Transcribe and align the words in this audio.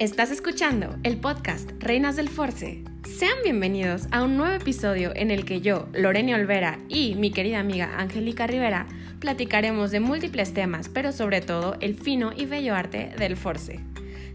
Estás 0.00 0.32
escuchando 0.32 0.96
el 1.04 1.20
podcast 1.20 1.70
Reinas 1.78 2.16
del 2.16 2.28
Force. 2.28 2.82
Sean 3.04 3.36
bienvenidos 3.44 4.08
a 4.10 4.24
un 4.24 4.36
nuevo 4.36 4.52
episodio 4.52 5.12
en 5.14 5.30
el 5.30 5.44
que 5.44 5.60
yo, 5.60 5.86
Lorena 5.92 6.34
Olvera 6.34 6.80
y 6.88 7.14
mi 7.14 7.30
querida 7.30 7.60
amiga 7.60 7.96
Angélica 7.96 8.48
Rivera 8.48 8.88
platicaremos 9.20 9.92
de 9.92 10.00
múltiples 10.00 10.52
temas, 10.52 10.88
pero 10.88 11.12
sobre 11.12 11.42
todo 11.42 11.76
el 11.78 11.94
fino 11.94 12.32
y 12.36 12.44
bello 12.46 12.74
arte 12.74 13.12
del 13.18 13.36
Force. 13.36 13.78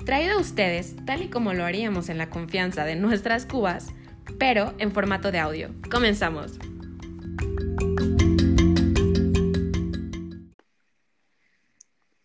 Traído 0.05 0.37
a 0.37 0.39
ustedes, 0.41 0.95
tal 1.05 1.23
y 1.23 1.27
como 1.27 1.53
lo 1.53 1.65
haríamos 1.65 2.07
en 2.07 2.17
la 2.17 2.29
confianza 2.29 2.85
de 2.85 2.95
nuestras 2.95 3.45
cubas, 3.45 3.93
pero 4.39 4.73
en 4.77 4.93
formato 4.93 5.29
de 5.29 5.39
audio. 5.39 5.71
Comenzamos. 5.91 6.57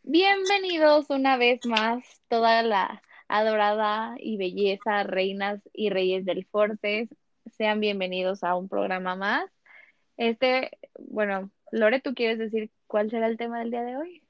Bienvenidos 0.04 1.06
una 1.08 1.36
vez 1.36 1.66
más, 1.66 2.04
toda 2.28 2.62
la 2.62 3.02
adorada 3.34 4.14
y 4.20 4.36
belleza, 4.36 5.02
reinas 5.02 5.60
y 5.72 5.90
reyes 5.90 6.24
del 6.24 6.46
Fortes. 6.46 7.08
Sean 7.56 7.80
bienvenidos 7.80 8.44
a 8.44 8.54
un 8.54 8.68
programa 8.68 9.16
más. 9.16 9.50
Este, 10.16 10.70
bueno, 11.00 11.50
Lore, 11.72 12.00
¿tú 12.00 12.14
quieres 12.14 12.38
decir 12.38 12.70
cuál 12.86 13.10
será 13.10 13.26
el 13.26 13.36
tema 13.36 13.58
del 13.58 13.72
día 13.72 13.82
de 13.82 13.96
hoy? 13.96 14.22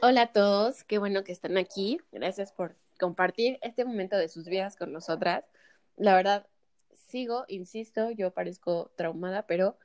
Hola 0.00 0.22
a 0.22 0.32
todos, 0.32 0.84
qué 0.84 0.96
bueno 0.96 1.22
que 1.22 1.32
están 1.32 1.58
aquí. 1.58 2.00
Gracias 2.12 2.50
por 2.50 2.76
compartir 2.98 3.58
este 3.60 3.84
momento 3.84 4.16
de 4.16 4.30
sus 4.30 4.46
vidas 4.46 4.74
con 4.74 4.90
nosotras. 4.90 5.44
La 5.96 6.16
verdad, 6.16 6.46
sigo, 6.94 7.44
insisto, 7.46 8.10
yo 8.10 8.30
parezco 8.30 8.90
traumada, 8.96 9.46
pero 9.46 9.76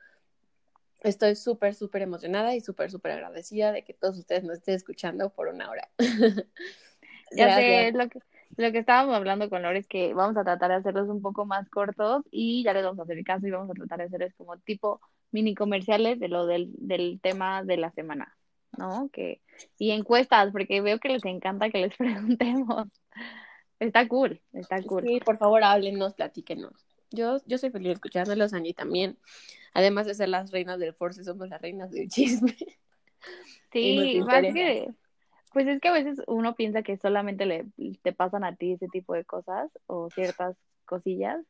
estoy 1.02 1.36
súper, 1.36 1.74
súper 1.74 2.00
emocionada 2.00 2.54
y 2.54 2.62
súper, 2.62 2.90
súper 2.90 3.12
agradecida 3.12 3.70
de 3.72 3.84
que 3.84 3.92
todos 3.92 4.16
ustedes 4.16 4.44
nos 4.44 4.56
estén 4.56 4.76
escuchando 4.76 5.28
por 5.28 5.48
una 5.48 5.68
hora. 5.68 5.90
ya 7.32 7.54
sé, 7.54 7.92
lo 7.92 8.08
que, 8.08 8.20
lo 8.56 8.72
que 8.72 8.78
estábamos 8.78 9.14
hablando 9.14 9.50
con 9.50 9.62
Lore 9.62 9.78
es 9.78 9.86
que 9.86 10.14
vamos 10.14 10.36
a 10.36 10.44
tratar 10.44 10.70
de 10.70 10.76
hacerlos 10.76 11.08
un 11.08 11.20
poco 11.20 11.44
más 11.44 11.68
cortos 11.68 12.22
y 12.30 12.62
ya 12.64 12.72
les 12.72 12.84
vamos 12.84 13.00
a 13.00 13.02
hacer 13.02 13.22
caso 13.24 13.46
y 13.46 13.50
vamos 13.50 13.70
a 13.70 13.74
tratar 13.74 13.98
de 13.98 14.04
hacerles 14.04 14.34
como 14.34 14.56
tipo 14.58 15.00
mini 15.30 15.54
comerciales 15.54 16.18
de 16.18 16.28
lo 16.28 16.46
del, 16.46 16.70
del 16.78 17.20
tema 17.20 17.62
de 17.62 17.76
la 17.76 17.90
semana, 17.90 18.36
¿no? 18.78 19.10
Que, 19.12 19.42
y 19.78 19.90
encuestas, 19.90 20.52
porque 20.52 20.80
veo 20.80 20.98
que 20.98 21.10
les 21.10 21.24
encanta 21.24 21.70
que 21.70 21.78
les 21.78 21.96
preguntemos. 21.98 22.88
Está 23.78 24.08
cool, 24.08 24.40
está 24.52 24.82
cool. 24.82 25.04
Sí, 25.06 25.20
por 25.20 25.36
favor, 25.36 25.62
háblenos, 25.62 26.14
platíquenos. 26.14 26.72
Yo, 27.10 27.38
yo 27.46 27.58
soy 27.58 27.70
feliz 27.70 27.92
escuchándolos, 27.92 28.54
Angie 28.54 28.74
también. 28.74 29.18
Además 29.74 30.06
de 30.06 30.14
ser 30.14 30.30
las 30.30 30.50
reinas 30.50 30.78
del 30.78 30.94
Force, 30.94 31.22
somos 31.22 31.48
las 31.48 31.60
reinas 31.60 31.90
del 31.90 32.08
chisme. 32.08 32.56
Sí, 33.72 34.20
más 34.24 34.42
que, 34.42 34.94
pues 35.56 35.68
es 35.68 35.80
que 35.80 35.88
a 35.88 35.92
veces 35.92 36.20
uno 36.26 36.54
piensa 36.54 36.82
que 36.82 36.98
solamente 36.98 37.46
le 37.46 37.64
te 38.02 38.12
pasan 38.12 38.44
a 38.44 38.56
ti 38.56 38.72
ese 38.72 38.88
tipo 38.88 39.14
de 39.14 39.24
cosas 39.24 39.70
o 39.86 40.10
ciertas 40.10 40.54
cosillas 40.84 41.42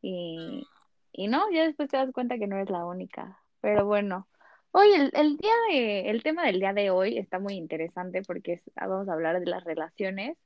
y, 0.00 0.66
y 1.12 1.28
no, 1.28 1.44
ya 1.52 1.64
después 1.64 1.90
te 1.90 1.98
das 1.98 2.10
cuenta 2.10 2.38
que 2.38 2.46
no 2.46 2.56
eres 2.56 2.70
la 2.70 2.86
única. 2.86 3.38
Pero 3.60 3.84
bueno, 3.84 4.26
hoy 4.70 4.88
el, 4.94 5.10
el 5.12 5.36
día 5.36 5.52
de, 5.70 6.08
el 6.08 6.22
tema 6.22 6.46
del 6.46 6.58
día 6.58 6.72
de 6.72 6.88
hoy 6.88 7.18
está 7.18 7.38
muy 7.38 7.52
interesante 7.52 8.22
porque 8.22 8.62
vamos 8.76 9.10
a 9.10 9.12
hablar 9.12 9.38
de 9.38 9.44
las 9.44 9.62
relaciones. 9.62 10.38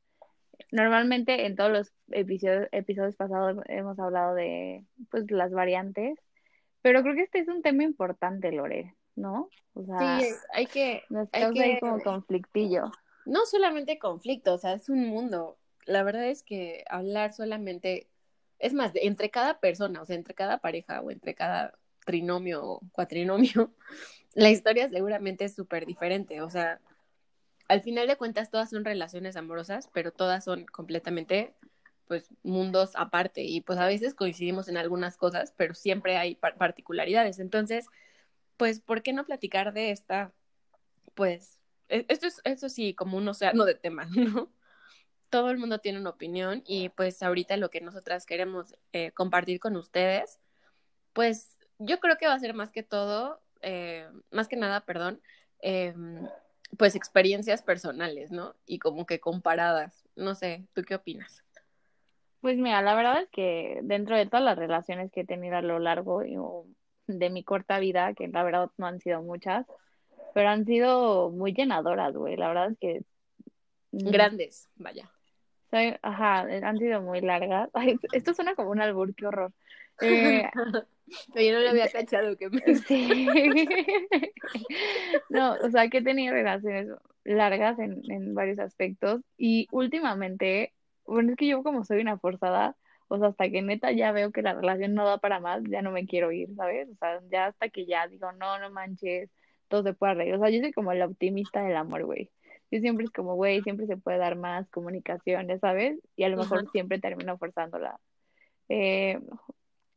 Normalmente 0.73 1.47
en 1.47 1.55
todos 1.55 1.71
los 1.71 1.93
episodios, 2.11 2.67
episodios 2.73 3.15
pasados 3.15 3.63
hemos 3.69 3.97
hablado 4.01 4.35
de 4.35 4.85
pues 5.13 5.31
las 5.31 5.53
variantes, 5.53 6.19
pero 6.83 7.03
creo 7.03 7.15
que 7.15 7.23
este 7.23 7.39
es 7.39 7.47
un 7.47 7.63
tema 7.63 7.85
importante, 7.85 8.51
Lore, 8.51 8.97
¿no? 9.15 9.51
O 9.75 9.85
sea, 9.85 10.19
sí, 10.19 10.27
hay 10.53 10.67
que, 10.67 11.05
hay 11.31 11.53
que... 11.53 11.79
como 11.79 12.01
conflictillo 12.03 12.91
no 13.27 13.47
solamente 13.47 13.99
conflicto, 13.99 14.55
o 14.55 14.59
sea, 14.59 14.75
es 14.75 14.89
un 14.89 15.07
mundo. 15.07 15.59
La 15.87 16.03
verdad 16.03 16.27
es 16.27 16.43
que 16.43 16.85
hablar 16.89 17.33
solamente, 17.33 18.09
es 18.59 18.73
más, 18.75 18.93
entre 18.95 19.31
cada 19.31 19.61
persona, 19.61 20.03
o 20.03 20.07
sea, 20.07 20.17
entre 20.17 20.35
cada 20.35 20.59
pareja 20.59 21.01
o 21.01 21.11
entre 21.11 21.35
cada 21.35 21.79
trinomio 22.05 22.65
o 22.65 22.81
cuatrinomio, 22.93 23.73
la 24.35 24.51
historia 24.51 24.89
seguramente 24.89 25.45
es 25.45 25.55
súper 25.55 25.87
diferente. 25.87 26.43
O 26.43 26.51
sea, 26.51 26.81
al 27.69 27.83
final 27.83 28.07
de 28.07 28.17
cuentas 28.17 28.51
todas 28.51 28.71
son 28.71 28.85
relaciones 28.85 29.37
amorosas, 29.37 29.89
pero 29.93 30.13
todas 30.13 30.45
son 30.45 30.67
completamente, 30.67 31.55
pues, 32.07 32.29
mundos 32.43 32.93
aparte. 32.95 33.43
Y 33.43 33.61
pues 33.63 33.79
a 33.79 33.87
veces 33.87 34.15
coincidimos 34.15 34.69
en 34.69 34.77
algunas 34.77 35.17
cosas, 35.17 35.53
pero 35.57 35.75
siempre 35.75 36.17
hay 36.17 36.37
particularidades. 36.37 37.39
Entonces, 37.39 37.87
pues, 38.57 38.81
¿por 38.81 39.03
qué 39.03 39.13
no 39.13 39.25
platicar 39.25 39.73
de 39.73 39.91
esta, 39.91 40.33
pues, 41.15 41.59
esto 41.89 42.27
es, 42.27 42.41
eso 42.45 42.69
sí, 42.69 42.95
como 42.95 43.17
un 43.17 43.29
océano 43.29 43.65
de 43.65 43.75
temas, 43.75 44.09
¿no? 44.17 44.51
Todo 45.31 45.51
el 45.51 45.59
mundo 45.59 45.79
tiene 45.79 45.99
una 45.99 46.11
opinión 46.11 46.63
y 46.67 46.91
pues 46.91 47.23
ahorita 47.23 47.57
lo 47.57 47.71
que 47.71 47.81
nosotras 47.81 48.27
queremos 48.27 48.77
eh, 48.93 49.11
compartir 49.13 49.59
con 49.59 49.77
ustedes, 49.77 50.39
pues 51.13 51.59
yo 51.79 51.99
creo 52.01 52.17
que 52.19 52.27
va 52.27 52.35
a 52.35 52.39
ser 52.39 52.55
más 52.55 52.71
que 52.71 52.83
todo, 52.83 53.41
eh, 53.63 54.09
más 54.31 54.49
que 54.49 54.57
nada, 54.57 54.85
perdón, 54.85 55.21
em, 55.61 56.29
pues 56.79 56.95
experiencias 56.95 57.63
personales, 57.63 58.31
¿no? 58.31 58.55
Y 58.67 58.79
como 58.79 59.07
que 59.07 59.21
comparadas. 59.21 60.05
No 60.17 60.35
sé, 60.35 60.67
¿tú 60.73 60.83
qué 60.83 60.95
opinas? 60.95 61.45
Pues 62.41 62.59
mira, 62.59 62.83
la 62.83 62.95
verdad 62.95 63.23
es 63.23 63.29
que 63.31 63.81
dentro 63.83 64.17
de 64.17 64.27
todas 64.27 64.45
las 64.45 64.59
relaciones 64.59 65.11
que 65.11 65.21
he 65.21 65.25
tenido 65.25 65.57
a 65.57 65.63
lo 65.63 65.79
largo 65.79 66.23
de 67.07 67.31
mi 67.31 67.43
corta 67.43 67.79
vida, 67.79 68.13
que 68.15 68.29
la 68.29 68.43
verdad 68.43 68.71
no 68.77 68.87
han 68.87 69.01
sido 69.01 69.23
muchas, 69.23 69.67
pero 70.35 70.49
han 70.49 70.67
sido 70.67 71.31
muy 71.31 71.55
llenadoras, 71.55 72.13
güey. 72.15 72.37
La 72.37 72.49
verdad 72.49 72.73
es 72.73 72.79
que. 72.79 73.03
Mm, 73.93 74.11
Grandes, 74.11 74.69
vaya. 74.77 75.11
ajá, 76.03 76.41
han 76.41 76.79
sido 76.79 77.01
muy 77.01 77.21
largas. 77.21 77.71
Ay, 77.75 77.97
esto 78.13 78.35
suena 78.35 78.55
como 78.55 78.71
un 78.71 78.81
albur, 78.81 79.15
qué 79.15 79.27
horror. 79.27 79.53
Eh, 80.01 80.43
yo 81.35 81.53
no 81.53 81.61
le 81.61 81.69
había 81.71 81.89
cachado 81.89 82.37
que 82.37 82.51
me. 82.51 82.61
Sí. 82.89 83.29
no, 85.31 85.55
o 85.55 85.71
sea, 85.71 85.89
que 85.89 85.99
he 85.99 86.03
tenido 86.03 86.35
relaciones 86.35 86.89
largas 87.23 87.79
en, 87.79 88.03
en 88.11 88.35
varios 88.35 88.59
aspectos 88.59 89.23
y 89.39 89.69
últimamente, 89.71 90.75
bueno, 91.07 91.31
es 91.31 91.37
que 91.37 91.47
yo 91.47 91.63
como 91.63 91.85
soy 91.85 92.01
una 92.01 92.19
forzada, 92.19 92.77
o 93.07 93.19
sea, 93.19 93.29
hasta 93.29 93.49
que 93.49 93.63
neta 93.63 93.93
ya 93.93 94.11
veo 94.11 94.33
que 94.33 94.43
la 94.43 94.55
relación 94.55 94.95
no 94.95 95.07
da 95.07 95.19
para 95.19 95.39
más, 95.39 95.63
ya 95.69 95.81
no 95.81 95.93
me 95.93 96.07
quiero 96.07 96.33
ir, 96.33 96.55
¿sabes? 96.57 96.89
O 96.91 96.97
sea, 96.97 97.21
ya 97.31 97.47
hasta 97.47 97.69
que 97.69 97.87
ya 97.87 98.09
digo, 98.09 98.33
no, 98.33 98.59
no 98.59 98.71
manches, 98.71 99.31
todo 99.75 99.83
se 99.83 99.95
puede 99.95 100.13
arreglar. 100.13 100.39
O 100.39 100.41
sea, 100.41 100.51
yo 100.51 100.61
soy 100.61 100.73
como 100.73 100.95
la 100.95 101.07
optimista 101.07 101.63
del 101.63 101.77
amor, 101.77 102.05
güey. 102.05 102.31
Yo 102.71 102.79
siempre 102.81 103.05
es 103.05 103.11
como, 103.11 103.35
güey, 103.35 103.61
siempre 103.63 103.87
se 103.87 103.97
puede 103.97 104.19
dar 104.19 104.37
más 104.37 104.69
comunicación, 104.71 105.49
ya 105.49 105.59
sabes, 105.59 105.99
y 106.17 106.23
a 106.25 106.29
lo 106.29 106.37
mejor 106.37 106.71
siempre 106.71 107.01
termino 107.01 107.37
forzándola. 107.39 107.99
Eh, 108.69 109.21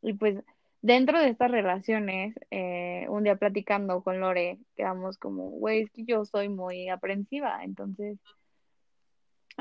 y 0.02 0.14
pues 0.14 0.44
dentro 0.82 1.20
de 1.20 1.30
estas 1.30 1.52
relaciones, 1.52 2.36
eh, 2.50 3.06
un 3.10 3.24
día 3.24 3.36
platicando 3.36 4.02
con 4.04 4.20
Lore, 4.20 4.58
quedamos 4.76 5.18
como, 5.18 5.50
güey, 5.52 5.84
es 5.84 5.92
que 5.92 6.06
yo 6.06 6.26
soy 6.26 6.50
muy 6.50 6.90
aprensiva, 6.90 7.64
entonces, 7.64 8.18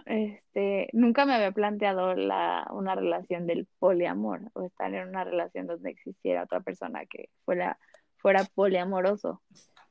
este, 0.06 0.88
nunca 0.93 1.26
me 1.26 1.34
había 1.34 1.53
planteado 1.53 2.15
la, 2.15 2.66
una 2.71 2.94
relación 2.94 3.47
del 3.47 3.66
poliamor 3.78 4.41
o 4.55 4.62
estar 4.62 4.93
en 4.94 5.09
una 5.09 5.25
relación 5.25 5.66
donde 5.66 5.91
existiera 5.91 6.44
otra 6.44 6.60
persona 6.60 7.05
que 7.06 7.28
fuera, 7.44 7.78
fuera 8.16 8.44
poliamoroso. 8.55 9.43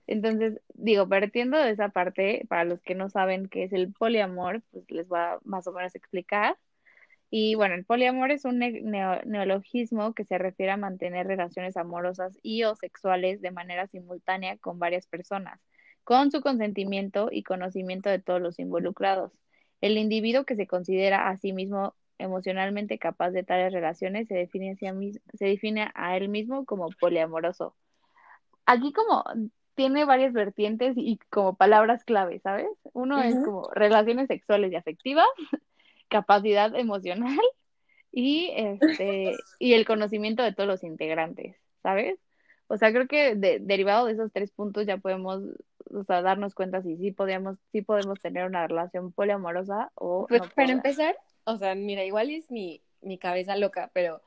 Entonces, 0.08 0.62
digo, 0.74 1.08
partiendo 1.10 1.58
de 1.58 1.72
esa 1.72 1.90
parte, 1.90 2.46
para 2.48 2.64
los 2.64 2.82
que 2.82 2.96
no 2.96 3.10
saben 3.10 3.48
qué 3.48 3.64
es 3.64 3.74
el 3.74 3.92
poliamor, 3.94 4.62
pues 4.72 4.90
les 4.92 5.08
voy 5.08 5.20
a 5.20 5.40
más 5.44 5.68
o 5.68 5.72
menos 5.74 5.96
explicar. 5.96 6.58
Y 7.30 7.56
bueno, 7.56 7.76
el 7.76 7.86
poliamor 7.86 8.32
es 8.32 8.46
un 8.46 8.60
neologismo 8.60 10.14
que 10.14 10.26
se 10.26 10.38
refiere 10.38 10.72
a 10.72 10.78
mantener 10.78 11.28
relaciones 11.28 11.76
amorosas 11.76 12.38
y 12.44 12.64
o 12.64 12.76
sexuales 12.76 13.42
de 13.42 13.52
manera 13.52 13.88
simultánea 13.88 14.58
con 14.58 14.80
varias 14.80 15.08
personas, 15.08 15.60
con 16.04 16.32
su 16.32 16.42
consentimiento 16.42 17.29
y 17.32 17.44
conocimiento 17.44 18.09
de 18.09 18.20
todos 18.20 18.41
los 18.41 18.59
involucrados. 18.59 19.34
El 19.82 19.97
individuo 19.97 20.46
que 20.46 20.56
se 20.56 20.68
considera 20.68 21.28
a 21.29 21.38
sí 21.38 21.52
mismo 21.52 21.96
emocionalmente 22.18 23.00
capaz 23.00 23.32
de 23.32 23.44
tales 23.44 23.74
relaciones 23.74 24.28
se 24.28 24.35
define, 24.35 24.78
se 24.78 25.46
define 25.46 25.91
a 25.96 26.16
él 26.18 26.29
mismo 26.29 26.66
como 26.66 26.90
poliamoroso. 27.00 27.76
Aquí 28.66 28.94
como 28.94 29.24
tiene 29.76 30.06
varias 30.06 30.34
vertientes 30.34 30.96
y 30.98 31.20
como 31.30 31.56
palabras 31.56 32.04
clave, 32.04 32.40
¿sabes? 32.40 32.70
Uno 32.94 33.22
es 33.22 33.36
como 33.44 33.70
relaciones 33.72 34.28
sexuales 34.28 34.72
y 34.72 34.76
afectivas, 34.76 35.28
capacidad 36.08 36.74
emocional 36.76 37.40
y 38.12 38.52
este 38.56 39.34
y 39.60 39.74
el 39.74 39.86
conocimiento 39.86 40.44
de 40.44 40.54
todos 40.54 40.68
los 40.68 40.84
integrantes, 40.84 41.58
¿sabes? 41.84 42.18
O 42.68 42.78
sea, 42.78 42.92
creo 42.92 43.08
que 43.08 43.36
derivado 43.36 44.08
de 44.08 44.14
esos 44.14 44.32
tres 44.32 44.50
puntos 44.50 44.88
ya 44.88 44.98
podemos, 44.98 45.44
o 45.94 46.04
sea, 46.04 46.24
darnos 46.24 46.56
cuenta 46.56 46.82
si 46.82 46.98
sí 46.98 47.12
podemos, 47.12 47.58
sí 47.72 47.84
podemos 47.84 48.20
tener 48.20 48.48
una 48.48 48.66
relación 48.66 49.12
poliamorosa 49.12 49.92
o 49.94 50.26
pues, 50.28 50.42
Para 50.56 50.72
empezar, 50.72 51.16
o 51.44 51.58
sea, 51.58 51.76
mira, 51.76 52.04
igual 52.04 52.32
es 52.32 52.50
mi, 52.50 52.82
mi 53.02 53.20
cabeza 53.20 53.56
loca, 53.56 53.92
pero 53.94 54.22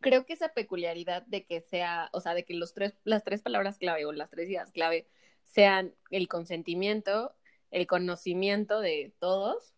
creo 0.00 0.26
que 0.26 0.32
esa 0.32 0.50
peculiaridad 0.50 1.22
de 1.26 1.44
que 1.44 1.60
sea, 1.60 2.08
o 2.12 2.20
sea, 2.20 2.34
de 2.34 2.44
que 2.44 2.54
los 2.54 2.74
tres, 2.74 2.94
las 3.04 3.24
tres 3.24 3.42
palabras 3.42 3.78
clave 3.78 4.04
o 4.06 4.12
las 4.12 4.30
tres 4.30 4.48
ideas 4.48 4.72
clave 4.72 5.06
sean 5.42 5.94
el 6.10 6.28
consentimiento, 6.28 7.34
el 7.70 7.86
conocimiento 7.86 8.80
de 8.80 9.12
todos 9.18 9.74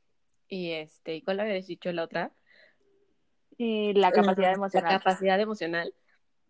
y 0.48 0.72
este, 0.72 1.16
¿y 1.16 1.22
cuál 1.22 1.40
habías 1.40 1.66
dicho 1.66 1.92
la 1.92 2.04
otra? 2.04 2.32
Y 3.58 3.94
la 3.94 4.12
capacidad 4.12 4.52
emocional. 4.52 4.92
La 4.92 4.98
capacidad 4.98 5.40
emocional. 5.40 5.94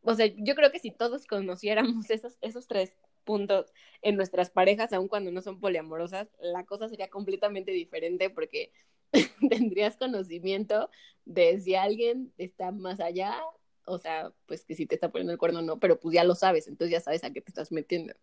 O 0.03 0.15
sea, 0.15 0.27
yo 0.27 0.55
creo 0.55 0.71
que 0.71 0.79
si 0.79 0.91
todos 0.91 1.27
conociéramos 1.27 2.11
esos, 2.11 2.37
esos 2.41 2.67
tres 2.67 2.97
puntos 3.25 3.73
en 4.03 4.17
nuestras 4.17 4.51
parejas, 4.51 4.93
aun 4.93 5.09
cuando 5.09 5.33
no 5.33 5.41
son 5.41 5.61
poliamorosas, 5.61 6.29
la 6.41 6.65
cosa 6.65 6.89
sería 6.89 7.09
completamente 7.09 7.73
diferente 7.73 8.31
porque 8.31 8.73
tendrías 9.51 9.97
conocimiento 9.97 10.91
de 11.25 11.61
si 11.61 11.75
alguien 11.75 12.33
está 12.39 12.71
más 12.73 13.01
allá, 13.01 13.41
o 13.85 13.99
sea, 13.99 14.33
pues 14.47 14.65
que 14.65 14.75
si 14.75 14.87
te 14.87 14.95
está 14.95 15.11
poniendo 15.11 15.33
el 15.33 15.39
cuerno 15.39 15.63
no, 15.63 15.79
pero 15.79 15.99
pues 15.99 16.15
ya 16.15 16.25
lo 16.25 16.35
sabes, 16.35 16.69
entonces 16.69 16.93
ya 16.93 17.01
sabes 17.01 17.25
a 17.25 17.33
qué 17.33 17.41
te 17.41 17.51
estás 17.51 17.73
metiendo. 17.73 18.15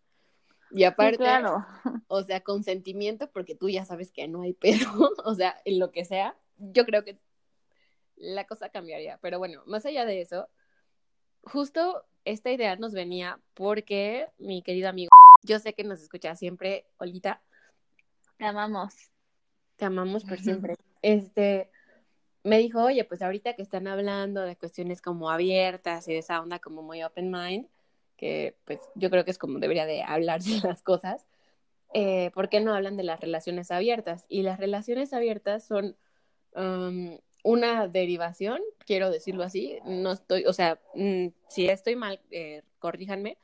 Y 0.70 0.84
aparte, 0.84 1.18
claro. 1.18 1.58
o 2.08 2.22
sea, 2.22 2.40
consentimiento, 2.40 3.30
porque 3.30 3.54
tú 3.54 3.68
ya 3.68 3.84
sabes 3.84 4.10
que 4.10 4.26
no 4.26 4.42
hay 4.42 4.54
pedo, 4.54 4.88
o 5.24 5.34
sea, 5.34 5.60
en 5.64 5.78
lo 5.78 5.92
que 5.92 6.04
sea, 6.04 6.36
yo 6.56 6.84
creo 6.84 7.04
que 7.04 7.18
la 8.16 8.46
cosa 8.46 8.70
cambiaría. 8.70 9.18
Pero 9.20 9.38
bueno, 9.38 9.62
más 9.66 9.86
allá 9.86 10.04
de 10.04 10.20
eso, 10.20 10.48
justo 11.42 12.04
esta 12.24 12.50
idea 12.50 12.76
nos 12.76 12.92
venía 12.92 13.40
porque 13.54 14.28
mi 14.38 14.62
querido 14.62 14.88
amigo, 14.88 15.10
yo 15.42 15.58
sé 15.58 15.74
que 15.74 15.84
nos 15.84 16.00
escucha 16.00 16.34
siempre, 16.36 16.86
Olita. 16.98 17.42
Te 18.38 18.46
amamos. 18.46 19.13
Te 19.76 19.84
amamos 19.84 20.24
por 20.24 20.38
siempre. 20.38 20.76
Este, 21.02 21.70
me 22.44 22.58
dijo, 22.58 22.82
oye, 22.82 23.04
pues 23.04 23.22
ahorita 23.22 23.54
que 23.54 23.62
están 23.62 23.86
hablando 23.86 24.42
de 24.42 24.56
cuestiones 24.56 25.00
como 25.00 25.30
abiertas 25.30 26.06
y 26.08 26.12
de 26.12 26.18
esa 26.18 26.40
onda 26.40 26.58
como 26.58 26.82
muy 26.82 27.02
open 27.02 27.30
mind, 27.30 27.66
que 28.16 28.56
pues 28.64 28.80
yo 28.94 29.10
creo 29.10 29.24
que 29.24 29.30
es 29.30 29.38
como 29.38 29.58
debería 29.58 29.86
de 29.86 30.02
hablarse 30.02 30.50
las 30.66 30.82
cosas, 30.82 31.26
eh, 31.92 32.30
¿por 32.34 32.48
qué 32.48 32.60
no 32.60 32.74
hablan 32.74 32.96
de 32.96 33.04
las 33.04 33.20
relaciones 33.20 33.70
abiertas? 33.70 34.26
Y 34.28 34.42
las 34.42 34.58
relaciones 34.58 35.12
abiertas 35.12 35.64
son 35.66 35.96
um, 36.54 37.18
una 37.42 37.88
derivación, 37.88 38.60
quiero 38.86 39.10
decirlo 39.10 39.44
así, 39.44 39.78
no 39.84 40.12
estoy, 40.12 40.44
o 40.46 40.52
sea, 40.52 40.80
mm, 40.94 41.28
si 41.48 41.68
estoy 41.68 41.96
mal, 41.96 42.20
eh, 42.30 42.62
corríjanme, 42.78 43.38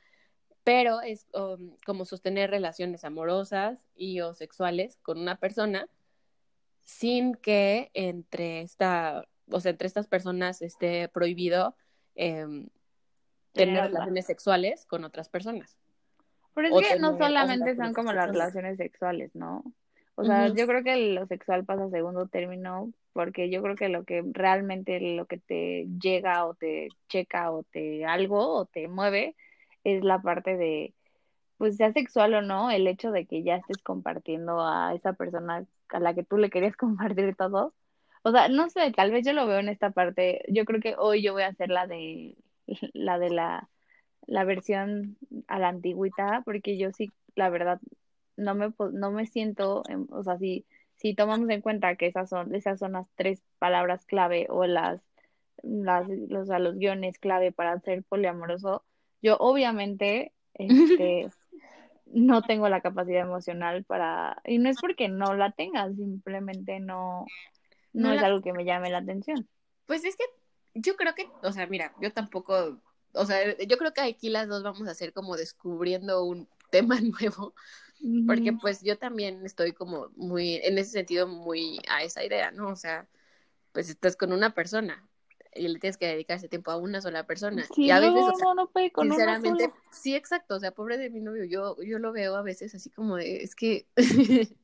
pero 0.63 1.01
es 1.01 1.27
um, 1.33 1.75
como 1.85 2.05
sostener 2.05 2.51
relaciones 2.51 3.03
amorosas 3.03 3.79
y 3.95 4.21
o 4.21 4.33
sexuales 4.33 4.97
con 5.01 5.17
una 5.19 5.37
persona 5.37 5.87
sin 6.91 7.35
que 7.35 7.89
entre 7.93 8.61
esta, 8.61 9.25
o 9.49 9.59
sea, 9.61 9.71
entre 9.71 9.87
estas 9.87 10.07
personas 10.07 10.61
esté 10.61 11.07
prohibido 11.07 11.75
em, 12.15 12.67
tener 13.53 13.85
relaciones 13.85 14.25
sexuales 14.25 14.85
con 14.85 15.05
otras 15.05 15.29
personas. 15.29 15.77
Pero 16.53 16.79
es 16.79 16.89
que 16.89 16.99
no 16.99 17.17
solamente 17.17 17.77
son 17.77 17.93
como 17.93 18.11
las 18.11 18.27
relaciones 18.27 18.77
sexuales, 18.77 19.33
¿no? 19.33 19.63
O 20.15 20.25
sea, 20.25 20.49
yo 20.49 20.67
creo 20.67 20.83
que 20.83 21.13
lo 21.13 21.25
sexual 21.27 21.63
pasa 21.63 21.85
a 21.85 21.89
segundo 21.89 22.27
término 22.27 22.91
porque 23.13 23.49
yo 23.49 23.63
creo 23.63 23.75
que 23.75 23.87
lo 23.87 24.03
que 24.03 24.21
realmente 24.33 24.99
lo 24.99 25.25
que 25.25 25.37
te 25.37 25.87
llega 25.99 26.45
o 26.45 26.53
te 26.53 26.89
checa 27.07 27.51
o 27.51 27.63
te 27.63 28.05
algo 28.05 28.53
o 28.53 28.65
te 28.65 28.89
mueve 28.89 29.35
es 29.85 30.03
la 30.03 30.21
parte 30.21 30.57
de 30.57 30.93
pues 31.57 31.77
sea 31.77 31.93
sexual 31.93 32.33
o 32.33 32.41
no, 32.41 32.69
el 32.69 32.87
hecho 32.87 33.11
de 33.11 33.25
que 33.25 33.43
ya 33.43 33.55
estés 33.55 33.77
compartiendo 33.77 34.61
a 34.61 34.93
esa 34.93 35.13
persona 35.13 35.63
a 35.93 35.99
la 35.99 36.13
que 36.13 36.23
tú 36.23 36.37
le 36.37 36.49
querías 36.49 36.75
compartir 36.77 37.35
todo. 37.35 37.73
O 38.23 38.31
sea, 38.31 38.49
no 38.49 38.69
sé, 38.69 38.91
tal 38.91 39.11
vez 39.11 39.25
yo 39.25 39.33
lo 39.33 39.47
veo 39.47 39.59
en 39.59 39.69
esta 39.69 39.91
parte. 39.91 40.43
Yo 40.49 40.65
creo 40.65 40.79
que 40.81 40.95
hoy 40.97 41.23
yo 41.23 41.33
voy 41.33 41.43
a 41.43 41.47
hacer 41.47 41.69
la 41.69 41.87
de 41.87 42.37
la 42.93 43.19
de 43.19 43.29
la, 43.29 43.69
la 44.27 44.43
versión 44.43 45.17
a 45.47 45.59
la 45.59 45.69
antigüita, 45.69 46.41
porque 46.45 46.77
yo 46.77 46.91
sí, 46.91 47.11
la 47.35 47.49
verdad, 47.49 47.79
no 48.37 48.55
me, 48.55 48.73
no 48.93 49.11
me 49.11 49.25
siento, 49.27 49.83
o 50.09 50.23
sea, 50.23 50.37
si, 50.37 50.65
si 50.97 51.15
tomamos 51.15 51.49
en 51.49 51.61
cuenta 51.61 51.95
que 51.95 52.07
esas 52.07 52.29
son, 52.29 52.55
esas 52.55 52.79
son 52.79 52.93
las 52.93 53.07
tres 53.15 53.43
palabras 53.59 54.05
clave 54.05 54.47
o 54.49 54.65
las, 54.65 55.01
las 55.63 56.07
los, 56.09 56.47
los 56.49 56.75
guiones 56.77 57.19
clave 57.19 57.51
para 57.51 57.79
ser 57.79 58.03
poliamoroso, 58.03 58.83
yo 59.21 59.37
obviamente 59.39 60.33
este, 60.53 61.29
no 62.13 62.41
tengo 62.41 62.69
la 62.69 62.81
capacidad 62.81 63.21
emocional 63.21 63.83
para, 63.83 64.41
y 64.45 64.57
no 64.57 64.69
es 64.69 64.77
porque 64.79 65.07
no 65.07 65.33
la 65.33 65.51
tenga, 65.51 65.89
simplemente 65.93 66.79
no, 66.79 67.25
no, 67.93 68.13
es 68.13 68.21
algo 68.21 68.41
que 68.41 68.53
me 68.53 68.65
llame 68.65 68.89
la 68.89 68.99
atención. 68.99 69.47
Pues 69.85 70.03
es 70.03 70.15
que 70.15 70.23
yo 70.73 70.95
creo 70.95 71.15
que, 71.15 71.29
o 71.43 71.51
sea, 71.51 71.67
mira, 71.67 71.93
yo 72.01 72.11
tampoco, 72.11 72.81
o 73.13 73.25
sea, 73.25 73.57
yo 73.57 73.77
creo 73.77 73.93
que 73.93 74.01
aquí 74.01 74.29
las 74.29 74.47
dos 74.47 74.63
vamos 74.63 74.87
a 74.87 74.91
hacer 74.91 75.13
como 75.13 75.35
descubriendo 75.35 76.23
un 76.23 76.47
tema 76.71 76.99
nuevo, 77.01 77.53
porque 78.25 78.53
pues 78.53 78.81
yo 78.81 78.97
también 78.97 79.45
estoy 79.45 79.73
como 79.73 80.09
muy, 80.15 80.55
en 80.63 80.77
ese 80.77 80.91
sentido, 80.91 81.27
muy 81.27 81.79
a 81.89 82.03
esa 82.03 82.23
idea, 82.23 82.51
¿no? 82.51 82.69
O 82.69 82.75
sea, 82.75 83.07
pues 83.73 83.89
estás 83.89 84.15
con 84.15 84.33
una 84.33 84.53
persona 84.55 85.07
y 85.53 85.67
le 85.67 85.79
tienes 85.79 85.97
que 85.97 86.07
dedicar 86.07 86.37
ese 86.37 86.47
tiempo 86.47 86.71
a 86.71 86.77
una 86.77 87.01
sola 87.01 87.25
persona. 87.25 87.65
Sí, 87.73 87.85
y 87.85 87.91
a 87.91 87.99
veces, 87.99 88.23
no, 88.41 88.55
no, 88.55 88.69
puede 88.69 88.91
con 88.91 89.07
sinceramente, 89.07 89.71
sí, 89.91 90.15
exacto, 90.15 90.55
o 90.55 90.59
sea, 90.59 90.71
pobre 90.71 90.97
de 90.97 91.09
mi 91.09 91.19
novio, 91.19 91.43
yo, 91.43 91.75
yo 91.81 91.99
lo 91.99 92.11
veo 92.11 92.35
a 92.35 92.41
veces 92.41 92.73
así 92.75 92.89
como 92.89 93.17
de, 93.17 93.43
es 93.43 93.55
que 93.55 93.87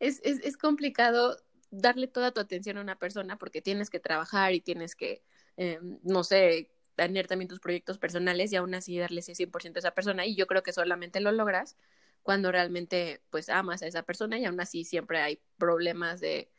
es, 0.00 0.20
es, 0.22 0.40
es 0.42 0.56
complicado 0.56 1.36
darle 1.70 2.06
toda 2.06 2.32
tu 2.32 2.40
atención 2.40 2.78
a 2.78 2.82
una 2.82 2.98
persona 2.98 3.38
porque 3.38 3.62
tienes 3.62 3.90
que 3.90 3.98
trabajar 3.98 4.52
y 4.52 4.60
tienes 4.60 4.94
que, 4.94 5.22
eh, 5.56 5.80
no 6.02 6.22
sé, 6.22 6.70
tener 6.94 7.26
también 7.26 7.48
tus 7.48 7.60
proyectos 7.60 7.98
personales 7.98 8.52
y 8.52 8.56
aún 8.56 8.74
así 8.74 8.98
darle 8.98 9.20
ese 9.20 9.34
100% 9.34 9.76
a 9.76 9.78
esa 9.78 9.94
persona. 9.94 10.26
Y 10.26 10.36
yo 10.36 10.46
creo 10.46 10.62
que 10.62 10.72
solamente 10.72 11.20
lo 11.20 11.32
logras 11.32 11.76
cuando 12.22 12.52
realmente 12.52 13.22
pues 13.30 13.48
amas 13.48 13.82
a 13.82 13.86
esa 13.86 14.02
persona 14.02 14.38
y 14.38 14.44
aún 14.44 14.60
así 14.60 14.84
siempre 14.84 15.20
hay 15.20 15.40
problemas 15.56 16.20
de, 16.20 16.50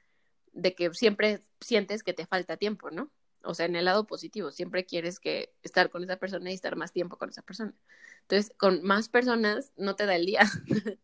de 0.52 0.74
que 0.74 0.92
siempre 0.94 1.40
sientes 1.62 2.04
que 2.04 2.14
te 2.14 2.26
falta 2.26 2.58
tiempo, 2.58 2.90
¿no? 2.90 3.12
O 3.44 3.54
sea, 3.54 3.66
en 3.66 3.75
el 3.75 3.86
lado 3.86 4.07
positivo, 4.07 4.51
siempre 4.51 4.86
quieres 4.86 5.19
que 5.19 5.54
estar 5.63 5.90
con 5.90 6.04
esa 6.04 6.18
persona 6.18 6.50
y 6.51 6.54
estar 6.54 6.75
más 6.75 6.92
tiempo 6.92 7.18
con 7.18 7.30
esa 7.30 7.42
persona. 7.42 7.74
Entonces, 8.22 8.54
con 8.57 8.84
más 8.84 9.10
personas 9.10 9.72
no 9.78 9.95
te 9.95 10.06
da 10.06 10.16
el 10.16 10.25
día. 10.25 10.42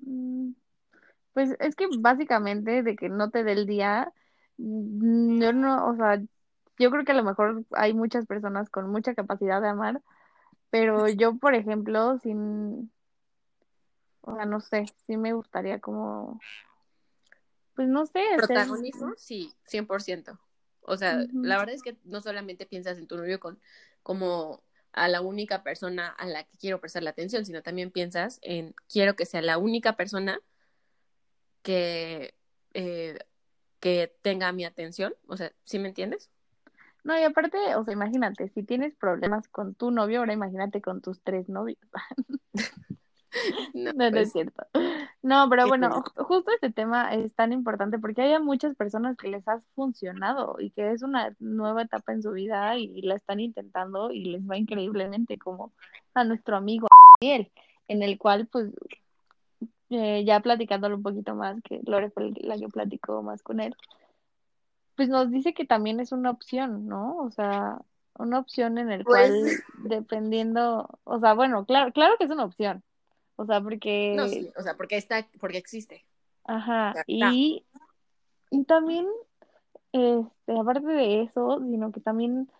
Mm, 0.00 0.52
pues 1.32 1.56
es 1.58 1.74
que 1.74 1.88
básicamente 1.98 2.84
de 2.84 2.94
que 2.94 3.08
no 3.08 3.30
te 3.30 3.42
dé 3.42 3.50
el 3.50 3.66
día, 3.66 4.12
mm, 4.58 5.40
yo 5.42 5.52
no, 5.52 5.88
o 5.88 5.96
sea, 5.96 6.22
yo 6.78 6.90
creo 6.92 7.04
que 7.04 7.10
a 7.12 7.16
lo 7.16 7.24
mejor 7.24 7.64
hay 7.72 7.94
muchas 7.94 8.24
personas 8.24 8.70
con 8.70 8.88
mucha 8.90 9.14
capacidad 9.16 9.60
de 9.60 9.68
amar, 9.68 10.00
pero 10.70 11.08
yo, 11.08 11.36
por 11.36 11.56
ejemplo, 11.56 12.18
sin, 12.20 12.92
o 14.20 14.36
sea, 14.36 14.46
no 14.46 14.60
sé, 14.60 14.86
sí 15.06 15.16
me 15.16 15.32
gustaría 15.32 15.80
como, 15.80 16.40
pues 17.78 17.88
no 17.88 18.06
sé. 18.06 18.20
Protagonismo, 18.36 19.12
sí, 19.16 19.54
100%. 19.66 20.36
O 20.88 20.96
sea, 20.96 21.24
la 21.32 21.58
verdad 21.58 21.74
es 21.74 21.82
que 21.82 21.96
no 22.04 22.20
solamente 22.20 22.66
piensas 22.66 22.98
en 22.98 23.06
tu 23.06 23.16
novio 23.16 23.38
con, 23.38 23.58
como 24.02 24.62
a 24.92 25.08
la 25.08 25.20
única 25.20 25.62
persona 25.62 26.08
a 26.08 26.26
la 26.26 26.44
que 26.44 26.56
quiero 26.58 26.80
prestar 26.80 27.02
la 27.02 27.10
atención, 27.10 27.44
sino 27.44 27.62
también 27.62 27.90
piensas 27.90 28.38
en 28.42 28.74
quiero 28.88 29.16
que 29.16 29.26
sea 29.26 29.42
la 29.42 29.58
única 29.58 29.96
persona 29.96 30.40
que, 31.62 32.34
eh, 32.74 33.18
que 33.80 34.14
tenga 34.22 34.50
mi 34.52 34.64
atención, 34.64 35.14
o 35.26 35.36
sea, 35.36 35.52
¿sí 35.64 35.78
me 35.78 35.88
entiendes? 35.88 36.30
No, 37.04 37.18
y 37.18 37.22
aparte, 37.22 37.58
o 37.76 37.84
sea, 37.84 37.94
imagínate, 37.94 38.48
si 38.48 38.62
tienes 38.62 38.94
problemas 38.94 39.48
con 39.48 39.74
tu 39.74 39.90
novio, 39.90 40.20
ahora 40.20 40.32
imagínate 40.32 40.80
con 40.82 41.00
tus 41.00 41.22
tres 41.22 41.48
novios. 41.48 41.78
no, 43.74 43.92
no, 43.92 44.04
es 44.04 44.12
pues, 44.12 44.32
cierto. 44.32 44.66
No, 45.22 45.48
pero 45.50 45.66
bueno, 45.66 46.04
justo 46.16 46.50
este 46.52 46.70
tema 46.70 47.14
es 47.14 47.34
tan 47.34 47.52
importante 47.52 47.98
porque 47.98 48.22
hay 48.22 48.40
muchas 48.40 48.76
personas 48.76 49.16
que 49.16 49.28
les 49.28 49.46
ha 49.48 49.60
funcionado 49.74 50.56
y 50.58 50.70
que 50.70 50.92
es 50.92 51.02
una 51.02 51.34
nueva 51.38 51.82
etapa 51.82 52.12
en 52.12 52.22
su 52.22 52.32
vida 52.32 52.76
y 52.76 53.02
la 53.02 53.16
están 53.16 53.40
intentando 53.40 54.10
y 54.10 54.24
les 54.24 54.42
va 54.42 54.56
increíblemente, 54.56 55.38
como 55.38 55.72
a 56.14 56.24
nuestro 56.24 56.56
amigo 56.56 56.86
Ariel, 57.20 57.50
en 57.88 58.02
el 58.02 58.18
cual 58.18 58.46
pues 58.46 58.72
eh, 59.90 60.24
ya 60.24 60.40
platicándolo 60.40 60.96
un 60.96 61.02
poquito 61.02 61.34
más, 61.34 61.60
que 61.62 61.80
Lore 61.84 62.10
fue 62.10 62.32
la 62.40 62.58
que 62.58 62.68
platicó 62.68 63.22
más 63.22 63.42
con 63.42 63.60
él, 63.60 63.74
pues 64.96 65.08
nos 65.08 65.30
dice 65.30 65.54
que 65.54 65.64
también 65.64 66.00
es 66.00 66.12
una 66.12 66.30
opción, 66.30 66.86
¿no? 66.86 67.16
O 67.18 67.30
sea, 67.30 67.78
una 68.18 68.38
opción 68.38 68.78
en 68.78 68.90
el 68.90 69.04
cual, 69.04 69.30
pues 69.30 69.62
dependiendo, 69.84 70.88
o 71.04 71.20
sea, 71.20 71.34
bueno, 71.34 71.64
claro, 71.64 71.92
claro 71.92 72.16
que 72.18 72.24
es 72.24 72.30
una 72.30 72.44
opción, 72.44 72.82
o 73.38 73.46
sea, 73.46 73.60
porque... 73.60 74.14
No, 74.16 74.26
sí, 74.26 74.50
o 74.56 74.62
sea, 74.62 74.76
porque 74.76 74.96
está, 74.96 75.26
porque 75.38 75.58
existe. 75.58 76.04
Ajá, 76.44 76.92
y, 77.06 77.64
y 78.50 78.64
también, 78.64 79.06
este, 79.92 80.58
aparte 80.58 80.86
de 80.86 81.22
eso, 81.22 81.60
sino 81.60 81.92
que 81.92 82.00
también, 82.00 82.50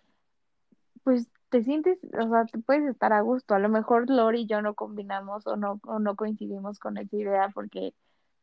pues 1.03 1.27
te 1.49 1.63
sientes, 1.63 1.99
o 2.03 2.29
sea, 2.29 2.45
te 2.45 2.59
puedes 2.59 2.87
estar 2.89 3.11
a 3.11 3.21
gusto. 3.21 3.55
A 3.55 3.59
lo 3.59 3.67
mejor 3.67 4.09
Lori 4.09 4.41
y 4.41 4.45
yo 4.45 4.61
no 4.61 4.73
combinamos 4.73 5.45
o 5.47 5.57
no, 5.57 5.81
o 5.85 5.99
no 5.99 6.15
coincidimos 6.15 6.79
con 6.79 6.97
esa 6.97 7.15
idea 7.15 7.49
porque, 7.53 7.93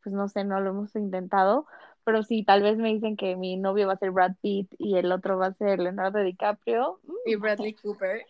pues 0.03 0.13
no 0.13 0.27
sé, 0.27 0.43
no 0.43 0.59
lo 0.59 0.69
hemos 0.71 0.95
intentado. 0.95 1.65
Pero 2.03 2.23
sí, 2.23 2.43
tal 2.43 2.61
vez 2.61 2.77
me 2.77 2.93
dicen 2.93 3.17
que 3.17 3.35
mi 3.35 3.57
novio 3.57 3.87
va 3.87 3.93
a 3.93 3.97
ser 3.97 4.11
Brad 4.11 4.35
Pitt 4.41 4.73
y 4.77 4.95
el 4.95 5.11
otro 5.11 5.37
va 5.37 5.47
a 5.47 5.53
ser 5.53 5.79
Leonardo 5.79 6.19
DiCaprio. 6.19 6.99
Y 7.25 7.35
Bradley 7.35 7.73
Cooper. 7.73 8.25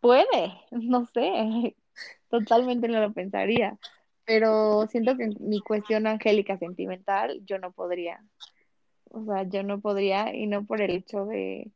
Puede, 0.00 0.54
no 0.70 1.06
sé. 1.06 1.74
Totalmente 2.28 2.88
no 2.88 3.00
lo 3.00 3.12
pensaría. 3.12 3.78
pero 4.24 4.86
siento 4.86 5.16
que 5.16 5.28
mi 5.40 5.60
cuestión 5.60 6.06
angélica 6.06 6.56
sentimental 6.58 7.40
yo 7.44 7.58
no 7.58 7.72
podría. 7.72 8.22
O 9.10 9.24
sea, 9.24 9.42
yo 9.42 9.62
no 9.62 9.80
podría 9.80 10.34
y 10.34 10.46
no 10.46 10.64
por 10.64 10.80
el 10.80 10.92
hecho 10.92 11.26
de, 11.26 11.70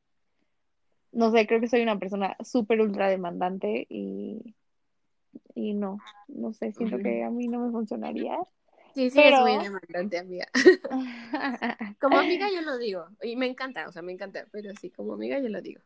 no 1.13 1.31
sé, 1.31 1.47
creo 1.47 1.61
que 1.61 1.69
soy 1.69 1.83
una 1.83 1.99
persona 1.99 2.37
súper 2.45 2.81
ultra 2.81 3.09
demandante 3.09 3.87
y, 3.89 4.55
y 5.55 5.75
no, 5.75 5.99
no 6.29 6.53
sé, 6.53 6.73
siento 6.73 6.99
que 6.99 7.25
a 7.25 7.31
mí 7.31 7.49
no 7.49 7.61
me 7.61 7.71
funcionaría. 7.71 8.39
Sí, 8.95 9.11
sí, 9.11 9.21
es 9.21 9.41
muy 9.41 9.59
demandante, 9.59 10.19
amiga. 10.19 10.47
como 12.01 12.19
amiga 12.19 12.47
yo 12.55 12.63
lo 12.63 12.79
digo, 12.79 13.07
y 13.23 13.37
me 13.37 13.47
encanta, 13.47 13.89
o 13.89 13.93
sea, 13.93 14.03
me 14.03 14.13
encanta, 14.13 14.47
pero 14.51 14.71
sí, 14.81 14.91
como 14.91 15.15
amiga 15.15 15.39
yo 15.39 15.49
lo 15.49 15.61
digo. 15.61 15.81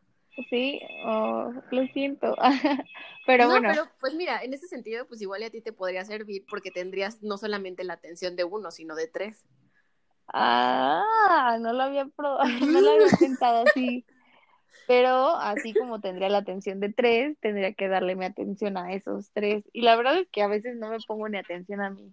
Sí, 0.49 0.79
oh, 1.05 1.53
lo 1.71 1.87
siento. 1.87 2.35
pero 3.25 3.47
bueno. 3.47 3.69
Pero 3.71 3.85
pues 3.99 4.13
mira, 4.13 4.41
en 4.43 4.53
ese 4.53 4.67
sentido, 4.67 5.05
pues 5.07 5.21
igual 5.21 5.43
a 5.43 5.49
ti 5.49 5.61
te 5.61 5.73
podría 5.73 6.05
servir 6.05 6.45
porque 6.49 6.71
tendrías 6.71 7.21
no 7.21 7.37
solamente 7.37 7.83
la 7.83 7.93
atención 7.93 8.35
de 8.35 8.43
uno, 8.43 8.71
sino 8.71 8.95
de 8.95 9.07
tres. 9.07 9.43
Ah, 10.27 11.57
no 11.59 11.73
lo 11.73 11.83
había 11.83 12.05
probado, 12.05 12.43
no 12.65 12.81
lo 12.81 12.91
había 12.91 13.07
pensado 13.19 13.65
así. 13.67 14.05
Pero 14.87 15.35
así 15.35 15.73
como 15.73 16.01
tendría 16.01 16.29
la 16.29 16.39
atención 16.39 16.79
de 16.79 16.91
tres, 16.91 17.37
tendría 17.39 17.73
que 17.73 17.87
darle 17.87 18.15
mi 18.15 18.25
atención 18.25 18.77
a 18.77 18.93
esos 18.93 19.31
tres. 19.31 19.63
Y 19.73 19.81
la 19.81 19.95
verdad 19.95 20.17
es 20.17 20.27
que 20.29 20.41
a 20.41 20.47
veces 20.47 20.75
no 20.77 20.89
me 20.89 20.97
pongo 21.07 21.29
ni 21.29 21.37
atención 21.37 21.81
a 21.81 21.91
mí. 21.91 22.11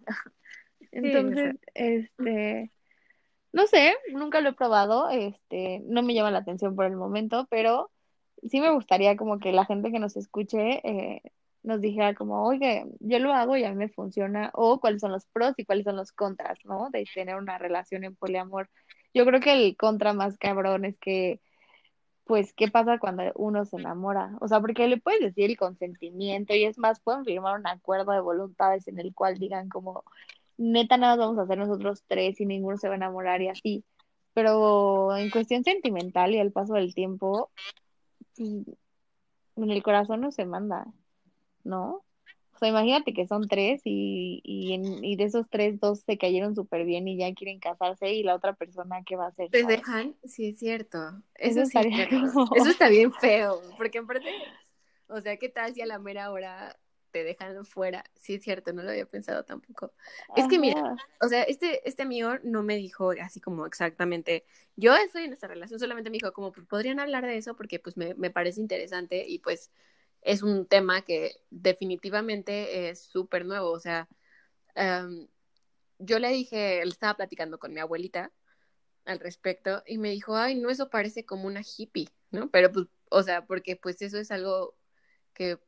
Entonces, 0.93 1.57
este, 1.75 2.71
no 3.53 3.67
sé, 3.67 3.97
nunca 4.13 4.41
lo 4.41 4.51
he 4.51 4.53
probado, 4.55 5.09
este, 5.11 5.81
no 5.87 6.03
me 6.03 6.15
llama 6.15 6.31
la 6.31 6.39
atención 6.39 6.77
por 6.77 6.85
el 6.85 6.97
momento, 6.97 7.47
pero 7.51 7.91
sí 8.49 8.61
me 8.61 8.71
gustaría 8.71 9.17
como 9.17 9.39
que 9.39 9.53
la 9.53 9.65
gente 9.65 9.91
que 9.91 9.99
nos 9.99 10.17
escuche 10.17 10.81
eh, 10.89 11.23
nos 11.63 11.81
dijera 11.81 12.15
como, 12.15 12.45
oye, 12.45 12.87
yo 13.01 13.19
lo 13.19 13.33
hago 13.33 13.57
y 13.57 13.65
a 13.65 13.71
mí 13.71 13.77
me 13.77 13.89
funciona, 13.89 14.51
o 14.55 14.81
cuáles 14.81 15.01
son 15.01 15.13
los 15.13 15.27
pros 15.27 15.55
y 15.57 15.65
cuáles 15.65 15.85
son 15.85 15.97
los 15.97 16.13
contras, 16.13 16.59
¿no? 16.65 16.89
De 16.91 17.05
tener 17.15 17.37
una 17.37 17.59
relación 17.59 18.05
en 18.05 18.17
poliamor. 18.17 18.71
Yo 19.15 19.25
creo 19.27 19.41
que 19.41 19.53
el 19.53 19.77
contra 19.77 20.13
más 20.13 20.39
cabrón 20.39 20.85
es 20.85 20.99
que, 20.99 21.41
pues, 22.25 22.53
¿qué 22.55 22.69
pasa 22.69 22.99
cuando 22.99 23.25
uno 23.37 23.65
se 23.65 23.77
enamora? 23.77 24.37
O 24.41 24.49
sea, 24.49 24.61
porque 24.61 24.87
le 24.89 24.99
puedes 24.99 25.21
decir 25.21 25.51
el 25.51 25.57
consentimiento 25.57 26.55
y 26.55 26.65
es 26.65 26.79
más, 26.79 27.01
pueden 27.01 27.25
firmar 27.25 27.59
un 27.59 27.67
acuerdo 27.67 28.13
de 28.13 28.21
voluntades 28.21 28.89
en 28.89 28.99
el 28.99 29.15
cual 29.15 29.39
digan 29.39 29.69
como, 29.69 30.05
neta, 30.59 30.97
nada 30.97 31.17
vamos 31.17 31.39
a 31.39 31.43
hacer 31.43 31.59
nosotros 31.59 32.05
tres 32.07 32.41
y 32.41 32.47
ninguno 32.47 32.77
se 32.79 32.89
va 32.89 32.95
a 32.95 32.97
enamorar 32.99 33.43
y 33.43 33.49
así. 33.49 33.85
Pero 34.35 35.17
en 35.17 35.31
cuestión 35.31 35.65
sentimental 35.65 36.35
y 36.35 36.39
al 36.39 36.53
paso 36.53 36.75
del 36.75 36.95
tiempo, 36.95 37.51
pues, 38.39 39.67
en 39.67 39.71
el 39.71 39.83
corazón 39.83 40.21
no 40.21 40.31
se 40.33 40.47
manda. 40.47 40.87
¿no? 41.69 42.05
O 42.55 42.59
sea, 42.59 42.69
imagínate 42.71 43.15
que 43.15 43.29
son 43.29 43.47
tres 43.47 43.83
y, 43.85 44.41
y, 44.43 44.73
en, 44.73 45.05
y 45.05 45.15
de 45.15 45.25
esos 45.25 45.47
tres, 45.49 45.79
dos 45.79 46.01
se 46.01 46.19
cayeron 46.19 46.57
súper 46.57 46.85
bien 46.85 47.07
y 47.07 47.17
ya 47.17 47.33
quieren 47.33 47.61
casarse 47.61 48.13
y 48.13 48.25
la 48.25 48.35
otra 48.35 48.55
persona, 48.55 49.03
¿qué 49.07 49.15
va 49.15 49.27
a 49.27 49.29
hacer? 49.29 49.49
¿Te 49.51 49.63
dejan? 49.63 50.17
Sí, 50.25 50.49
es 50.49 50.59
cierto. 50.59 50.99
Eso, 51.37 51.65
sí, 51.67 51.79
Eso 52.57 52.71
está 52.71 52.89
bien 52.89 53.13
feo, 53.13 53.61
porque 53.77 53.99
en 53.99 54.09
parte, 54.09 54.29
o 55.07 55.21
sea, 55.21 55.37
¿qué 55.37 55.49
tal 55.49 55.73
si 55.73 55.83
a 55.83 55.87
la 55.87 56.01
mera 56.01 56.33
hora 56.33 56.77
te 57.11 57.25
dejan 57.25 57.65
fuera? 57.65 58.05
Sí, 58.17 58.35
es 58.35 58.43
cierto, 58.43 58.73
no 58.73 58.83
lo 58.83 58.91
había 58.91 59.07
pensado 59.07 59.45
tampoco. 59.45 59.93
Es 60.37 60.47
que 60.49 60.59
mira, 60.59 60.97
o 61.21 61.29
sea, 61.29 61.43
este, 61.43 61.87
este 61.89 62.03
amigo 62.03 62.33
no 62.43 62.63
me 62.63 62.77
dijo 62.77 63.13
así 63.23 63.41
como 63.41 63.67
exactamente, 63.67 64.45
yo 64.77 64.95
estoy 64.97 65.25
en 65.25 65.33
esta 65.33 65.49
relación, 65.49 65.81
solamente 65.81 66.11
me 66.11 66.19
dijo 66.19 66.33
como, 66.33 66.53
pues 66.53 66.67
podrían 66.67 67.01
hablar 67.01 67.27
de 67.27 67.37
eso 67.37 67.57
porque 67.57 67.79
pues 67.79 67.97
me, 67.97 68.15
me 68.15 68.31
parece 68.31 68.61
interesante 68.61 69.27
y 69.27 69.39
pues 69.39 69.71
es 70.23 70.43
un 70.43 70.67
tema 70.67 71.03
que 71.03 71.37
definitivamente 71.51 72.89
es 72.91 73.01
súper 73.03 73.45
nuevo. 73.45 73.71
O 73.71 73.81
sea, 73.81 74.09
em, 74.75 75.29
yo 75.99 76.19
le 76.19 76.29
dije, 76.29 76.83
él 76.83 76.91
estaba 76.91 77.17
platicando 77.17 77.59
con 77.59 77.73
mi 77.73 77.81
abuelita 77.81 78.33
al 79.05 79.21
respecto 79.21 79.83
y 79.87 79.99
me 79.99 80.11
dijo, 80.11 80.37
ay, 80.37 80.55
no, 80.55 80.71
eso 80.71 80.91
parece 80.91 81.25
como 81.25 81.47
una 81.47 81.63
hippie, 81.63 82.09
¿no? 82.31 82.51
Pero 82.51 82.73
pues, 82.73 82.87
o 83.11 83.23
sea, 83.23 83.47
porque 83.47 83.77
pues 83.77 84.03
eso 84.03 84.19
es 84.19 84.31
algo 84.31 84.77
que 85.33 85.59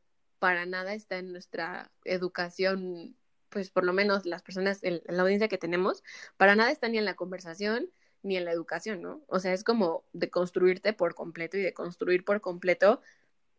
para 0.40 0.66
nada 0.66 0.94
está 0.94 1.18
en 1.18 1.32
nuestra 1.32 1.92
educación, 2.04 3.16
pues 3.50 3.70
por 3.70 3.84
lo 3.84 3.92
menos 3.92 4.26
las 4.26 4.42
personas 4.42 4.80
la 4.82 5.22
audiencia 5.22 5.48
que 5.48 5.58
tenemos, 5.58 6.02
para 6.36 6.56
nada 6.56 6.72
está 6.72 6.88
ni 6.88 6.98
en 6.98 7.04
la 7.04 7.14
conversación 7.14 7.90
ni 8.22 8.36
en 8.36 8.44
la 8.44 8.52
educación, 8.52 9.00
¿no? 9.02 9.22
O 9.28 9.38
sea, 9.38 9.52
es 9.52 9.64
como 9.64 10.04
de 10.12 10.30
construirte 10.30 10.92
por 10.92 11.14
completo 11.14 11.56
y 11.56 11.62
de 11.62 11.72
construir 11.72 12.24
por 12.24 12.40
completo 12.40 13.00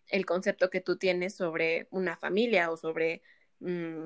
el 0.08 0.26
concepto 0.26 0.70
que 0.70 0.82
tú 0.82 0.98
tienes 0.98 1.36
sobre 1.36 1.88
una 1.92 2.18
familia 2.18 2.70
o 2.72 2.78
sobre 2.78 3.22
mm, 3.60 4.06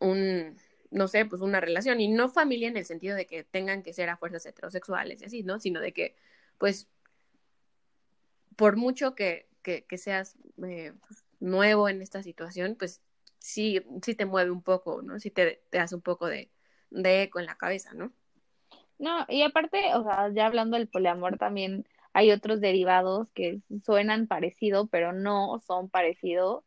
un, 0.00 0.56
no 0.90 1.08
sé, 1.08 1.24
pues 1.26 1.42
una 1.42 1.60
relación. 1.60 2.00
Y 2.00 2.08
no 2.08 2.28
familia 2.28 2.68
en 2.68 2.76
el 2.76 2.86
sentido 2.86 3.16
de 3.16 3.26
que 3.26 3.44
tengan 3.44 3.82
que 3.82 3.92
ser 3.92 4.08
a 4.08 4.16
fuerzas 4.16 4.46
heterosexuales 4.46 5.22
y 5.22 5.24
así, 5.26 5.42
¿no? 5.42 5.58
Sino 5.60 5.80
de 5.80 5.92
que, 5.92 6.16
pues, 6.58 6.88
por 8.56 8.76
mucho 8.76 9.14
que, 9.14 9.48
que, 9.62 9.98
seas 9.98 10.36
eh, 10.62 10.92
pues, 11.06 11.25
nuevo 11.40 11.88
en 11.88 12.02
esta 12.02 12.22
situación, 12.22 12.76
pues 12.78 13.02
sí, 13.38 13.80
sí 14.02 14.14
te 14.14 14.26
mueve 14.26 14.50
un 14.50 14.62
poco, 14.62 15.02
¿no? 15.02 15.18
Sí 15.20 15.30
te, 15.30 15.62
te 15.70 15.78
hace 15.78 15.94
un 15.94 16.02
poco 16.02 16.26
de, 16.26 16.52
de 16.90 17.22
eco 17.24 17.40
en 17.40 17.46
la 17.46 17.56
cabeza, 17.56 17.94
¿no? 17.94 18.12
No, 18.98 19.26
y 19.28 19.42
aparte, 19.42 19.94
o 19.94 20.02
sea, 20.04 20.30
ya 20.32 20.46
hablando 20.46 20.76
del 20.76 20.88
poliamor 20.88 21.38
también, 21.38 21.86
hay 22.12 22.30
otros 22.32 22.60
derivados 22.60 23.30
que 23.32 23.60
suenan 23.84 24.26
parecido, 24.26 24.86
pero 24.88 25.12
no 25.12 25.60
son 25.66 25.90
parecido. 25.90 26.64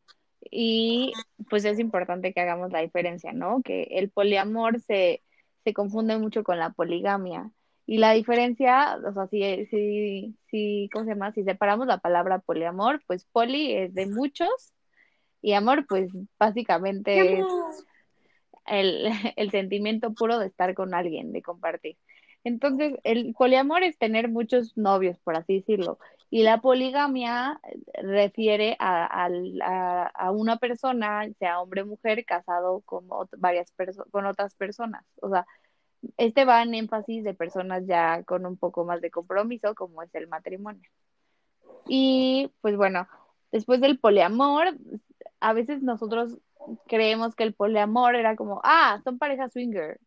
Y 0.51 1.13
pues 1.49 1.65
es 1.65 1.79
importante 1.79 2.33
que 2.33 2.41
hagamos 2.41 2.71
la 2.71 2.81
diferencia, 2.81 3.33
¿no? 3.33 3.61
Que 3.63 3.83
el 3.91 4.11
poliamor 4.11 4.79
se, 4.81 5.23
se 5.63 5.73
confunde 5.73 6.17
mucho 6.19 6.43
con 6.43 6.59
la 6.59 6.71
poligamia. 6.71 7.51
Y 7.91 7.98
la 7.98 8.12
diferencia, 8.12 9.00
o 9.03 9.13
sea, 9.13 9.25
si, 9.29 9.65
si, 9.65 10.38
si, 10.51 10.89
¿cómo 10.93 11.05
se 11.05 11.10
llama? 11.10 11.31
Si 11.31 11.43
separamos 11.43 11.88
la 11.88 11.98
palabra 11.98 12.38
poliamor, 12.38 13.01
pues 13.08 13.25
poli 13.25 13.74
es 13.74 13.96
de 13.96 14.05
muchos 14.05 14.75
y 15.41 15.53
amor, 15.53 15.88
pues 15.88 16.12
básicamente 16.38 17.39
es 17.39 17.46
el, 18.67 19.08
el 19.38 19.50
sentimiento 19.50 20.13
puro 20.13 20.38
de 20.38 20.46
estar 20.46 20.75
con 20.75 20.93
alguien, 20.93 21.31
de 21.31 21.41
compartir. 21.41 21.98
Entonces, 22.43 22.93
el 23.03 23.34
poliamor 23.34 23.81
es 23.81 23.98
tener 23.98 24.29
muchos 24.29 24.77
novios, 24.77 25.17
por 25.24 25.36
así 25.36 25.55
decirlo. 25.55 25.98
Y 26.29 26.43
la 26.43 26.62
poligamia 26.62 27.60
refiere 28.03 28.75
a, 28.77 29.27
a, 30.13 30.31
una 30.31 30.58
persona, 30.58 31.27
sea 31.39 31.60
hombre 31.60 31.81
o 31.81 31.88
mujer, 31.88 32.24
casado 32.24 32.81
con 32.81 33.08
varias 33.39 33.74
con 34.12 34.27
otras 34.27 34.53
personas. 34.53 35.03
O 35.24 35.31
sea, 35.31 35.48
este 36.18 36.46
va 36.46 36.63
en 36.63 36.75
énfasis 36.75 37.24
de 37.24 37.34
personas 37.34 37.86
ya 37.86 38.24
con 38.24 38.46
un 38.46 38.58
poco 38.58 38.86
más 38.86 39.01
de 39.01 39.12
compromiso, 39.12 39.75
como 39.75 40.01
es 40.03 40.13
el 40.15 40.27
matrimonio. 40.27 40.89
Y 41.88 42.51
pues 42.62 42.75
bueno, 42.77 43.08
después 43.51 43.82
del 43.82 44.00
poliamor, 44.00 44.77
a 45.39 45.53
veces 45.53 45.82
nosotros 45.82 46.38
creemos 46.88 47.36
que 47.36 47.44
el 47.44 47.53
poliamor 47.53 48.15
era 48.15 48.36
como, 48.36 48.62
ah, 48.63 49.01
son 49.03 49.18
parejas 49.18 49.53
swinger, 49.53 50.00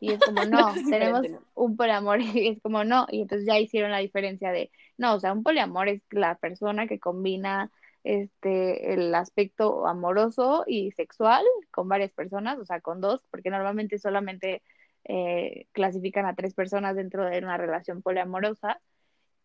y 0.00 0.12
es 0.12 0.20
como, 0.20 0.44
no, 0.44 0.74
tenemos 0.88 1.26
un 1.54 1.76
poliamor 1.76 2.20
y 2.20 2.48
es 2.48 2.60
como, 2.62 2.84
no. 2.84 3.06
Y 3.10 3.22
entonces 3.22 3.46
ya 3.46 3.58
hicieron 3.58 3.90
la 3.90 3.98
diferencia 3.98 4.52
de, 4.52 4.70
no, 4.96 5.14
o 5.14 5.20
sea, 5.20 5.32
un 5.32 5.42
poliamor 5.42 5.88
es 5.88 6.02
la 6.10 6.36
persona 6.36 6.86
que 6.86 7.00
combina 7.00 7.70
este 8.04 8.94
el 8.94 9.14
aspecto 9.14 9.86
amoroso 9.86 10.64
y 10.66 10.92
sexual 10.92 11.44
con 11.70 11.88
varias 11.88 12.12
personas, 12.12 12.58
o 12.58 12.64
sea, 12.64 12.80
con 12.80 13.00
dos, 13.00 13.22
porque 13.30 13.50
normalmente 13.50 13.98
solamente 13.98 14.62
eh, 15.08 15.66
clasifican 15.72 16.26
a 16.26 16.34
tres 16.34 16.54
personas 16.54 16.96
dentro 16.96 17.24
de 17.26 17.38
una 17.38 17.56
relación 17.56 18.02
poliamorosa. 18.02 18.80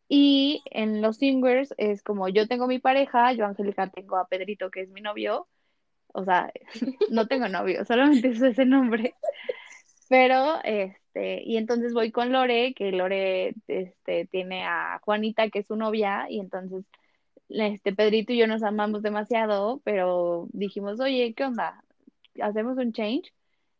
Y 0.09 0.63
en 0.71 1.01
los 1.01 1.17
singers 1.17 1.73
es 1.77 2.03
como 2.03 2.29
yo 2.29 2.47
tengo 2.47 2.67
mi 2.67 2.79
pareja, 2.79 3.33
yo 3.33 3.45
Angélica 3.45 3.89
tengo 3.89 4.17
a 4.17 4.27
Pedrito 4.27 4.69
que 4.71 4.81
es 4.81 4.89
mi 4.89 5.01
novio, 5.01 5.47
o 6.13 6.25
sea, 6.25 6.51
no 7.11 7.27
tengo 7.27 7.49
novio, 7.49 7.85
solamente 7.87 8.29
es 8.29 8.59
el 8.59 8.69
nombre. 8.69 9.15
Pero, 10.09 10.59
este, 10.63 11.43
y 11.43 11.57
entonces 11.57 11.93
voy 11.93 12.11
con 12.11 12.31
Lore, 12.31 12.73
que 12.75 12.91
Lore, 12.91 13.55
este, 13.67 14.27
tiene 14.27 14.65
a 14.65 14.99
Juanita, 15.03 15.49
que 15.49 15.59
es 15.59 15.67
su 15.67 15.75
novia, 15.75 16.27
y 16.29 16.39
entonces, 16.39 16.85
este, 17.49 17.93
Pedrito 17.95 18.33
y 18.33 18.37
yo 18.39 18.47
nos 18.47 18.63
amamos 18.63 19.01
demasiado, 19.03 19.81
pero 19.85 20.47
dijimos, 20.53 20.99
oye, 20.99 21.33
¿qué 21.35 21.45
onda? 21.45 21.83
¿Hacemos 22.41 22.77
un 22.77 22.93
change? 22.93 23.33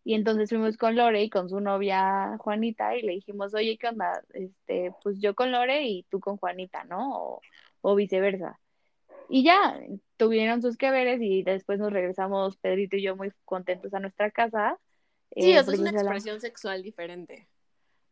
Y 0.03 0.15
entonces 0.15 0.50
fuimos 0.50 0.77
con 0.77 0.95
Lore 0.95 1.24
y 1.24 1.29
con 1.29 1.50
su 1.50 1.60
novia 1.60 2.38
Juanita 2.39 2.95
y 2.98 3.03
le 3.03 3.13
dijimos, 3.13 3.53
oye, 3.53 3.77
¿qué 3.77 3.88
onda? 3.88 4.22
Este, 4.33 4.91
pues 5.01 5.19
yo 5.19 5.33
con 5.33 5.51
Lore 5.51 5.83
y 5.83 6.03
tú 6.10 6.19
con 6.19 6.38
Juanita, 6.38 6.83
¿no? 6.83 7.15
O, 7.15 7.41
o 7.81 7.95
viceversa. 7.95 8.60
Y 9.29 9.43
ya, 9.43 9.79
tuvieron 10.17 10.62
sus 10.62 10.77
que 10.77 10.91
veres 10.91 11.22
y 11.22 11.43
después 11.43 11.79
nos 11.79 11.93
regresamos 11.93 12.57
Pedrito 12.57 12.98
y 12.98 13.03
yo 13.03 13.15
muy 13.15 13.31
contentos 13.45 13.93
a 13.93 14.00
nuestra 14.00 14.31
casa 14.31 14.77
Sí, 15.36 15.51
eso 15.51 15.72
es 15.72 15.79
una 15.79 15.89
expresión 15.89 16.39
sexual 16.39 16.83
diferente. 16.83 17.48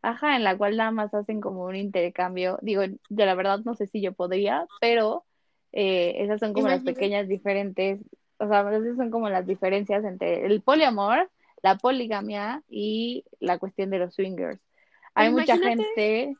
Ajá, 0.01 0.36
en 0.36 0.43
la 0.43 0.57
cual 0.57 0.77
nada 0.77 0.91
más 0.91 1.13
hacen 1.13 1.41
como 1.41 1.65
un 1.65 1.75
intercambio. 1.75 2.57
Digo, 2.62 2.81
de 2.81 3.25
la 3.25 3.36
verdad 3.36 3.60
no 3.63 3.75
sé 3.75 3.86
si 3.86 4.01
yo 4.01 4.13
podría, 4.13 4.65
pero 4.79 5.25
eh, 5.71 6.15
esas 6.17 6.39
son 6.39 6.53
como 6.53 6.67
las 6.67 6.81
pequeñas 6.81 7.27
diferentes, 7.27 8.00
o 8.38 8.48
sea, 8.48 8.62
esas 8.75 8.98
son 8.98 9.12
como 9.12 9.29
las 9.29 9.45
diferencias 9.45 10.03
entre 10.03 10.45
el 10.45 10.62
poliamor, 10.62 11.29
la 11.62 11.77
poligamia 11.77 12.63
y 12.70 13.25
la 13.39 13.60
cuestión 13.60 13.89
de 13.89 14.00
los 14.00 14.15
swingers. 14.15 14.60
Hay 15.13 15.32
mucha 15.32 15.58
gente 15.58 16.36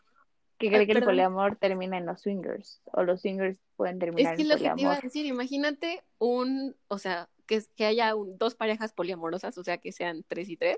que 0.58 0.70
cree 0.70 0.86
que 0.86 0.94
el 0.94 1.04
poliamor 1.04 1.56
termina 1.56 1.98
en 1.98 2.06
los 2.06 2.22
swingers 2.22 2.82
o 2.86 3.04
los 3.04 3.22
swingers 3.22 3.58
pueden 3.75 4.00
terminar 4.00 4.34
es 4.34 4.38
que 4.38 4.44
en 4.44 4.50
lo 4.50 4.56
poliamor. 4.56 4.75
que 4.75 4.82
te 4.82 4.82
iba 4.84 4.94
a 4.94 5.01
decir, 5.01 5.25
imagínate 5.25 6.04
un, 6.20 6.75
o 6.88 6.98
sea, 6.98 7.30
que, 7.48 7.62
que 7.75 7.86
haya 7.86 8.13
dos 8.13 8.56
parejas 8.56 8.94
poliamorosas, 8.94 9.58
o 9.58 9.63
sea, 9.63 9.78
que 9.80 9.92
sean 9.92 10.24
tres 10.28 10.50
y 10.50 10.58
tres, 10.58 10.78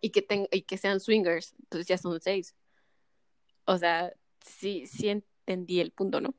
y 0.00 0.10
que, 0.10 0.22
ten, 0.22 0.48
y 0.50 0.62
que 0.62 0.76
sean 0.76 1.00
swingers, 1.00 1.54
entonces 1.60 1.86
ya 1.86 1.96
son 1.96 2.20
seis. 2.20 2.54
O 3.64 3.78
sea, 3.78 4.12
sí, 4.40 4.86
sí 4.86 5.08
entendí 5.08 5.80
el 5.80 5.92
punto, 5.92 6.20
¿no? 6.20 6.34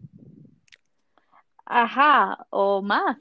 Ajá, 1.66 2.46
o 2.50 2.82
más. 2.82 3.18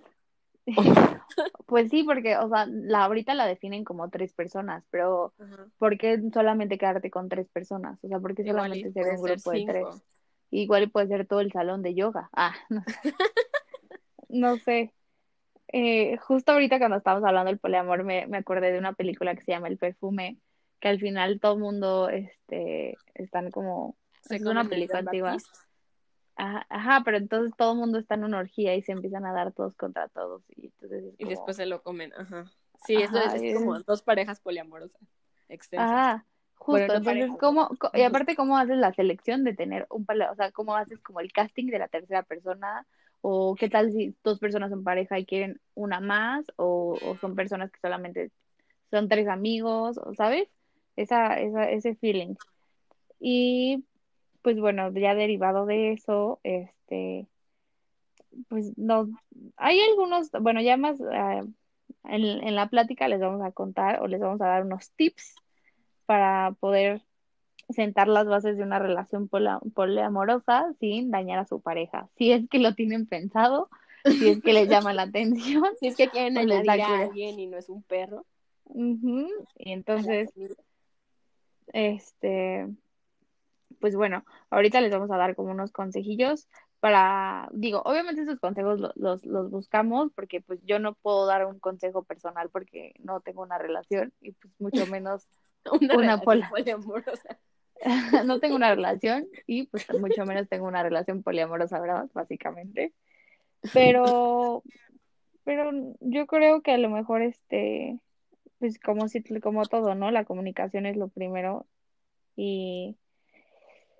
pues 1.66 1.90
sí, 1.90 2.04
porque, 2.04 2.36
o 2.36 2.48
sea, 2.48 2.66
la, 2.66 3.04
ahorita 3.04 3.34
la 3.34 3.46
definen 3.46 3.84
como 3.84 4.10
tres 4.10 4.32
personas, 4.32 4.84
pero 4.90 5.32
Ajá. 5.38 5.66
¿por 5.78 5.98
qué 5.98 6.20
solamente 6.32 6.78
quedarte 6.78 7.10
con 7.10 7.28
tres 7.28 7.48
personas? 7.48 7.98
O 8.02 8.08
sea, 8.08 8.20
¿por 8.20 8.34
qué 8.34 8.44
solamente 8.44 8.92
ser 8.92 9.14
un 9.16 9.22
grupo 9.22 9.50
de 9.50 9.64
tres? 9.66 9.86
Igual 10.50 10.90
puede 10.90 11.08
ser 11.08 11.26
todo 11.26 11.40
el 11.40 11.50
salón 11.50 11.82
de 11.82 11.94
yoga. 11.94 12.28
Ah, 12.32 12.54
no 12.68 12.82
sé. 12.84 13.14
no 14.28 14.56
sé. 14.58 14.92
Eh, 15.68 16.18
justo 16.18 16.52
ahorita 16.52 16.78
cuando 16.78 16.98
estábamos 16.98 17.26
hablando 17.26 17.50
del 17.50 17.58
poliamor 17.58 18.04
me, 18.04 18.26
me 18.26 18.36
acordé 18.36 18.72
de 18.72 18.78
una 18.78 18.92
película 18.92 19.34
que 19.34 19.40
se 19.40 19.52
llama 19.52 19.68
El 19.68 19.78
perfume, 19.78 20.36
que 20.80 20.88
al 20.88 21.00
final 21.00 21.40
todo 21.40 21.54
el 21.54 21.60
mundo 21.60 22.08
este, 22.10 22.94
están 23.14 23.50
como... 23.50 23.96
Se 24.20 24.36
es 24.36 24.44
una 24.44 24.64
película 24.64 25.00
antigua. 25.00 25.36
Ajá, 26.36 26.66
ajá, 26.68 27.02
pero 27.04 27.18
entonces 27.18 27.52
todo 27.56 27.72
el 27.72 27.78
mundo 27.78 27.98
está 27.98 28.14
en 28.14 28.24
una 28.24 28.38
orgía 28.38 28.74
y 28.74 28.82
se 28.82 28.92
empiezan 28.92 29.26
a 29.26 29.32
dar 29.32 29.52
todos 29.52 29.74
contra 29.74 30.08
todos. 30.08 30.42
Y, 30.56 30.66
entonces 30.66 31.04
es 31.04 31.14
y 31.18 31.24
después 31.24 31.56
se 31.56 31.66
lo 31.66 31.82
comen, 31.82 32.12
ajá. 32.16 32.50
Sí, 32.84 32.96
eso 32.96 33.18
es, 33.18 33.34
es, 33.34 33.54
como 33.54 33.78
dos 33.80 34.02
parejas 34.02 34.40
poliamorosas 34.40 35.00
extensas. 35.48 35.90
Ajá, 35.90 36.26
justo. 36.54 36.86
Bueno, 36.86 37.00
no 37.00 37.10
entonces, 37.10 37.38
¿cómo, 37.38 37.70
y 37.94 38.02
aparte, 38.02 38.34
¿cómo 38.34 38.58
haces 38.58 38.76
la 38.76 38.92
selección 38.92 39.44
de 39.44 39.54
tener 39.54 39.86
un 39.90 40.04
pale... 40.04 40.28
O 40.30 40.34
sea, 40.34 40.50
¿cómo 40.50 40.74
haces 40.74 41.00
como 41.00 41.20
el 41.20 41.32
casting 41.32 41.66
de 41.66 41.78
la 41.78 41.88
tercera 41.88 42.22
persona? 42.22 42.86
¿O 43.20 43.54
qué 43.54 43.68
tal 43.68 43.92
si 43.92 44.16
dos 44.24 44.40
personas 44.40 44.70
son 44.70 44.82
pareja 44.82 45.18
y 45.18 45.26
quieren 45.26 45.60
una 45.74 46.00
más? 46.00 46.46
¿O, 46.56 46.98
o 47.04 47.16
son 47.18 47.36
personas 47.36 47.70
que 47.70 47.78
solamente 47.80 48.32
son 48.90 49.08
tres 49.08 49.28
amigos? 49.28 50.00
¿Sabes? 50.16 50.48
Esa, 50.96 51.38
esa, 51.38 51.70
ese 51.70 51.94
feeling. 51.94 52.34
Y 53.20 53.84
pues 54.42 54.58
bueno, 54.60 54.92
ya 54.92 55.14
derivado 55.14 55.66
de 55.66 55.92
eso, 55.92 56.40
este, 56.42 57.26
pues 58.48 58.76
no, 58.76 59.08
hay 59.56 59.80
algunos, 59.80 60.30
bueno, 60.40 60.60
ya 60.60 60.76
más 60.76 61.00
uh, 61.00 61.52
en, 62.04 62.24
en, 62.24 62.54
la 62.54 62.68
plática 62.68 63.08
les 63.08 63.20
vamos 63.20 63.42
a 63.42 63.52
contar 63.52 64.02
o 64.02 64.06
les 64.06 64.20
vamos 64.20 64.40
a 64.40 64.46
dar 64.46 64.64
unos 64.64 64.90
tips 64.92 65.34
para 66.06 66.52
poder 66.60 67.02
sentar 67.70 68.08
las 68.08 68.26
bases 68.26 68.56
de 68.56 68.62
una 68.62 68.78
relación 68.78 69.28
poliamorosa 69.28 70.72
sin 70.80 71.10
dañar 71.10 71.38
a 71.38 71.46
su 71.46 71.60
pareja, 71.60 72.08
si 72.16 72.32
es 72.32 72.48
que 72.48 72.58
lo 72.58 72.74
tienen 72.74 73.06
pensado, 73.06 73.68
si 74.04 74.28
es 74.28 74.42
que 74.42 74.52
les 74.52 74.68
llama 74.68 74.92
la 74.92 75.02
atención, 75.02 75.64
si 75.80 75.86
es 75.86 75.96
que 75.96 76.08
quieren 76.08 76.38
añadir 76.38 76.82
a 76.82 77.00
alguien 77.02 77.38
y 77.38 77.46
no 77.46 77.56
es 77.56 77.68
un 77.68 77.82
perro. 77.82 78.26
Uh 78.64 78.96
-huh. 78.96 79.28
Y 79.56 79.72
entonces, 79.72 80.30
este, 81.72 82.68
pues 83.82 83.96
bueno, 83.96 84.24
ahorita 84.50 84.80
les 84.80 84.92
vamos 84.92 85.10
a 85.10 85.16
dar 85.16 85.34
como 85.34 85.50
unos 85.50 85.72
consejillos 85.72 86.48
para, 86.78 87.48
digo, 87.52 87.82
obviamente 87.84 88.22
esos 88.22 88.38
consejos 88.38 88.78
los, 88.78 88.92
los, 88.94 89.26
los, 89.26 89.50
buscamos 89.50 90.12
porque 90.14 90.40
pues 90.40 90.60
yo 90.64 90.78
no 90.78 90.94
puedo 90.94 91.26
dar 91.26 91.44
un 91.46 91.58
consejo 91.58 92.04
personal 92.04 92.48
porque 92.48 92.94
no 93.00 93.20
tengo 93.22 93.42
una 93.42 93.58
relación 93.58 94.12
y 94.20 94.30
pues 94.32 94.54
mucho 94.60 94.86
menos 94.86 95.26
una, 95.80 95.96
una 95.96 96.20
pola. 96.20 96.48
poliamorosa. 96.48 97.40
no 98.24 98.38
tengo 98.38 98.54
una 98.54 98.72
relación 98.72 99.26
y 99.48 99.66
pues 99.66 99.84
mucho 99.98 100.24
menos 100.26 100.48
tengo 100.48 100.68
una 100.68 100.84
relación 100.84 101.24
poliamorosa, 101.24 101.80
¿verdad? 101.80 102.08
Básicamente. 102.14 102.92
Pero, 103.72 104.62
pero 105.42 105.72
yo 105.98 106.28
creo 106.28 106.62
que 106.62 106.70
a 106.70 106.78
lo 106.78 106.88
mejor 106.88 107.22
este, 107.22 107.98
pues 108.60 108.78
como 108.78 109.08
si, 109.08 109.24
como 109.40 109.66
todo, 109.66 109.96
¿no? 109.96 110.12
La 110.12 110.24
comunicación 110.24 110.86
es 110.86 110.96
lo 110.96 111.08
primero 111.08 111.66
y 112.36 112.96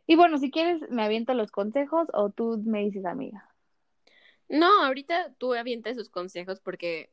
y 0.06 0.16
bueno, 0.16 0.38
si 0.38 0.50
quieres, 0.50 0.80
me 0.90 1.02
aviento 1.02 1.34
los 1.34 1.50
consejos 1.50 2.08
o 2.12 2.30
tú 2.30 2.60
me 2.64 2.80
dices, 2.80 3.04
amiga. 3.04 3.48
No, 4.48 4.84
ahorita 4.84 5.34
tú 5.38 5.54
avientas 5.54 5.92
esos 5.92 6.10
consejos 6.10 6.60
porque 6.60 7.10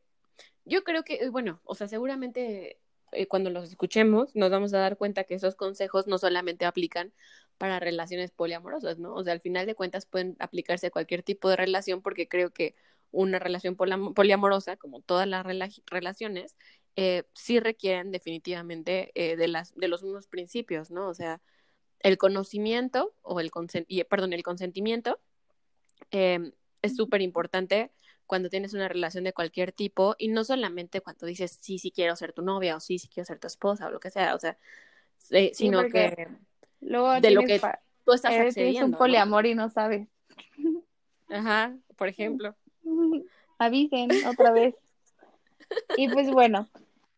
yo 0.65 0.83
creo 0.83 1.03
que, 1.03 1.29
bueno, 1.29 1.61
o 1.63 1.75
sea, 1.75 1.87
seguramente 1.87 2.79
eh, 3.11 3.27
cuando 3.27 3.49
los 3.49 3.69
escuchemos 3.69 4.35
nos 4.35 4.51
vamos 4.51 4.73
a 4.73 4.79
dar 4.79 4.97
cuenta 4.97 5.23
que 5.23 5.35
esos 5.35 5.55
consejos 5.55 6.07
no 6.07 6.17
solamente 6.17 6.65
aplican 6.65 7.13
para 7.57 7.79
relaciones 7.79 8.31
poliamorosas, 8.31 8.99
¿no? 8.99 9.13
O 9.15 9.23
sea, 9.23 9.33
al 9.33 9.41
final 9.41 9.65
de 9.65 9.75
cuentas 9.75 10.05
pueden 10.05 10.35
aplicarse 10.39 10.87
a 10.87 10.91
cualquier 10.91 11.23
tipo 11.23 11.49
de 11.49 11.55
relación 11.57 12.01
porque 12.01 12.27
creo 12.27 12.51
que 12.51 12.75
una 13.11 13.39
relación 13.39 13.75
poliamorosa, 13.75 14.77
como 14.77 15.01
todas 15.01 15.27
las 15.27 15.45
rela 15.45 15.69
relaciones, 15.87 16.55
eh, 16.95 17.23
sí 17.33 17.59
requieren 17.59 18.11
definitivamente 18.11 19.11
eh, 19.15 19.35
de, 19.35 19.47
las, 19.47 19.75
de 19.75 19.87
los 19.87 20.03
mismos 20.03 20.27
principios, 20.27 20.91
¿no? 20.91 21.09
O 21.09 21.13
sea, 21.13 21.41
el 21.99 22.17
conocimiento 22.17 23.13
o 23.21 23.39
el 23.39 23.51
consent 23.51 23.87
perdón, 24.09 24.33
el 24.33 24.43
consentimiento 24.43 25.19
eh, 26.11 26.51
es 26.81 26.95
súper 26.95 27.21
importante 27.21 27.91
cuando 28.25 28.49
tienes 28.49 28.73
una 28.73 28.87
relación 28.87 29.23
de 29.23 29.33
cualquier 29.33 29.71
tipo 29.71 30.15
y 30.17 30.27
no 30.27 30.43
solamente 30.43 31.01
cuando 31.01 31.25
dices 31.25 31.57
sí, 31.61 31.79
sí 31.79 31.91
quiero 31.91 32.15
ser 32.15 32.31
tu 32.31 32.41
novia 32.41 32.75
o 32.75 32.79
sí, 32.79 32.99
sí 32.99 33.07
quiero 33.07 33.25
ser 33.25 33.39
tu 33.39 33.47
esposa 33.47 33.87
o 33.87 33.89
lo 33.89 33.99
que 33.99 34.11
sea, 34.11 34.35
o 34.35 34.39
sea, 34.39 34.57
eh, 35.31 35.51
sino 35.53 35.81
sí, 35.83 35.89
que 35.91 36.27
luego 36.79 37.19
de 37.19 37.31
lo 37.31 37.41
que 37.41 37.59
tú 38.05 38.13
estás 38.13 38.33
eres, 38.33 38.55
accediendo. 38.55 38.85
un 38.85 38.93
poliamor 38.93 39.45
¿no? 39.45 39.49
y 39.49 39.55
no 39.55 39.69
sabes. 39.69 40.07
Ajá, 41.29 41.75
por 41.95 42.07
ejemplo. 42.07 42.55
Avisen 43.57 44.09
otra 44.27 44.51
vez. 44.51 44.75
Y 45.97 46.07
pues 46.09 46.29
bueno, 46.31 46.69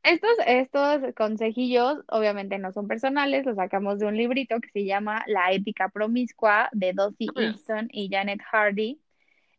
estos, 0.03 0.31
estos 0.47 1.13
consejillos 1.15 1.99
obviamente 2.07 2.57
no 2.57 2.71
son 2.71 2.87
personales, 2.87 3.45
los 3.45 3.55
sacamos 3.55 3.99
de 3.99 4.07
un 4.07 4.17
librito 4.17 4.59
que 4.59 4.69
se 4.69 4.85
llama 4.85 5.23
La 5.27 5.51
ética 5.51 5.89
promiscua 5.89 6.69
de 6.71 6.93
Dossie 6.93 7.29
Easton 7.35 7.87
y 7.91 8.09
Janet 8.09 8.41
Hardy. 8.51 8.99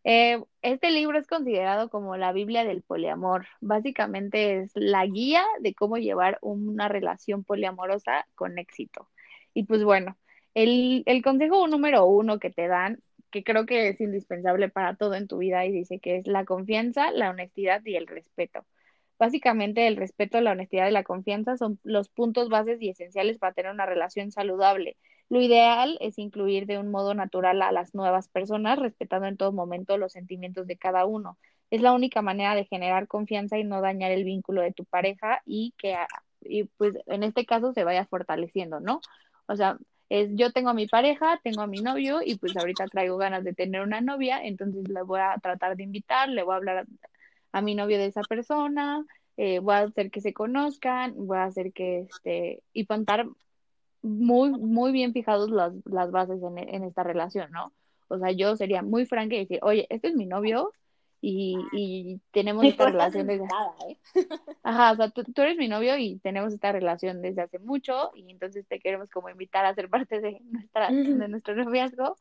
Eh, 0.04 0.42
este 0.62 0.90
libro 0.90 1.18
es 1.18 1.28
considerado 1.28 1.88
como 1.90 2.16
la 2.16 2.32
Biblia 2.32 2.64
del 2.64 2.82
poliamor. 2.82 3.46
Básicamente 3.60 4.60
es 4.60 4.72
la 4.74 5.06
guía 5.06 5.44
de 5.60 5.74
cómo 5.74 5.96
llevar 5.98 6.38
una 6.42 6.88
relación 6.88 7.44
poliamorosa 7.44 8.26
con 8.34 8.58
éxito. 8.58 9.08
Y 9.54 9.64
pues 9.64 9.84
bueno, 9.84 10.16
el, 10.54 11.02
el 11.06 11.22
consejo 11.22 11.66
número 11.68 12.04
uno 12.06 12.38
que 12.38 12.50
te 12.50 12.66
dan, 12.68 13.00
que 13.30 13.44
creo 13.44 13.66
que 13.66 13.88
es 13.88 14.00
indispensable 14.00 14.68
para 14.68 14.96
todo 14.96 15.14
en 15.14 15.28
tu 15.28 15.38
vida, 15.38 15.64
y 15.66 15.72
dice 15.72 16.00
que 16.00 16.16
es 16.16 16.26
la 16.26 16.44
confianza, 16.44 17.10
la 17.12 17.30
honestidad 17.30 17.82
y 17.84 17.96
el 17.96 18.06
respeto. 18.06 18.66
Básicamente, 19.22 19.86
el 19.86 19.96
respeto, 19.96 20.40
la 20.40 20.50
honestidad 20.50 20.88
y 20.88 20.90
la 20.90 21.04
confianza 21.04 21.56
son 21.56 21.78
los 21.84 22.08
puntos 22.08 22.48
bases 22.48 22.82
y 22.82 22.88
esenciales 22.88 23.38
para 23.38 23.52
tener 23.52 23.70
una 23.70 23.86
relación 23.86 24.32
saludable. 24.32 24.96
Lo 25.28 25.40
ideal 25.40 25.96
es 26.00 26.18
incluir 26.18 26.66
de 26.66 26.78
un 26.78 26.90
modo 26.90 27.14
natural 27.14 27.62
a 27.62 27.70
las 27.70 27.94
nuevas 27.94 28.26
personas, 28.26 28.80
respetando 28.80 29.28
en 29.28 29.36
todo 29.36 29.52
momento 29.52 29.96
los 29.96 30.10
sentimientos 30.10 30.66
de 30.66 30.76
cada 30.76 31.06
uno. 31.06 31.38
Es 31.70 31.82
la 31.82 31.92
única 31.92 32.20
manera 32.20 32.56
de 32.56 32.64
generar 32.64 33.06
confianza 33.06 33.58
y 33.58 33.62
no 33.62 33.80
dañar 33.80 34.10
el 34.10 34.24
vínculo 34.24 34.60
de 34.60 34.72
tu 34.72 34.84
pareja 34.86 35.40
y 35.46 35.72
que, 35.78 35.96
y 36.40 36.64
pues 36.64 36.94
en 37.06 37.22
este 37.22 37.46
caso, 37.46 37.72
se 37.72 37.84
vaya 37.84 38.04
fortaleciendo, 38.06 38.80
¿no? 38.80 39.04
O 39.46 39.54
sea, 39.54 39.78
es 40.08 40.30
yo 40.34 40.50
tengo 40.50 40.70
a 40.70 40.74
mi 40.74 40.88
pareja, 40.88 41.38
tengo 41.44 41.62
a 41.62 41.68
mi 41.68 41.80
novio 41.80 42.22
y 42.24 42.38
pues 42.38 42.56
ahorita 42.56 42.88
traigo 42.88 43.18
ganas 43.18 43.44
de 43.44 43.54
tener 43.54 43.82
una 43.82 44.00
novia, 44.00 44.44
entonces 44.44 44.88
le 44.88 45.02
voy 45.02 45.20
a 45.20 45.36
tratar 45.40 45.76
de 45.76 45.84
invitar, 45.84 46.28
le 46.28 46.42
voy 46.42 46.54
a 46.54 46.56
hablar 46.56 46.86
a 47.52 47.60
mi 47.60 47.74
novio 47.74 47.98
de 47.98 48.06
esa 48.06 48.22
persona, 48.22 49.04
eh, 49.36 49.60
voy 49.60 49.74
a 49.74 49.80
hacer 49.80 50.10
que 50.10 50.20
se 50.20 50.32
conozcan, 50.32 51.14
voy 51.16 51.38
a 51.38 51.44
hacer 51.44 51.72
que, 51.72 52.00
este, 52.00 52.62
y 52.72 52.86
contar 52.86 53.26
muy, 54.02 54.50
muy 54.50 54.92
bien 54.92 55.12
fijados 55.12 55.50
las, 55.50 55.72
las 55.84 56.10
bases 56.10 56.42
en, 56.42 56.58
en, 56.58 56.84
esta 56.84 57.02
relación, 57.02 57.50
¿no? 57.52 57.72
O 58.08 58.18
sea, 58.18 58.32
yo 58.32 58.56
sería 58.56 58.82
muy 58.82 59.06
franca 59.06 59.34
y 59.34 59.40
decir, 59.40 59.60
oye, 59.62 59.86
este 59.90 60.08
es 60.08 60.14
mi 60.14 60.26
novio 60.26 60.72
y, 61.20 61.56
y 61.72 62.20
tenemos 62.32 62.64
esta 62.64 62.86
relación 62.86 63.26
desde... 63.28 63.44
¿eh? 63.88 63.98
Ajá, 64.64 64.92
o 64.92 64.96
sea, 64.96 65.10
tú, 65.10 65.22
tú, 65.24 65.42
eres 65.42 65.56
mi 65.56 65.68
novio 65.68 65.96
y 65.96 66.18
tenemos 66.18 66.52
esta 66.52 66.72
relación 66.72 67.22
desde 67.22 67.42
hace 67.42 67.58
mucho 67.60 68.10
y 68.14 68.30
entonces 68.30 68.66
te 68.66 68.80
queremos 68.80 69.08
como 69.08 69.30
invitar 69.30 69.64
a 69.64 69.74
ser 69.74 69.88
parte 69.88 70.20
de, 70.20 70.40
nuestra, 70.50 70.90
de 70.90 71.28
nuestro 71.28 71.54
noviazgo, 71.54 72.16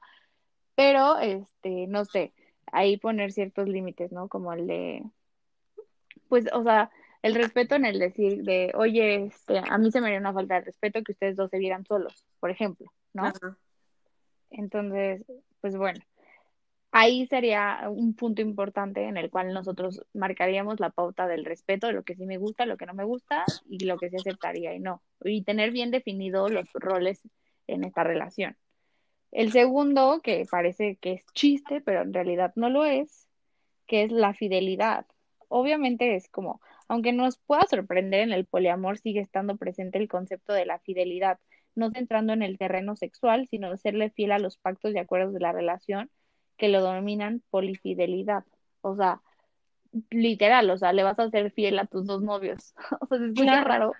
pero, 0.75 1.17
este, 1.19 1.87
no 1.87 2.05
sé, 2.05 2.33
ahí 2.71 2.97
poner 2.97 3.31
ciertos 3.31 3.67
límites, 3.67 4.11
¿no? 4.11 4.29
Como 4.29 4.53
el 4.53 4.67
de 4.67 5.03
pues, 6.31 6.45
o 6.53 6.63
sea, 6.63 6.89
el 7.21 7.35
respeto 7.35 7.75
en 7.75 7.83
el 7.83 7.99
decir 7.99 8.43
de, 8.43 8.71
oye, 8.73 9.25
este, 9.25 9.59
a 9.59 9.77
mí 9.77 9.91
se 9.91 9.99
me 9.99 10.07
haría 10.07 10.19
una 10.19 10.31
falta 10.31 10.55
de 10.55 10.61
respeto 10.61 11.03
que 11.03 11.11
ustedes 11.11 11.35
dos 11.35 11.49
se 11.49 11.57
vieran 11.59 11.85
solos, 11.85 12.25
por 12.39 12.49
ejemplo, 12.51 12.89
¿no? 13.11 13.25
Ajá. 13.25 13.57
Entonces, 14.49 15.25
pues 15.59 15.75
bueno. 15.75 15.99
ahí 16.93 17.27
sería 17.27 17.89
un 17.89 18.15
punto 18.15 18.41
importante 18.41 19.03
en 19.03 19.17
el 19.17 19.29
cual 19.29 19.53
nosotros 19.53 20.05
marcaríamos 20.13 20.79
la 20.79 20.89
pauta 20.89 21.27
del 21.27 21.43
respeto 21.43 21.87
de 21.87 21.93
lo 21.93 22.03
que 22.03 22.15
sí 22.15 22.25
me 22.25 22.37
gusta, 22.37 22.65
lo 22.65 22.77
que 22.77 22.85
no 22.85 22.93
me 22.93 23.03
gusta 23.03 23.43
y 23.69 23.85
lo 23.85 23.97
que 23.97 24.09
se 24.09 24.17
aceptaría 24.17 24.73
y 24.73 24.79
no. 24.79 25.01
Y 25.23 25.43
tener 25.43 25.71
bien 25.71 25.91
definidos 25.91 26.49
los 26.49 26.69
roles 26.73 27.21
en 27.67 27.83
esta 27.83 28.03
relación. 28.03 28.55
El 29.31 29.51
segundo, 29.51 30.21
que 30.21 30.45
parece 30.49 30.95
que 30.95 31.13
es 31.13 31.25
chiste, 31.33 31.81
pero 31.81 32.01
en 32.01 32.13
realidad 32.13 32.51
no 32.55 32.69
lo 32.69 32.85
es, 32.85 33.27
que 33.87 34.03
es 34.03 34.11
la 34.11 34.33
fidelidad. 34.33 35.05
Obviamente 35.51 36.15
es 36.15 36.29
como, 36.29 36.61
aunque 36.87 37.11
nos 37.11 37.37
pueda 37.37 37.63
sorprender 37.69 38.21
en 38.21 38.31
el 38.31 38.45
poliamor, 38.45 38.97
sigue 38.97 39.19
estando 39.19 39.57
presente 39.57 39.97
el 39.97 40.07
concepto 40.07 40.53
de 40.53 40.65
la 40.65 40.79
fidelidad, 40.79 41.39
no 41.75 41.91
centrando 41.91 42.31
en 42.31 42.41
el 42.41 42.57
terreno 42.57 42.95
sexual, 42.95 43.47
sino 43.49 43.75
serle 43.75 44.09
fiel 44.11 44.31
a 44.31 44.39
los 44.39 44.57
pactos 44.57 44.93
y 44.93 44.97
acuerdos 44.97 45.33
de 45.33 45.41
la 45.41 45.51
relación 45.51 46.09
que 46.57 46.69
lo 46.69 46.81
dominan 46.81 47.43
polifidelidad. 47.49 48.45
O 48.79 48.95
sea, 48.95 49.21
literal, 50.09 50.69
o 50.69 50.77
sea, 50.77 50.93
le 50.93 51.03
vas 51.03 51.19
a 51.19 51.29
ser 51.29 51.51
fiel 51.51 51.79
a 51.79 51.85
tus 51.85 52.05
dos 52.05 52.21
novios. 52.21 52.73
o 53.01 53.07
sea, 53.07 53.17
es 53.17 53.33
muy 53.33 53.45
raro, 53.47 53.93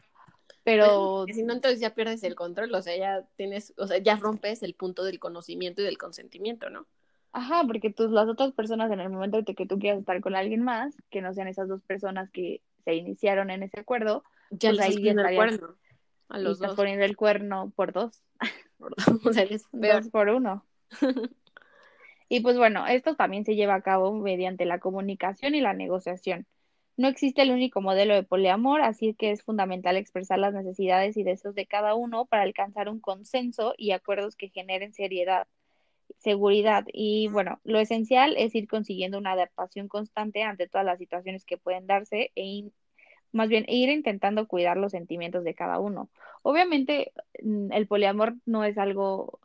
pero... 0.64 1.26
si 1.28 1.44
no, 1.44 1.54
entonces 1.54 1.82
ya 1.82 1.94
pierdes 1.94 2.24
el 2.24 2.36
control, 2.36 2.74
o 2.74 2.82
sea, 2.82 2.96
ya 2.96 3.26
tienes, 3.36 3.74
o 3.78 3.88
sea, 3.88 3.98
ya 3.98 4.16
rompes 4.16 4.64
el 4.64 4.74
punto 4.74 5.04
del 5.04 5.20
conocimiento 5.20 5.82
y 5.82 5.86
del 5.86 5.98
consentimiento, 5.98 6.70
¿no? 6.70 6.88
Ajá, 7.34 7.64
porque 7.66 7.92
tus, 7.92 8.12
las 8.12 8.28
otras 8.28 8.52
personas 8.52 8.92
en 8.92 9.00
el 9.00 9.10
momento 9.10 9.42
de 9.42 9.56
que 9.56 9.66
tú 9.66 9.80
quieras 9.80 10.00
estar 10.00 10.20
con 10.22 10.36
alguien 10.36 10.64
más, 10.64 10.96
que 11.10 11.22
no 11.22 11.34
sean 11.34 11.48
esas 11.48 11.68
dos 11.68 11.82
personas 11.84 12.30
que 12.30 12.62
se 12.84 12.96
iniciaron 12.96 13.50
en 13.50 13.64
ese 13.64 13.80
acuerdo, 13.80 14.24
ya 14.50 14.72
pues 14.72 14.82
ahí 14.82 15.02
ya 15.02 15.12
el 15.12 15.36
cuerno 15.36 15.76
a 16.28 16.40
los 16.40 16.60
y 16.60 16.64
estás 16.64 16.76
poniendo 16.76 17.06
el 17.06 17.16
cuerno 17.16 17.72
por 17.76 17.94
dos. 17.94 18.24
Por 18.78 18.96
dos, 18.96 19.26
o 19.28 19.34
sea, 19.34 19.44
es 19.44 19.68
dos 19.72 20.10
por 20.10 20.30
uno. 20.30 20.66
Y 22.34 22.40
pues 22.40 22.58
bueno, 22.58 22.88
esto 22.88 23.18
también 23.18 23.44
se 23.44 23.56
lleva 23.56 23.76
a 23.76 23.82
cabo 23.82 24.14
mediante 24.14 24.64
la 24.64 24.80
comunicación 24.80 25.54
y 25.54 25.60
la 25.60 25.74
negociación. 25.74 26.48
No 26.96 27.10
existe 27.10 27.42
el 27.42 27.52
único 27.52 27.82
modelo 27.82 28.14
de 28.14 28.24
poliamor, 28.24 28.80
así 28.84 29.14
que 29.16 29.32
es 29.32 29.44
fundamental 29.44 29.98
expresar 29.98 30.40
las 30.40 30.54
necesidades 30.54 31.18
y 31.18 31.24
deseos 31.24 31.56
de 31.56 31.66
cada 31.66 31.94
uno 31.94 32.28
para 32.28 32.44
alcanzar 32.44 32.88
un 32.88 33.02
consenso 33.02 33.74
y 33.78 33.92
acuerdos 33.92 34.38
que 34.38 34.48
generen 34.48 34.94
seriedad, 34.94 35.46
seguridad. 36.20 36.86
Y 36.94 37.28
bueno, 37.30 37.60
lo 37.64 37.80
esencial 37.80 38.36
es 38.38 38.56
ir 38.56 38.68
consiguiendo 38.68 39.18
una 39.18 39.34
adaptación 39.34 39.88
constante 39.88 40.44
ante 40.44 40.68
todas 40.68 40.86
las 40.86 41.00
situaciones 41.00 41.46
que 41.46 41.58
pueden 41.58 41.88
darse 41.88 42.32
e 42.36 42.72
más 43.32 43.50
bien 43.50 43.66
ir 43.70 43.90
intentando 43.90 44.48
cuidar 44.48 44.78
los 44.78 44.92
sentimientos 44.92 45.44
de 45.44 45.56
cada 45.56 45.80
uno. 45.80 46.10
Obviamente, 46.44 47.14
mm, 47.42 47.72
el 47.72 47.88
poliamor 47.88 48.36
no 48.46 48.64
es 48.66 48.78
algo 48.78 49.40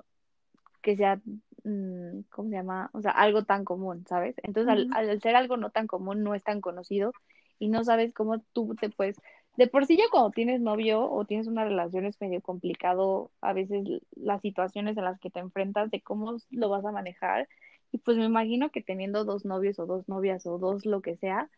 que 0.83 0.97
sea 0.97 1.21
Mm, 1.67 2.21
¿cómo 2.31 2.49
se 2.49 2.55
llama? 2.55 2.91
O 2.93 3.03
sea, 3.03 3.11
algo 3.11 3.43
tan 3.45 3.65
común, 3.65 4.05
¿sabes? 4.09 4.37
Entonces, 4.45 4.87
al, 4.93 5.21
ser 5.21 5.35
algo 5.35 5.57
no 5.57 5.71
tan 5.71 5.89
común, 5.89 6.23
no 6.23 6.37
es 6.37 6.45
tan 6.45 6.61
conocido 6.61 7.13
y 7.59 7.69
no 7.69 7.83
sabes 7.83 8.15
cómo 8.15 8.39
tú 8.53 8.77
te 8.81 8.89
puedes... 8.89 9.21
De 9.57 9.67
por 9.67 9.87
sí 9.87 9.97
ya 9.97 10.05
cuando 10.11 10.31
tienes 10.31 10.61
novio 10.61 11.11
o 11.11 11.25
tienes 11.25 11.47
una 11.47 11.65
relación 11.65 12.05
es 12.05 12.21
medio 12.21 12.43
complicado 12.43 13.31
a 13.41 13.55
veces 13.55 13.87
las 14.15 14.43
situaciones 14.43 14.97
en 14.99 15.05
las 15.05 15.19
que 15.19 15.31
te 15.31 15.41
enfrentas 15.41 15.91
de 15.91 16.03
cómo 16.03 16.37
lo 16.51 16.69
vas 16.69 16.85
a 16.85 16.93
manejar. 16.93 17.49
Y 17.91 17.99
pues 17.99 18.19
me 18.19 18.25
imagino 18.25 18.71
que 18.71 18.83
teniendo 18.83 19.25
dos 19.25 19.45
novios 19.45 19.79
o 19.79 19.87
dos 19.87 20.09
novias 20.09 20.47
o 20.47 20.59
dos 20.59 20.85
lo 20.85 21.01
que 21.01 21.17
sea, 21.17 21.49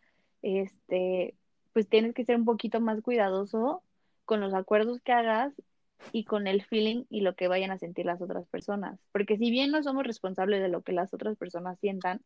este, 0.42 1.34
pues 1.72 1.88
tienes 1.88 2.14
que 2.14 2.24
ser 2.24 2.36
un 2.36 2.44
poquito 2.44 2.80
más 2.80 3.02
cuidadoso 3.02 3.82
con 4.24 4.40
los 4.40 4.54
acuerdos 4.54 5.00
que 5.00 5.12
hagas 5.12 5.52
y 6.12 6.24
con 6.24 6.46
el 6.46 6.62
feeling 6.62 7.04
y 7.10 7.22
lo 7.22 7.34
que 7.34 7.48
vayan 7.48 7.72
a 7.72 7.78
sentir 7.78 8.06
las 8.06 8.22
otras 8.22 8.46
personas. 8.46 9.00
Porque 9.10 9.36
si 9.36 9.50
bien 9.50 9.72
no 9.72 9.82
somos 9.82 10.04
responsables 10.04 10.62
de 10.62 10.68
lo 10.68 10.82
que 10.82 10.92
las 10.92 11.12
otras 11.12 11.36
personas 11.36 11.78
sientan, 11.80 12.20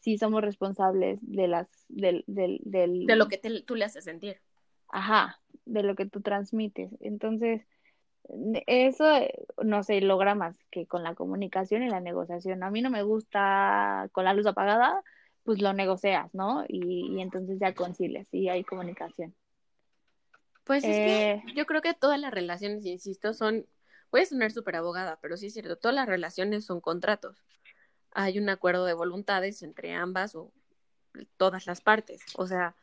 sí 0.00 0.18
somos 0.18 0.42
responsables 0.42 1.18
de 1.22 1.48
las 1.48 1.68
del, 1.88 2.24
del, 2.26 2.60
del... 2.64 3.06
de 3.06 3.16
lo 3.16 3.28
que 3.28 3.38
tú 3.38 3.74
le 3.74 3.84
haces 3.84 4.04
sentir. 4.04 4.38
Ajá, 4.88 5.40
de 5.64 5.82
lo 5.82 5.94
que 5.94 6.06
tú 6.06 6.20
transmites. 6.20 6.90
Entonces, 7.00 7.62
eso 8.66 9.04
no 9.62 9.82
se 9.82 10.00
logra 10.00 10.34
más 10.34 10.56
que 10.70 10.86
con 10.86 11.02
la 11.02 11.14
comunicación 11.14 11.82
y 11.82 11.88
la 11.88 12.00
negociación. 12.00 12.62
A 12.62 12.70
mí 12.70 12.82
no 12.82 12.90
me 12.90 13.02
gusta 13.02 14.08
con 14.12 14.24
la 14.24 14.34
luz 14.34 14.46
apagada, 14.46 15.02
pues 15.44 15.60
lo 15.60 15.72
negocias, 15.72 16.34
¿no? 16.34 16.64
Y, 16.68 17.16
y 17.16 17.20
entonces 17.20 17.58
ya 17.60 17.74
concilias 17.74 18.28
y 18.32 18.48
hay 18.48 18.64
comunicación. 18.64 19.34
Pues 20.64 20.82
es 20.82 20.96
que 20.96 21.30
eh, 21.30 21.42
yo 21.54 21.64
creo 21.64 21.80
que 21.80 21.94
todas 21.94 22.18
las 22.18 22.32
relaciones, 22.32 22.84
insisto, 22.84 23.32
son, 23.32 23.66
puede 24.10 24.26
sonar 24.26 24.50
súper 24.50 24.74
abogada, 24.74 25.18
pero 25.22 25.36
sí 25.36 25.46
es 25.46 25.52
cierto, 25.52 25.76
todas 25.76 25.94
las 25.94 26.08
relaciones 26.08 26.64
son 26.64 26.80
contratos. 26.80 27.36
Hay 28.10 28.38
un 28.38 28.48
acuerdo 28.48 28.84
de 28.84 28.94
voluntades 28.94 29.62
entre 29.62 29.94
ambas 29.94 30.34
o 30.34 30.50
todas 31.36 31.66
las 31.66 31.80
partes. 31.80 32.22
O 32.34 32.48
sea, 32.48 32.74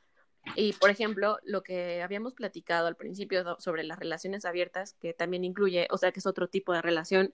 y 0.56 0.74
por 0.74 0.90
ejemplo, 0.90 1.40
lo 1.44 1.64
que 1.64 2.02
habíamos 2.02 2.34
platicado 2.34 2.88
al 2.88 2.96
principio 2.96 3.58
sobre 3.60 3.84
las 3.84 4.00
relaciones 4.00 4.46
abiertas, 4.46 4.94
que 4.94 5.14
también 5.14 5.44
incluye, 5.44 5.88
o 5.90 5.98
sea, 5.98 6.12
que 6.12 6.20
es 6.20 6.26
otro 6.26 6.48
tipo 6.48 6.74
de 6.74 6.82
relación, 6.82 7.34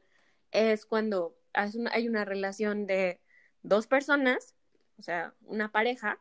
es 0.52 0.86
cuando 0.86 1.36
hay 1.54 2.08
una 2.08 2.26
relación 2.26 2.86
de 2.88 3.20
dos 3.64 3.88
personas, 3.88 4.56
o 4.98 5.02
sea, 5.04 5.34
una 5.42 5.72
pareja, 5.72 6.20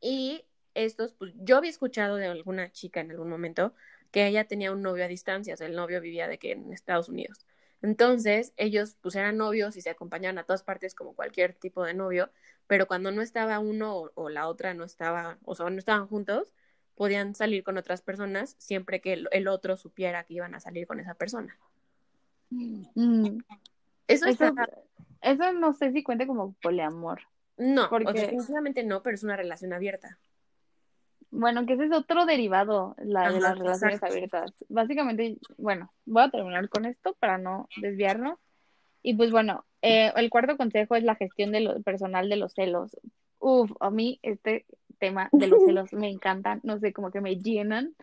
y 0.00 0.44
estos, 0.74 1.14
pues 1.14 1.32
yo 1.36 1.56
había 1.56 1.70
escuchado 1.70 2.16
de 2.16 2.26
alguna 2.26 2.70
chica 2.70 3.00
en 3.00 3.10
algún 3.10 3.28
momento 3.28 3.74
que 4.10 4.26
ella 4.26 4.46
tenía 4.46 4.72
un 4.72 4.82
novio 4.82 5.04
a 5.04 5.08
distancia, 5.08 5.54
o 5.54 5.56
sea, 5.56 5.66
el 5.66 5.76
novio 5.76 6.00
vivía 6.00 6.28
de 6.28 6.38
que 6.38 6.52
en 6.52 6.72
Estados 6.72 7.08
Unidos. 7.08 7.46
Entonces, 7.82 8.52
ellos 8.56 8.96
pues 9.00 9.14
eran 9.16 9.36
novios 9.36 9.76
y 9.76 9.80
se 9.80 9.90
acompañaban 9.90 10.38
a 10.38 10.44
todas 10.44 10.62
partes 10.62 10.94
como 10.94 11.14
cualquier 11.14 11.54
tipo 11.54 11.84
de 11.84 11.94
novio, 11.94 12.30
pero 12.66 12.86
cuando 12.86 13.10
no 13.10 13.22
estaba 13.22 13.58
uno 13.58 14.10
o, 14.14 14.28
la 14.28 14.48
otra 14.48 14.74
no 14.74 14.84
estaba, 14.84 15.38
o 15.44 15.54
sea, 15.54 15.70
no 15.70 15.78
estaban 15.78 16.06
juntos, 16.06 16.52
podían 16.94 17.34
salir 17.34 17.62
con 17.62 17.76
otras 17.76 18.02
personas 18.02 18.56
siempre 18.58 19.00
que 19.00 19.24
el, 19.30 19.48
otro 19.48 19.76
supiera 19.76 20.24
que 20.24 20.34
iban 20.34 20.54
a 20.54 20.60
salir 20.60 20.86
con 20.86 20.98
esa 20.98 21.14
persona. 21.14 21.56
Mm. 22.50 23.38
Eso, 24.08 24.26
eso, 24.26 24.54
eso, 25.20 25.52
no 25.52 25.72
sé 25.72 25.92
si 25.92 26.02
cuenta 26.02 26.26
como 26.26 26.54
poliamor. 26.54 27.22
No, 27.56 27.88
porque... 27.88 28.12
definitivamente 28.12 28.82
no, 28.84 29.02
pero 29.02 29.14
es 29.14 29.22
una 29.22 29.36
relación 29.36 29.72
abierta. 29.72 30.18
Bueno, 31.38 31.66
que 31.66 31.74
ese 31.74 31.84
es 31.84 31.92
otro 31.92 32.24
derivado 32.24 32.94
la, 32.98 33.30
de 33.30 33.40
las 33.40 33.58
relaciones 33.58 34.02
abiertas. 34.02 34.52
Básicamente, 34.68 35.36
bueno, 35.58 35.92
voy 36.06 36.22
a 36.22 36.30
terminar 36.30 36.68
con 36.70 36.86
esto 36.86 37.14
para 37.20 37.36
no 37.36 37.68
desviarnos. 37.76 38.38
Y 39.02 39.14
pues 39.14 39.30
bueno, 39.30 39.66
eh, 39.82 40.12
el 40.16 40.30
cuarto 40.30 40.56
consejo 40.56 40.96
es 40.96 41.04
la 41.04 41.14
gestión 41.14 41.52
de 41.52 41.60
lo 41.60 41.82
personal 41.82 42.30
de 42.30 42.36
los 42.36 42.54
celos. 42.54 42.96
Uf, 43.38 43.70
a 43.80 43.90
mí 43.90 44.18
este 44.22 44.64
tema 44.98 45.28
de 45.30 45.46
los 45.48 45.62
celos 45.66 45.92
me 45.92 46.08
encantan, 46.08 46.60
no 46.64 46.78
sé, 46.78 46.94
como 46.94 47.10
que 47.10 47.20
me 47.20 47.36
llenan. 47.36 47.94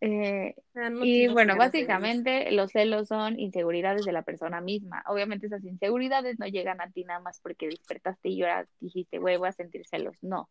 Eh, 0.00 0.56
ah, 0.74 0.90
y 1.04 1.28
bueno, 1.28 1.56
básicamente 1.56 2.50
los 2.50 2.72
celos 2.72 3.06
son 3.06 3.38
inseguridades 3.38 4.04
de 4.04 4.10
la 4.10 4.22
persona 4.22 4.60
misma. 4.60 5.04
Obviamente 5.06 5.46
esas 5.46 5.64
inseguridades 5.64 6.40
no 6.40 6.46
llegan 6.48 6.80
a 6.80 6.90
ti 6.90 7.04
nada 7.04 7.20
más 7.20 7.38
porque 7.40 7.68
despertaste 7.68 8.28
y 8.28 8.42
ahora 8.42 8.66
dijiste, 8.80 9.18
güey, 9.18 9.36
voy 9.36 9.50
a 9.50 9.52
sentir 9.52 9.86
celos. 9.86 10.16
No, 10.20 10.50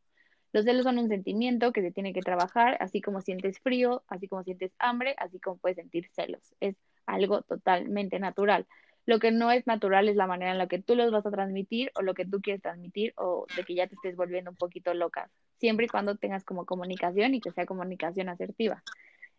los 0.54 0.66
celos 0.66 0.84
son 0.84 0.98
un 0.98 1.08
sentimiento 1.08 1.72
que 1.72 1.82
se 1.82 1.92
tiene 1.92 2.14
que 2.14 2.22
trabajar, 2.22 2.78
así 2.80 3.02
como 3.02 3.22
sientes 3.22 3.60
frío, 3.60 4.04
así 4.08 4.28
como 4.28 4.44
sientes 4.44 4.72
hambre, 4.80 5.16
así 5.18 5.40
como 5.40 5.58
puedes 5.58 5.78
sentir 5.78 6.10
celos. 6.12 6.42
Es 6.60 6.76
algo 7.06 7.42
totalmente 7.42 8.20
natural. 8.20 8.68
Lo 9.06 9.20
que 9.20 9.32
no 9.32 9.52
es 9.52 9.66
natural 9.66 10.10
es 10.10 10.16
la 10.16 10.28
manera 10.28 10.52
en 10.52 10.58
la 10.58 10.68
que 10.68 10.80
tú 10.80 10.96
los 10.96 11.12
vas 11.12 11.26
a 11.26 11.32
transmitir 11.32 11.92
o 11.96 12.02
lo 12.02 12.14
que 12.14 12.26
tú 12.26 12.42
quieres 12.42 12.62
transmitir 12.62 13.14
o 13.18 13.48
de 13.56 13.64
que 13.64 13.76
ya 13.76 13.88
te 13.88 13.96
estés 13.96 14.16
volviendo 14.16 14.52
un 14.52 14.58
poquito 14.58 14.94
loca, 14.94 15.30
siempre 15.58 15.86
y 15.86 15.90
cuando 15.90 16.16
tengas 16.16 16.44
como 16.44 16.66
comunicación 16.66 17.34
y 17.34 17.42
que 17.42 17.52
sea 17.52 17.66
comunicación 17.66 18.30
asertiva. 18.30 18.84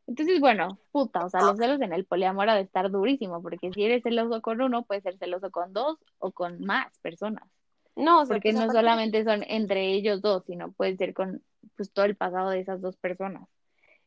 Entonces, 0.07 0.41
bueno, 0.41 0.79
puta, 0.91 1.25
o 1.25 1.31
sea, 1.31 1.43
los 1.43 1.59
celos 1.59 1.81
en 1.81 1.93
el 1.93 2.05
poliamor 2.05 2.49
ha 2.51 2.57
de 2.57 2.63
estar 2.63 2.91
durísimo, 2.91 3.41
porque 3.41 3.71
si 3.73 3.85
eres 3.85 4.03
celoso 4.03 4.43
con 4.43 4.61
uno, 4.61 4.83
puedes 4.83 5.05
ser 5.05 5.17
celoso 5.17 5.51
con 5.51 5.73
dos 5.73 5.99
o 6.19 6.33
con 6.33 6.61
más 6.65 6.99
personas. 6.99 7.45
No, 7.97 8.25
porque 8.27 8.53
pues, 8.53 8.55
no 8.55 8.73
solamente 8.73 9.25
son 9.25 9.45
entre 9.47 9.93
ellos 9.93 10.23
dos, 10.23 10.45
sino 10.47 10.73
puede 10.73 10.97
ser 10.97 11.13
con 11.15 11.43
pues, 11.77 11.93
todo 11.93 12.05
el 12.05 12.17
pasado 12.17 12.51
de 12.51 12.61
esas 12.61 12.81
dos 12.81 12.97
personas. 12.97 13.49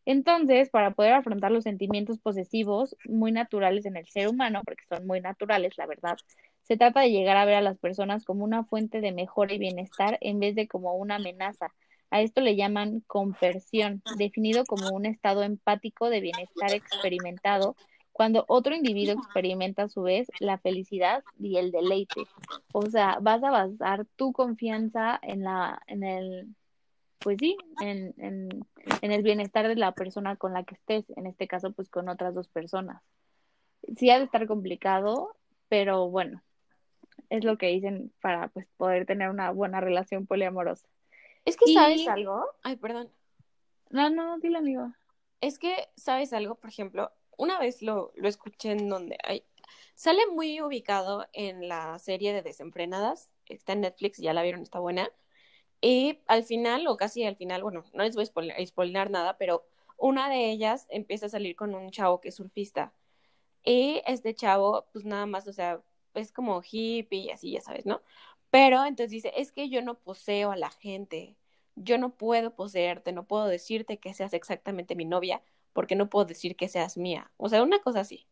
Entonces, 0.06 0.70
para 0.70 0.92
poder 0.92 1.14
afrontar 1.14 1.52
los 1.52 1.64
sentimientos 1.64 2.20
posesivos 2.20 2.96
muy 3.06 3.32
naturales 3.32 3.86
en 3.86 3.98
el 3.98 4.08
ser 4.08 4.28
humano, 4.28 4.62
porque 4.64 4.84
son 4.88 5.08
muy 5.08 5.20
naturales, 5.20 5.78
la 5.78 5.88
verdad, 5.88 6.18
se 6.62 6.78
trata 6.78 7.02
de 7.02 7.12
llegar 7.12 7.38
a 7.38 7.46
ver 7.46 7.56
a 7.56 7.62
las 7.62 7.78
personas 7.78 8.24
como 8.24 8.44
una 8.44 8.64
fuente 8.64 9.02
de 9.02 9.12
mejora 9.12 9.54
y 9.54 9.60
bienestar 9.60 10.18
en 10.22 10.40
vez 10.40 10.56
de 10.56 10.68
como 10.68 10.94
una 10.96 11.16
amenaza. 11.16 11.74
A 12.12 12.22
esto 12.22 12.42
le 12.42 12.56
llaman 12.56 13.02
conversión, 13.08 14.04
definido 14.18 14.64
como 14.66 14.90
un 14.90 15.06
estado 15.06 15.44
empático 15.44 16.10
de 16.10 16.22
bienestar 16.22 16.72
experimentado 16.72 17.76
cuando 18.16 18.46
otro 18.48 18.74
individuo 18.74 19.14
experimenta 19.14 19.84
a 19.84 19.90
su 19.90 20.02
vez 20.02 20.32
la 20.40 20.58
felicidad 20.58 21.26
y 21.38 21.58
el 21.58 21.74
deleite. 21.74 22.26
O 22.72 22.84
sea, 22.90 23.18
vas 23.22 23.44
a 23.44 23.52
basar 23.52 24.06
tu 24.16 24.32
confianza 24.32 25.20
en 25.22 25.44
la, 25.44 25.82
en 25.88 26.02
el, 26.06 26.56
pues 27.20 27.40
sí, 27.42 27.58
en, 27.82 28.14
en, 28.18 28.66
en 29.02 29.12
el 29.12 29.22
bienestar 29.22 29.68
de 29.68 29.76
la 29.76 29.92
persona 29.92 30.38
con 30.38 30.54
la 30.54 30.64
que 30.64 30.76
estés, 30.76 31.04
en 31.18 31.28
este 31.28 31.50
caso, 31.50 31.74
pues 31.74 31.90
con 31.90 32.08
otras 32.08 32.34
dos 32.34 32.48
personas. 32.48 33.04
Sí 33.98 34.10
ha 34.10 34.18
de 34.18 34.24
estar 34.24 34.48
complicado, 34.48 35.36
pero 35.68 36.08
bueno, 36.10 36.42
es 37.30 37.44
lo 37.44 37.58
que 37.58 37.68
dicen 37.68 38.14
para 38.22 38.48
pues 38.48 38.66
poder 38.78 39.06
tener 39.06 39.30
una 39.30 39.52
buena 39.52 39.82
relación 39.82 40.26
poliamorosa. 40.26 40.88
Es 41.44 41.58
que, 41.58 41.70
Y- 41.70 41.74
¿sabes 41.74 42.08
algo? 42.08 42.46
Ay, 42.64 42.78
perdón. 42.78 43.10
No, 43.90 44.10
no, 44.10 44.40
dile 44.40 44.60
amigo. 44.60 44.94
Es 45.42 45.60
que, 45.60 45.90
¿sabes 45.98 46.32
algo? 46.32 46.56
Por 46.56 46.70
ejemplo, 46.70 47.12
una 47.38 47.60
vez 47.60 47.82
lo, 47.82 48.12
lo 48.16 48.28
escuché 48.28 48.72
en 48.72 48.90
donde 48.90 49.18
hay... 49.24 49.44
Sale 49.96 50.28
muy 50.28 50.62
ubicado 50.62 51.26
en 51.32 51.70
la 51.70 51.98
serie 52.00 52.34
de 52.34 52.42
Desenfrenadas. 52.42 53.30
Está 53.48 53.74
en 53.74 53.82
Netflix, 53.82 54.18
ya 54.18 54.34
la 54.34 54.44
vieron, 54.44 54.62
está 54.62 54.80
buena. 54.80 55.10
Y 55.82 56.20
al 56.28 56.44
final, 56.44 56.88
o 56.88 56.98
casi 56.98 57.24
al 57.26 57.36
final, 57.36 57.64
bueno, 57.64 57.86
no 57.94 58.04
les 58.04 58.16
voy 58.16 58.24
a 58.24 58.66
spoiler, 58.66 59.12
nada, 59.12 59.38
pero 59.38 59.66
una 59.98 60.30
de 60.30 60.52
ellas 60.52 60.88
empieza 60.90 61.28
a 61.28 61.30
salir 61.30 61.56
con 61.56 61.76
un 61.76 61.92
chavo 61.92 62.22
que 62.22 62.30
es 62.30 62.36
surfista. 62.36 62.94
Y 63.64 64.02
este 64.06 64.34
chavo, 64.36 64.88
pues 64.92 65.06
nada 65.06 65.26
más, 65.26 65.48
o 65.48 65.54
sea, 65.54 65.82
es 66.14 66.32
como 66.32 66.62
hippie 66.62 67.20
y 67.20 67.30
así, 67.32 67.52
ya 67.52 67.62
sabes, 67.62 67.86
¿no? 67.86 68.02
Pero 68.50 68.86
entonces 68.86 69.12
dice, 69.12 69.34
es 69.36 69.52
que 69.52 69.70
yo 69.70 69.82
no 69.82 70.00
poseo 70.00 70.52
a 70.52 70.58
la 70.58 70.70
gente, 70.72 71.36
yo 71.76 71.98
no 71.98 72.16
puedo 72.16 72.56
poseerte, 72.56 73.12
no 73.12 73.26
puedo 73.28 73.48
decirte 73.48 74.00
que 74.00 74.14
seas 74.14 74.34
exactamente 74.34 74.96
mi 74.96 75.06
novia, 75.06 75.42
porque 75.76 75.96
no 75.96 76.10
puedo 76.10 76.26
decir 76.26 76.56
que 76.56 76.70
seas 76.70 76.98
mía. 76.98 77.32
O 77.36 77.50
sea, 77.50 77.62
una 77.62 77.80
cosa 77.82 78.00
así. 78.00 78.28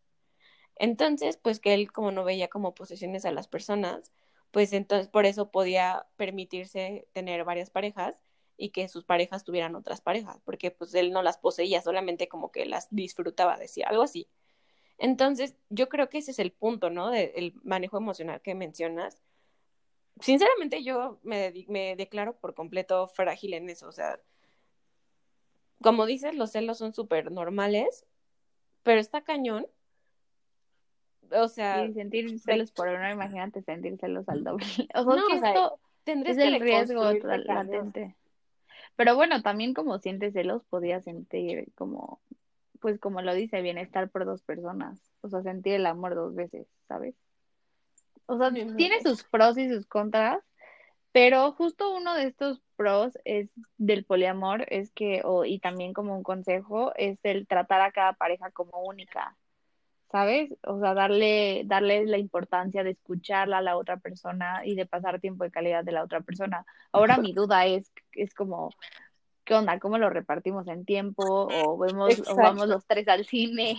Entonces, 0.77 1.38
pues 1.38 1.60
que 1.60 1.73
él 1.73 1.91
como 1.91 2.12
no 2.12 2.23
veía 2.23 2.47
como 2.47 2.73
posesiones 2.73 3.25
a 3.25 3.32
las 3.32 3.49
personas, 3.49 4.13
pues 4.51 4.71
entonces 4.71 5.10
por 5.10 5.25
eso 5.25 5.51
podía 5.51 6.08
permitirse 6.15 7.06
tener 7.12 7.43
varias 7.43 7.69
parejas 7.69 8.17
y 8.56 8.69
que 8.69 8.88
sus 8.88 9.03
parejas 9.03 9.43
tuvieran 9.43 9.75
otras 9.75 9.99
parejas, 9.99 10.39
porque 10.45 10.71
pues 10.71 10.95
él 10.95 11.12
no 11.12 11.21
las 11.21 11.38
poseía, 11.38 11.82
solamente 11.82 12.29
como 12.29 12.51
que 12.51 12.65
las 12.65 12.88
disfrutaba, 12.91 13.58
decía 13.58 13.88
algo 13.89 14.03
así. 14.03 14.29
Entonces, 14.97 15.56
yo 15.69 15.89
creo 15.89 16.10
que 16.10 16.19
ese 16.19 16.32
es 16.32 16.39
el 16.39 16.53
punto, 16.53 16.89
¿no? 16.89 17.10
Del 17.12 17.56
manejo 17.63 17.97
emocional 17.97 18.41
que 18.41 18.56
mencionas. 18.56 19.19
Sinceramente, 20.21 20.84
yo 20.84 21.19
me, 21.23 21.51
me 21.67 21.97
declaro 21.97 22.38
por 22.39 22.53
completo 22.56 23.08
frágil 23.10 23.53
en 23.53 23.69
eso. 23.69 23.88
O 23.89 23.91
sea, 23.91 24.19
como 25.81 26.05
dices, 26.05 26.36
los 26.36 26.51
celos 26.51 26.77
son 26.77 26.93
súper 26.93 27.31
normales, 27.31 28.05
pero 28.83 28.99
está 28.99 29.21
cañón. 29.21 29.65
O 31.31 31.47
sea, 31.47 31.86
Y 31.86 31.93
sentir 31.93 32.39
celos 32.39 32.71
por 32.71 32.89
uno, 32.89 33.09
imagínate 33.09 33.62
sentir 33.63 33.97
celos 33.97 34.27
al 34.29 34.43
doble. 34.43 34.65
O 34.95 35.03
sea, 35.03 35.15
No, 35.15 35.27
que 35.27 35.36
o 35.36 35.39
sea, 35.39 35.49
esto 35.49 35.79
tendrías 36.03 36.38
es 36.38 36.43
que 36.43 36.55
el 36.55 36.62
riesgo 36.62 37.12
latente. 37.12 38.15
Pero 38.95 39.15
bueno, 39.15 39.41
también 39.41 39.73
como 39.73 39.97
sientes 39.97 40.33
celos, 40.33 40.63
podías 40.65 41.03
sentir 41.03 41.71
como, 41.75 42.21
pues 42.79 42.99
como 42.99 43.21
lo 43.21 43.33
dice, 43.33 43.62
bienestar 43.62 44.09
por 44.09 44.25
dos 44.25 44.43
personas. 44.43 44.99
O 45.21 45.29
sea, 45.29 45.41
sentir 45.41 45.73
el 45.73 45.86
amor 45.86 46.13
dos 46.13 46.36
veces, 46.36 46.67
¿sabes? 46.88 47.15
O 48.25 48.38
sea, 48.38 48.51
tiene 48.51 49.01
sus 49.01 49.23
pros 49.23 49.57
y 49.57 49.67
sus 49.67 49.86
contras, 49.86 50.39
pero 51.12 51.51
justo 51.53 51.93
uno 51.95 52.13
de 52.13 52.25
estos 52.25 52.62
pros 52.84 53.17
es 53.24 53.50
del 53.78 54.04
poliamor, 54.04 54.65
es 54.67 54.91
que, 54.91 55.24
y 55.46 55.60
también 55.60 55.93
como 55.93 56.17
un 56.17 56.24
consejo, 56.24 56.91
es 56.98 57.17
el 57.24 57.48
tratar 57.48 57.80
a 57.80 57.93
cada 57.93 58.12
pareja 58.12 58.52
como 58.52 58.84
única, 58.84 59.38
¿sabes? 60.12 60.54
O 60.67 60.82
sea, 60.82 60.93
darle, 60.93 61.63
darle 61.65 62.06
la 62.06 62.17
importancia 62.17 62.84
de 62.84 62.91
escucharla 62.91 63.60
a 63.60 63.62
la 63.62 63.78
otra 63.78 63.98
persona 63.98 64.65
y 64.65 64.76
de 64.76 64.86
pasar 64.86 65.22
tiempo 65.22 65.46
de 65.46 65.52
calidad 65.52 65.86
de 65.86 65.93
la 65.93 66.04
otra 66.04 66.19
persona. 66.19 66.65
Ahora 66.91 67.17
mi 67.17 67.32
duda 67.32 67.65
es, 67.67 67.89
es 68.12 68.34
como, 68.34 68.72
¿qué 69.46 69.54
onda? 69.54 69.80
¿Cómo 69.80 69.98
lo 69.98 70.10
repartimos 70.10 70.67
en 70.67 70.84
tiempo? 70.84 71.24
¿O 71.26 71.78
vemos, 71.78 72.22
o 72.30 72.36
vamos 72.36 72.67
los 72.67 72.86
tres 72.86 73.08
al 73.08 73.26
cine? 73.26 73.78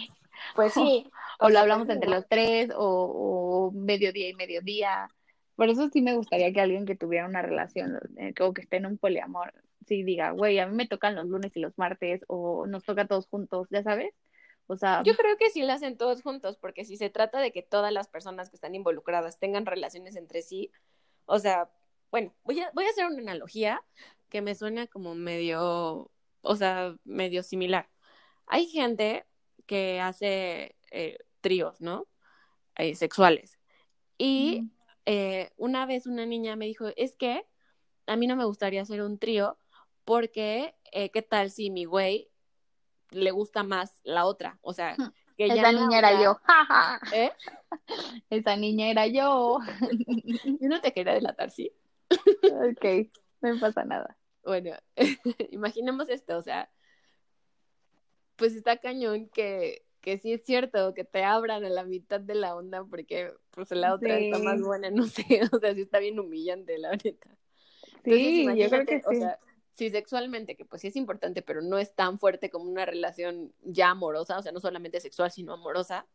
Pues 0.57 0.73
sí. 0.73 1.11
o 1.41 1.45
o 1.47 1.51
lo 1.51 1.59
hablamos 1.59 1.91
entre 1.91 2.09
los 2.09 2.27
tres, 2.27 2.71
o, 2.75 3.69
o 3.69 3.71
mediodía 3.73 4.31
y 4.31 4.35
mediodía. 4.35 5.11
Por 5.57 5.69
eso 5.69 5.89
sí 5.89 6.03
me 6.03 6.17
gustaría 6.17 6.53
que 6.53 6.61
alguien 6.61 6.87
que 6.87 6.97
tuviera 6.97 7.27
una 7.27 7.43
relación 7.43 7.99
eh, 8.17 8.35
o 8.41 8.53
que 8.53 8.63
esté 8.63 8.77
en 8.77 8.87
un 8.87 8.99
poliamor, 8.99 9.53
sí 9.87 10.03
diga, 10.03 10.31
güey, 10.31 10.59
a 10.59 10.67
mí 10.67 10.75
me 10.75 10.89
tocan 10.89 11.15
los 11.15 11.27
lunes 11.27 11.57
y 11.57 11.61
los 11.61 11.77
martes, 11.79 12.23
o 12.29 12.67
nos 12.67 12.85
toca 12.85 13.03
a 13.03 13.07
todos 13.07 13.27
juntos, 13.29 13.69
¿ya 13.71 13.83
sabes? 13.83 14.15
O 14.67 14.77
sea, 14.77 15.03
Yo 15.05 15.15
creo 15.15 15.37
que 15.37 15.51
sí 15.51 15.63
lo 15.63 15.73
hacen 15.73 15.97
todos 15.97 16.23
juntos, 16.23 16.57
porque 16.57 16.85
si 16.85 16.97
se 16.97 17.11
trata 17.11 17.39
de 17.41 17.53
que 17.53 17.63
todas 17.63 17.93
las 17.93 18.09
personas 18.09 18.51
que 18.51 18.57
están 18.57 18.75
involucradas 18.75 19.39
tengan 19.39 19.67
relaciones 19.67 20.17
entre 20.17 20.43
sí, 20.43 20.71
o 21.27 21.39
sea, 21.39 21.71
bueno, 22.11 22.35
voy 22.45 22.61
a, 22.61 22.71
voy 22.75 22.85
a 22.87 22.91
hacer 22.91 23.07
una 23.07 23.21
analogía 23.21 23.83
que 24.31 24.41
me 24.41 24.55
suena 24.55 24.87
como 24.87 25.15
medio, 25.15 26.11
o 26.41 26.57
sea, 26.57 26.97
medio 27.05 27.43
similar. 27.43 27.91
Hay 28.47 28.67
gente 28.67 29.27
que 29.67 30.01
hace 30.01 30.77
eh, 30.91 31.19
tríos, 31.41 31.81
¿no? 31.81 32.07
Eh, 32.77 32.95
sexuales. 32.95 33.59
Y. 34.19 34.71
eh, 35.07 35.51
una 35.57 35.87
vez 35.87 36.07
una 36.07 36.27
niña 36.27 36.57
me 36.57 36.67
dijo, 36.67 36.87
es 36.97 37.17
que 37.17 37.47
a 38.07 38.17
mí 38.17 38.27
no 38.27 38.37
me 38.37 38.45
gustaría 38.45 38.83
hacer 38.83 39.03
un 39.03 39.19
trío 39.19 39.59
porque, 40.05 40.75
eh, 40.93 41.11
¿qué 41.11 41.23
tal 41.23 41.51
si 41.51 41.71
mi 41.71 41.85
güey 41.85 42.31
le 43.11 43.31
gusta 43.31 43.63
más 43.63 44.01
la 44.05 44.27
otra? 44.27 44.59
O 44.63 44.73
sea, 44.73 44.97
que 45.37 45.49
ya 45.49 45.55
esa 45.55 45.73
niña 45.73 45.99
era 45.99 46.23
yo, 46.23 46.35
jaja, 46.45 47.01
¿Eh? 47.13 47.33
esa 48.31 48.57
niña 48.57 48.89
era 48.89 49.07
yo. 49.07 49.59
Yo 50.61 50.69
no 50.69 50.81
te 50.81 50.93
quería 50.93 51.15
delatar, 51.15 51.51
¿sí? 51.51 51.73
ok, 52.11 53.11
no 53.41 53.55
me 53.55 53.61
pasa 53.61 53.85
nada. 53.85 54.17
Bueno, 54.45 54.77
imaginemos 55.51 56.09
esto, 56.09 56.37
o 56.37 56.43
sea, 56.43 56.71
pues 58.37 58.55
está 58.55 58.77
cañón 58.77 59.29
que, 59.29 59.84
que 60.05 60.19
sí 60.19 60.35
es 60.35 60.45
cierto 60.45 60.93
que 60.93 61.03
te 61.03 61.25
abran 61.25 61.65
a 61.65 61.71
la 61.71 61.83
mitad 61.83 62.21
de 62.21 62.35
la 62.35 62.55
onda 62.55 62.85
porque 62.85 63.33
pues 63.51 63.71
la 63.71 63.95
otra 63.95 64.19
está 64.19 64.39
más 64.39 64.61
buena, 64.61 64.91
no 64.93 65.07
sé, 65.07 65.25
o 65.51 65.59
sea, 65.59 65.75
sí 65.75 65.81
está 65.81 65.99
bien 65.99 66.21
humillante, 66.21 66.77
la 66.77 66.91
neta. 66.91 67.31
Sí, 68.05 68.43
Entonces, 68.43 68.57
yo 68.59 68.69
creo 68.69 68.85
que 68.85 69.03
o 69.07 69.13
sí. 69.13 69.19
sea, 69.21 69.39
sí 69.73 69.89
sexualmente, 69.89 70.57
que 70.57 70.67
pues 70.67 70.83
sí 70.83 70.89
es 70.89 70.97
importante, 70.97 71.41
pero 71.41 71.63
no 71.63 71.79
es 71.79 71.95
tan 71.95 72.19
fuerte 72.19 72.51
como 72.51 72.71
una 72.71 72.85
relación 72.85 73.55
ya 73.63 73.91
amorosa, 73.91 74.39
o 74.39 74.43
sea, 74.43 74.53
no 74.53 74.61
solamente 74.61 75.01
sexual, 75.01 75.31
sino 75.31 75.55
amorosa. 75.55 76.07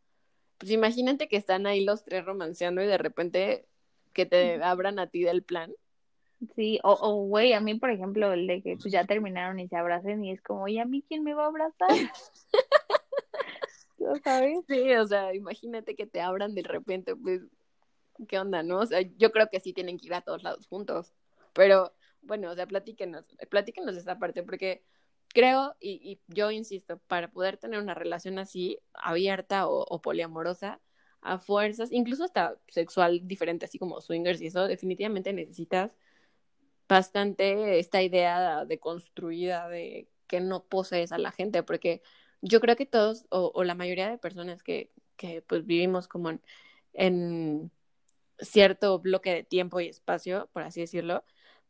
Pues 0.59 0.71
imagínate 0.71 1.27
que 1.27 1.37
están 1.37 1.65
ahí 1.65 1.83
los 1.83 2.03
tres 2.03 2.23
romanceando 2.25 2.83
y 2.83 2.85
de 2.85 2.99
repente 2.99 3.65
que 4.13 4.27
te 4.27 4.61
abran 4.61 4.99
a 4.99 5.07
ti 5.07 5.23
del 5.23 5.41
plan. 5.41 5.73
Sí, 6.55 6.79
o, 6.83 6.93
o 6.93 7.25
güey, 7.25 7.53
a 7.53 7.59
mí, 7.59 7.73
por 7.73 7.89
ejemplo, 7.89 8.31
el 8.33 8.45
de 8.45 8.61
que 8.61 8.77
pues 8.77 8.91
ya 8.93 9.03
terminaron 9.05 9.59
y 9.59 9.67
se 9.67 9.75
abracen 9.77 10.23
y 10.23 10.31
es 10.31 10.41
como, 10.43 10.67
¿y 10.67 10.77
a 10.77 10.85
mí 10.85 11.03
quién 11.07 11.23
me 11.23 11.33
va 11.33 11.45
a 11.45 11.47
abrazar? 11.47 11.89
¿Lo 14.09 14.15
sabes? 14.23 14.59
Sí, 14.67 14.93
o 14.95 15.07
sea, 15.07 15.33
imagínate 15.33 15.95
que 15.95 16.07
te 16.07 16.21
abran 16.21 16.55
de 16.55 16.63
repente, 16.63 17.15
pues, 17.15 17.41
¿qué 18.27 18.39
onda, 18.39 18.63
no? 18.63 18.79
O 18.79 18.85
sea, 18.85 19.01
yo 19.01 19.31
creo 19.31 19.49
que 19.49 19.59
sí 19.59 19.73
tienen 19.73 19.97
que 19.97 20.07
ir 20.07 20.13
a 20.13 20.21
todos 20.21 20.43
lados 20.43 20.67
juntos. 20.67 21.13
Pero, 21.53 21.93
bueno, 22.21 22.51
o 22.51 22.55
sea, 22.55 22.67
platíquenos, 22.67 23.25
platíquenos 23.49 23.95
esta 23.95 24.19
parte, 24.19 24.43
porque 24.43 24.83
creo, 25.29 25.75
y, 25.79 26.19
yo 26.27 26.51
insisto, 26.51 26.99
para 27.07 27.31
poder 27.31 27.57
tener 27.57 27.79
una 27.79 27.93
relación 27.93 28.39
así, 28.39 28.79
abierta 28.93 29.67
o, 29.67 29.85
o 29.89 30.01
poliamorosa, 30.01 30.81
a 31.21 31.37
fuerzas, 31.37 31.91
incluso 31.91 32.23
hasta 32.23 32.57
sexual 32.67 33.27
diferente, 33.27 33.65
así 33.65 33.77
como 33.77 34.01
swingers 34.01 34.41
y 34.41 34.47
eso, 34.47 34.67
definitivamente 34.67 35.33
necesitas 35.33 35.91
bastante 36.87 37.79
esta 37.79 38.01
idea 38.01 38.65
de 38.65 38.79
construida 38.79 39.67
de 39.69 40.09
que 40.27 40.39
no 40.39 40.63
posees 40.65 41.11
a 41.11 41.17
la 41.17 41.31
gente, 41.31 41.63
porque 41.63 42.01
yo 42.41 42.59
creo 42.59 42.75
que 42.75 42.85
todos 42.85 43.25
o, 43.29 43.51
o 43.53 43.63
la 43.63 43.75
mayoría 43.75 44.09
de 44.09 44.17
personas 44.17 44.63
que, 44.63 44.91
que 45.17 45.41
pues 45.41 45.65
vivimos 45.65 46.07
como 46.07 46.29
en, 46.29 46.41
en 46.93 47.71
cierto 48.39 48.99
bloque 48.99 49.33
de 49.33 49.43
tiempo 49.43 49.79
y 49.79 49.87
espacio, 49.87 50.49
por 50.53 50.63
así 50.63 50.81
decirlo, 50.81 51.23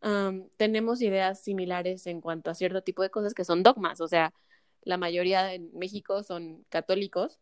um, 0.03 0.49
tenemos 0.57 1.01
ideas 1.01 1.41
similares 1.41 2.07
en 2.07 2.21
cuanto 2.21 2.51
a 2.51 2.55
cierto 2.55 2.81
tipo 2.83 3.03
de 3.03 3.09
cosas 3.09 3.33
que 3.33 3.45
son 3.45 3.63
dogmas, 3.63 4.01
o 4.01 4.07
sea, 4.07 4.33
la 4.83 4.97
mayoría 4.97 5.53
en 5.53 5.71
México 5.77 6.23
son 6.23 6.65
católicos 6.69 7.39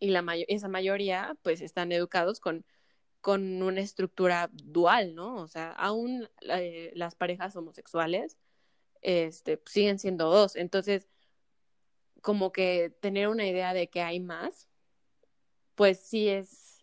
y 0.00 0.10
la 0.10 0.22
may 0.22 0.44
esa 0.48 0.68
mayoría 0.68 1.36
pues 1.42 1.60
están 1.60 1.92
educados 1.92 2.40
con 2.40 2.64
con 3.24 3.62
una 3.62 3.80
estructura 3.80 4.50
dual, 4.52 5.14
¿no? 5.14 5.36
O 5.36 5.48
sea, 5.48 5.72
aún 5.72 6.28
eh, 6.42 6.92
las 6.94 7.14
parejas 7.14 7.56
homosexuales 7.56 8.36
este, 9.00 9.62
siguen 9.66 9.98
siendo 9.98 10.30
dos. 10.30 10.56
Entonces, 10.56 11.08
como 12.24 12.52
que 12.52 12.90
tener 13.00 13.28
una 13.28 13.46
idea 13.46 13.74
de 13.74 13.88
que 13.88 14.00
hay 14.00 14.18
más, 14.18 14.66
pues 15.74 16.00
sí 16.00 16.26
es, 16.30 16.82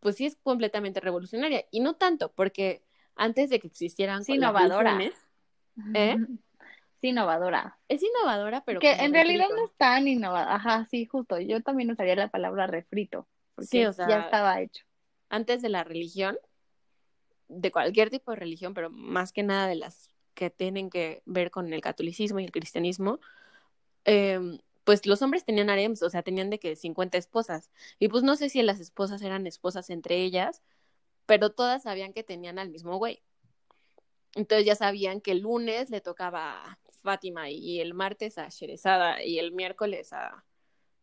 pues 0.00 0.16
sí 0.16 0.24
es 0.24 0.36
completamente 0.36 1.00
revolucionaria. 1.00 1.66
Y 1.70 1.80
no 1.80 1.96
tanto, 1.96 2.32
porque 2.32 2.82
antes 3.14 3.50
de 3.50 3.60
que 3.60 3.66
existieran 3.66 4.24
Sí, 4.24 4.34
innovadora. 4.36 4.98
¿Eh? 5.94 6.16
Sí, 7.00 7.08
innovadora. 7.10 7.78
es 7.88 8.02
innovadora, 8.02 8.64
pero 8.64 8.80
que 8.80 8.90
en 8.92 9.12
realidad 9.12 9.40
refrito. 9.44 9.56
no 9.60 9.64
es 9.66 9.76
tan 9.76 10.08
innovadora. 10.08 10.54
Ajá, 10.54 10.86
sí, 10.90 11.04
justo. 11.04 11.38
Yo 11.38 11.60
también 11.62 11.90
usaría 11.90 12.16
la 12.16 12.28
palabra 12.28 12.66
refrito. 12.66 13.28
Porque 13.54 13.66
Sí, 13.68 13.84
o 13.84 13.92
sea, 13.92 14.08
ya 14.08 14.20
estaba 14.20 14.58
hecho. 14.62 14.86
antes 15.28 15.60
de 15.60 15.68
la 15.68 15.84
religión, 15.84 16.38
de 17.48 17.70
cualquier 17.70 18.08
tipo 18.08 18.30
de 18.30 18.38
religión, 18.38 18.72
pero 18.72 18.88
más 18.88 19.32
que 19.32 19.42
nada 19.42 19.66
de 19.66 19.74
las 19.74 20.08
que 20.32 20.48
tienen 20.48 20.88
que 20.88 21.20
ver 21.26 21.50
con 21.50 21.70
el 21.74 21.82
catolicismo 21.82 22.40
y 22.40 22.44
el 22.44 22.52
cristianismo, 22.52 23.20
eh, 24.04 24.58
pues 24.84 25.06
los 25.06 25.22
hombres 25.22 25.44
tenían 25.44 25.70
harems, 25.70 26.02
o 26.02 26.10
sea, 26.10 26.22
tenían 26.22 26.50
de 26.50 26.58
que 26.58 26.76
50 26.76 27.18
esposas. 27.18 27.70
Y 27.98 28.08
pues 28.08 28.22
no 28.22 28.36
sé 28.36 28.48
si 28.48 28.62
las 28.62 28.80
esposas 28.80 29.22
eran 29.22 29.46
esposas 29.46 29.90
entre 29.90 30.16
ellas 30.22 30.62
pero 31.26 31.50
todas 31.50 31.82
sabían 31.82 32.12
que 32.12 32.22
tenían 32.22 32.58
al 32.58 32.70
mismo 32.70 32.96
güey. 32.98 33.22
Entonces 34.34 34.66
ya 34.66 34.74
sabían 34.74 35.20
que 35.20 35.32
el 35.32 35.40
lunes 35.40 35.90
le 35.90 36.00
tocaba 36.00 36.64
a 36.64 36.78
Fátima 37.02 37.50
y 37.50 37.80
el 37.80 37.94
martes 37.94 38.38
a 38.38 38.48
Sherezada 38.48 39.22
y 39.22 39.38
el 39.38 39.52
miércoles 39.52 40.12
a... 40.12 40.44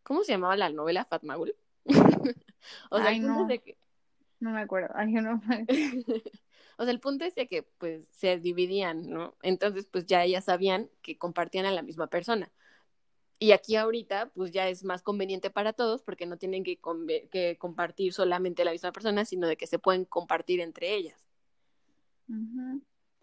¿Cómo 0.02 0.24
se 0.24 0.32
llamaba 0.32 0.56
la 0.56 0.68
novela 0.68 1.04
Fatmagul? 1.04 1.54
o 2.90 2.98
sea, 2.98 3.18
no. 3.18 3.48
que... 3.48 3.76
no 4.40 4.50
me 4.50 4.60
acuerdo. 4.60 4.90
Ay, 4.94 5.12
no 5.12 5.40
me... 5.46 5.66
o 6.76 6.82
sea, 6.84 6.92
el 6.92 7.00
punto 7.00 7.24
es 7.24 7.34
de 7.34 7.46
que 7.46 7.62
pues 7.62 8.06
se 8.10 8.38
dividían, 8.38 9.08
¿no? 9.08 9.34
Entonces 9.42 9.86
pues 9.90 10.06
ya 10.06 10.24
ellas 10.24 10.44
sabían 10.44 10.90
que 11.00 11.16
compartían 11.16 11.64
a 11.64 11.70
la 11.70 11.82
misma 11.82 12.08
persona. 12.08 12.52
Y 13.42 13.50
aquí 13.50 13.74
ahorita 13.74 14.30
pues 14.36 14.52
ya 14.52 14.68
es 14.68 14.84
más 14.84 15.02
conveniente 15.02 15.50
para 15.50 15.72
todos 15.72 16.00
porque 16.04 16.26
no 16.26 16.36
tienen 16.36 16.62
que, 16.62 16.78
que 17.28 17.56
compartir 17.58 18.12
solamente 18.12 18.64
la 18.64 18.70
misma 18.70 18.92
persona, 18.92 19.24
sino 19.24 19.48
de 19.48 19.56
que 19.56 19.66
se 19.66 19.80
pueden 19.80 20.04
compartir 20.04 20.60
entre 20.60 20.94
ellas. 20.94 21.20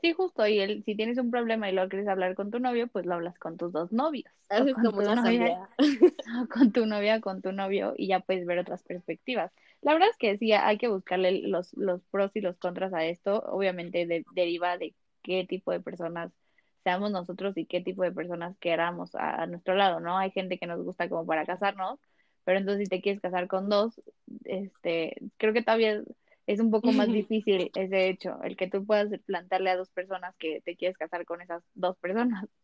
Sí, 0.02 0.12
justo, 0.12 0.46
y 0.46 0.60
el, 0.60 0.84
si 0.84 0.96
tienes 0.98 1.18
un 1.20 1.32
problema 1.32 1.70
y 1.70 1.74
lo 1.74 1.88
quieres 1.88 2.10
hablar 2.10 2.36
con 2.36 2.52
tu 2.52 2.60
novio, 2.60 2.88
pues 2.88 3.06
lo 3.06 3.14
hablas 3.14 3.40
con 3.40 3.56
tus 3.56 3.72
dos 3.72 3.94
novios. 3.94 4.30
Es 4.50 4.74
como 4.74 4.98
una 4.98 5.16
novia, 5.16 5.70
con 6.54 6.74
tu 6.74 6.86
novia, 6.86 7.22
con 7.22 7.42
tu 7.42 7.54
novio, 7.54 7.94
y 7.96 8.08
ya 8.08 8.20
puedes 8.20 8.46
ver 8.46 8.60
otras 8.60 8.84
perspectivas. 8.84 9.54
La 9.80 9.94
verdad 9.94 10.10
es 10.10 10.18
que 10.18 10.38
sí, 10.38 10.52
hay 10.52 10.78
que 10.78 10.90
buscarle 10.90 11.48
los, 11.48 11.72
los 11.78 12.02
pros 12.12 12.32
y 12.34 12.42
los 12.42 12.58
contras 12.58 12.94
a 12.94 13.06
esto. 13.06 13.42
Obviamente 13.48 14.06
deriva 14.36 14.78
de 14.78 14.94
qué 15.24 15.46
tipo 15.48 15.72
de 15.72 15.80
personas 15.80 16.34
seamos 16.84 17.12
nosotros 17.12 17.58
y 17.58 17.66
qué 17.66 17.82
tipo 17.82 18.04
de 18.04 18.12
personas 18.12 18.58
queramos 18.60 19.14
a, 19.16 19.44
a, 19.44 19.48
nuestro 19.48 19.76
lado, 19.76 20.00
¿no? 20.00 20.18
Hay 20.18 20.32
gente 20.32 20.58
que 20.58 20.68
nos 20.68 20.84
gusta 20.84 21.10
como 21.10 21.26
para 21.26 21.46
casarnos, 21.46 22.00
pero 22.44 22.60
entonces 22.60 22.86
si 22.86 22.90
te 22.90 23.02
quieres 23.02 23.22
casar 23.22 23.48
con 23.48 23.70
dos, 23.70 24.02
este, 24.46 25.18
creo 25.38 25.54
que 25.54 25.62
todavía 25.62 26.02
es 26.48 26.60
un 26.60 26.72
poco 26.72 26.92
más 26.92 27.08
difícil 27.14 27.70
ese 27.76 28.10
hecho, 28.10 28.42
el 28.44 28.58
que 28.58 28.68
tú 28.68 28.86
puedas 28.86 29.10
plantearle 29.26 29.70
a 29.70 29.78
dos 29.78 29.90
personas 29.90 30.36
que 30.38 30.62
te 30.62 30.76
quieres 30.76 30.98
casar 30.98 31.26
con 31.26 31.42
esas 31.42 31.64
dos 31.74 31.98
personas. 31.98 32.46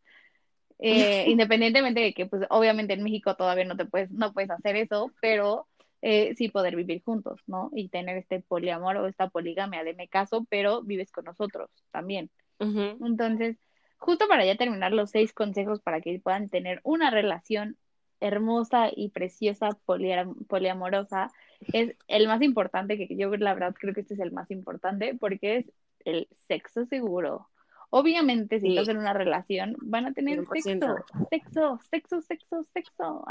Eh, 0.77 1.29
independientemente 1.29 2.01
de 2.01 2.13
que, 2.13 2.25
pues, 2.25 2.43
obviamente 2.49 2.93
en 2.93 3.01
México 3.01 3.33
todavía 3.37 3.63
no 3.63 3.77
te 3.77 3.85
puedes, 3.85 4.11
no 4.11 4.33
puedes 4.33 4.51
hacer 4.51 4.75
eso, 4.75 5.09
pero 5.21 5.69
eh, 6.01 6.35
sí 6.35 6.49
poder 6.49 6.75
vivir 6.75 7.01
juntos, 7.01 7.39
¿no? 7.47 7.71
Y 7.73 7.87
tener 7.87 8.17
este 8.17 8.41
poliamor 8.41 8.97
o 8.97 9.07
esta 9.07 9.29
poligamia 9.29 9.85
de 9.85 9.93
me 9.93 10.09
caso, 10.09 10.45
pero 10.49 10.83
vives 10.83 11.13
con 11.13 11.23
nosotros 11.23 11.69
también. 11.91 12.29
Entonces, 12.59 13.57
justo 14.05 14.27
para 14.27 14.45
ya 14.45 14.55
terminar 14.55 14.91
los 14.91 15.09
seis 15.09 15.33
consejos 15.33 15.81
para 15.81 15.99
que 15.99 16.19
puedan 16.19 16.47
tener 16.47 16.79
una 16.83 17.09
relación 17.09 17.75
hermosa 18.19 18.89
y 18.95 19.09
preciosa 19.09 19.69
poliamorosa, 20.47 21.31
es 21.73 21.95
el 22.07 22.27
más 22.27 22.41
importante, 22.43 22.97
que 22.97 23.15
yo 23.15 23.35
la 23.35 23.53
verdad 23.55 23.75
creo 23.77 23.95
que 23.95 24.01
este 24.01 24.13
es 24.13 24.19
el 24.19 24.31
más 24.31 24.51
importante, 24.51 25.15
porque 25.19 25.57
es 25.57 25.71
el 26.05 26.27
sexo 26.47 26.85
seguro. 26.85 27.49
Obviamente, 27.89 28.59
si 28.59 28.69
estás 28.69 28.89
en 28.89 28.97
una 28.97 29.13
relación, 29.13 29.75
van 29.81 30.05
a 30.05 30.13
tener 30.13 30.45
sexo, 30.53 30.95
sexo, 31.29 31.79
sexo, 31.89 32.21
sexo, 32.21 32.63
sexo. 32.73 33.25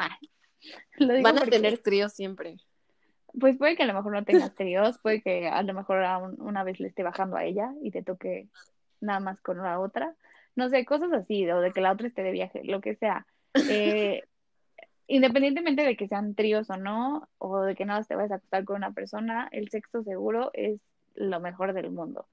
van 1.22 1.38
a 1.38 1.46
tener 1.46 1.78
tríos 1.78 2.12
siempre. 2.12 2.56
Pues 3.38 3.56
puede 3.56 3.76
que 3.76 3.84
a 3.84 3.86
lo 3.86 3.94
mejor 3.94 4.12
no 4.12 4.24
tengas 4.24 4.54
tríos, 4.54 4.98
puede 4.98 5.22
que 5.22 5.48
a 5.48 5.62
lo 5.62 5.72
mejor 5.72 6.04
una 6.38 6.64
vez 6.64 6.80
le 6.80 6.88
esté 6.88 7.04
bajando 7.04 7.36
a 7.36 7.44
ella 7.44 7.72
y 7.82 7.90
te 7.90 8.02
toque 8.02 8.48
nada 9.00 9.20
más 9.20 9.40
con 9.40 9.58
la 9.58 9.78
otra. 9.78 10.14
No 10.56 10.68
sé, 10.68 10.84
cosas 10.84 11.12
así, 11.12 11.48
o 11.50 11.60
de 11.60 11.72
que 11.72 11.80
la 11.80 11.92
otra 11.92 12.06
esté 12.06 12.22
de 12.22 12.32
viaje, 12.32 12.62
lo 12.64 12.80
que 12.80 12.94
sea. 12.96 13.26
Eh, 13.54 14.22
independientemente 15.06 15.82
de 15.82 15.96
que 15.96 16.08
sean 16.08 16.34
tríos 16.34 16.70
o 16.70 16.76
no, 16.76 17.28
o 17.38 17.60
de 17.60 17.74
que 17.74 17.84
nada 17.84 18.02
te 18.02 18.14
vayas 18.14 18.32
a 18.32 18.34
acostar 18.36 18.64
con 18.64 18.76
una 18.76 18.92
persona, 18.92 19.48
el 19.52 19.68
sexo 19.68 20.02
seguro 20.02 20.50
es 20.54 20.80
lo 21.14 21.40
mejor 21.40 21.72
del 21.72 21.90
mundo. 21.90 22.26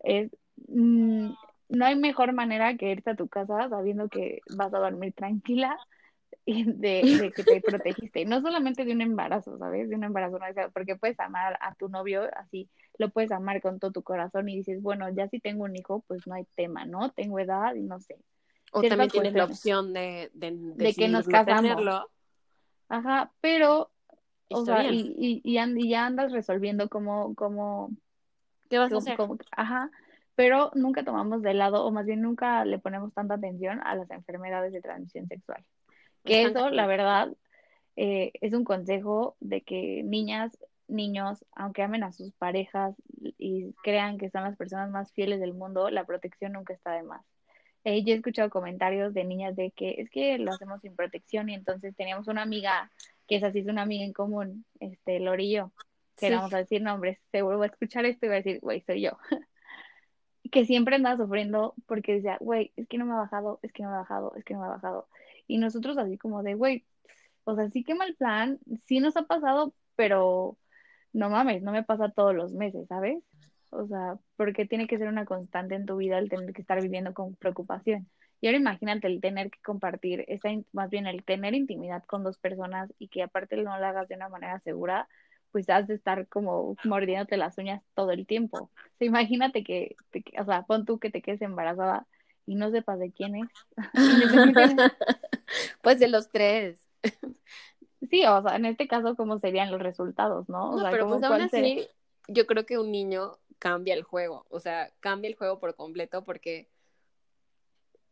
Es, 0.00 0.30
mm, 0.68 1.30
no 1.68 1.84
hay 1.84 1.96
mejor 1.96 2.32
manera 2.32 2.76
que 2.76 2.90
irte 2.90 3.10
a 3.10 3.16
tu 3.16 3.28
casa 3.28 3.68
sabiendo 3.68 4.08
que 4.08 4.40
vas 4.56 4.72
a 4.72 4.78
dormir 4.78 5.12
tranquila 5.14 5.76
y 6.46 6.64
de, 6.64 7.32
que 7.36 7.44
te 7.44 7.60
protegiste. 7.60 8.24
No 8.24 8.40
solamente 8.40 8.84
de 8.84 8.92
un 8.92 9.02
embarazo, 9.02 9.58
¿sabes? 9.58 9.90
De 9.90 9.96
un 9.96 10.04
embarazo, 10.04 10.38
no, 10.38 10.46
porque 10.72 10.96
puedes 10.96 11.20
amar 11.20 11.58
a 11.60 11.74
tu 11.74 11.88
novio 11.88 12.22
así, 12.34 12.70
lo 12.98 13.10
puedes 13.10 13.32
amar 13.32 13.60
con 13.60 13.78
todo 13.78 13.92
tu 13.92 14.02
corazón 14.02 14.48
y 14.48 14.56
dices, 14.56 14.80
bueno, 14.80 15.10
ya 15.10 15.28
si 15.28 15.40
tengo 15.40 15.64
un 15.64 15.76
hijo, 15.76 16.04
pues 16.06 16.26
no 16.26 16.34
hay 16.34 16.46
tema, 16.54 16.86
¿no? 16.86 17.10
Tengo 17.10 17.38
edad 17.38 17.74
y 17.74 17.82
no 17.82 18.00
sé 18.00 18.16
o 18.72 18.82
también 18.82 19.10
tienes 19.10 19.32
la 19.34 19.44
opción 19.44 19.92
de, 19.92 20.30
de, 20.34 20.94
que 20.94 21.08
nos 21.08 21.26
casamos. 21.26 22.06
Ajá, 22.88 23.32
pero, 23.40 23.90
o 24.48 24.64
sea, 24.64 24.84
y, 24.84 25.14
y, 25.18 25.42
y, 25.42 25.88
ya 25.88 26.06
andas 26.06 26.30
resolviendo 26.30 26.88
cómo, 26.88 27.34
cómo, 27.34 27.90
¿qué 28.70 28.78
vas 28.78 28.92
a 28.92 28.98
hacer? 28.98 29.18
ajá, 29.50 29.90
pero 30.36 30.70
nunca 30.74 31.04
tomamos 31.04 31.42
de 31.42 31.54
lado, 31.54 31.84
o 31.84 31.90
más 31.90 32.06
bien 32.06 32.22
nunca 32.22 32.64
le 32.64 32.78
ponemos 32.78 33.12
tanta 33.12 33.34
atención 33.34 33.80
a 33.82 33.96
las 33.96 34.10
enfermedades 34.10 34.72
de 34.72 34.82
transmisión 34.82 35.26
sexual. 35.26 35.64
Que 36.26 36.42
eso, 36.44 36.70
la 36.70 36.86
verdad, 36.86 37.32
eh, 37.96 38.32
es 38.40 38.52
un 38.52 38.64
consejo 38.64 39.36
de 39.40 39.62
que 39.62 40.02
niñas, 40.04 40.56
niños, 40.88 41.44
aunque 41.52 41.82
amen 41.82 42.04
a 42.04 42.12
sus 42.12 42.32
parejas 42.34 42.94
y 43.38 43.72
crean 43.82 44.18
que 44.18 44.30
son 44.30 44.44
las 44.44 44.56
personas 44.56 44.90
más 44.90 45.12
fieles 45.12 45.40
del 45.40 45.54
mundo, 45.54 45.90
la 45.90 46.04
protección 46.04 46.52
nunca 46.52 46.74
está 46.74 46.92
de 46.92 47.02
más. 47.02 47.24
Eh, 47.84 48.02
yo 48.02 48.14
he 48.14 48.16
escuchado 48.16 48.50
comentarios 48.50 49.14
de 49.14 49.24
niñas 49.24 49.54
de 49.54 49.70
que 49.70 49.94
es 49.98 50.10
que 50.10 50.38
lo 50.38 50.52
hacemos 50.52 50.80
sin 50.80 50.96
protección 50.96 51.48
y 51.48 51.54
entonces 51.54 51.94
teníamos 51.94 52.26
una 52.26 52.42
amiga 52.42 52.90
que 53.28 53.36
es 53.36 53.44
así, 53.44 53.60
es 53.60 53.66
una 53.66 53.82
amiga 53.82 54.04
en 54.04 54.12
común, 54.12 54.64
este, 54.80 55.20
Lorillo, 55.20 55.72
que 56.16 56.30
vamos 56.30 56.52
a 56.52 56.58
decir 56.58 56.82
nombres, 56.82 57.18
seguro 57.30 57.58
va 57.58 57.66
a 57.66 57.68
escuchar 57.68 58.04
esto 58.04 58.26
y 58.26 58.28
va 58.28 58.34
a 58.34 58.38
decir, 58.38 58.60
güey, 58.60 58.80
soy 58.82 59.02
yo. 59.02 59.18
que 60.50 60.64
siempre 60.64 60.96
andaba 60.96 61.16
sufriendo 61.16 61.74
porque 61.86 62.14
decía, 62.14 62.38
güey, 62.40 62.72
es 62.76 62.88
que 62.88 62.98
no 62.98 63.06
me 63.06 63.12
ha 63.12 63.16
bajado, 63.16 63.60
es 63.62 63.72
que 63.72 63.82
no 63.82 63.90
me 63.90 63.96
ha 63.96 64.00
bajado, 64.00 64.32
es 64.36 64.44
que 64.44 64.54
no 64.54 64.60
me 64.60 64.66
ha 64.66 64.70
bajado. 64.70 65.08
Y 65.46 65.58
nosotros 65.58 65.98
así 65.98 66.18
como 66.18 66.42
de, 66.42 66.54
güey, 66.54 66.84
o 67.44 67.54
sea, 67.54 67.70
sí 67.70 67.84
que 67.84 67.94
mal 67.94 68.14
plan, 68.16 68.58
sí 68.86 69.00
nos 69.00 69.16
ha 69.16 69.22
pasado, 69.22 69.74
pero 69.94 70.58
no 71.12 71.30
mames, 71.30 71.62
no 71.62 71.72
me 71.72 71.84
pasa 71.84 72.10
todos 72.10 72.34
los 72.34 72.52
meses, 72.52 72.86
¿sabes? 72.88 73.22
O 73.70 73.86
sea, 73.86 74.18
porque 74.36 74.66
tiene 74.66 74.86
que 74.86 74.98
ser 74.98 75.08
una 75.08 75.24
constante 75.24 75.74
en 75.74 75.86
tu 75.86 75.96
vida 75.96 76.18
el 76.18 76.28
tener 76.28 76.52
que 76.52 76.62
estar 76.62 76.80
viviendo 76.80 77.14
con 77.14 77.34
preocupación. 77.36 78.08
Y 78.40 78.48
ahora 78.48 78.58
imagínate 78.58 79.06
el 79.06 79.20
tener 79.20 79.50
que 79.50 79.58
compartir, 79.62 80.24
esa, 80.28 80.50
más 80.72 80.90
bien 80.90 81.06
el 81.06 81.24
tener 81.24 81.54
intimidad 81.54 82.04
con 82.04 82.22
dos 82.22 82.38
personas 82.38 82.92
y 82.98 83.08
que 83.08 83.22
aparte 83.22 83.56
no 83.56 83.78
lo 83.78 83.86
hagas 83.86 84.08
de 84.08 84.16
una 84.16 84.28
manera 84.28 84.60
segura, 84.60 85.08
pues 85.52 85.68
has 85.70 85.86
de 85.86 85.94
estar 85.94 86.28
como 86.28 86.76
mordiéndote 86.84 87.36
las 87.36 87.56
uñas 87.58 87.82
todo 87.94 88.10
el 88.10 88.26
tiempo. 88.26 88.58
O 88.64 88.70
sea, 88.98 89.06
imagínate 89.06 89.64
que, 89.64 89.96
o 90.38 90.44
sea, 90.44 90.62
pon 90.62 90.84
tú 90.84 90.98
que 90.98 91.10
te 91.10 91.22
quedes 91.22 91.42
embarazada 91.42 92.06
y 92.46 92.54
no 92.54 92.70
sepas 92.70 92.98
de 92.98 93.12
quién 93.12 93.36
es. 93.36 93.48
pues 95.82 95.98
de 95.98 96.08
los 96.08 96.30
tres. 96.30 96.80
Sí, 98.08 98.24
o 98.24 98.42
sea, 98.42 98.56
en 98.56 98.66
este 98.66 98.86
caso, 98.86 99.16
¿cómo 99.16 99.38
serían 99.38 99.70
los 99.70 99.82
resultados, 99.82 100.48
no? 100.48 100.70
O 100.70 100.80
sea, 100.80 100.90
pero 100.90 101.08
pues 101.08 101.22
aún 101.22 101.42
así, 101.42 101.86
yo 102.28 102.46
creo 102.46 102.64
que 102.64 102.78
un 102.78 102.92
niño 102.92 103.38
cambia 103.58 103.94
el 103.94 104.02
juego, 104.02 104.46
o 104.50 104.60
sea, 104.60 104.92
cambia 105.00 105.28
el 105.28 105.36
juego 105.36 105.58
por 105.58 105.74
completo 105.74 106.24
porque, 106.24 106.68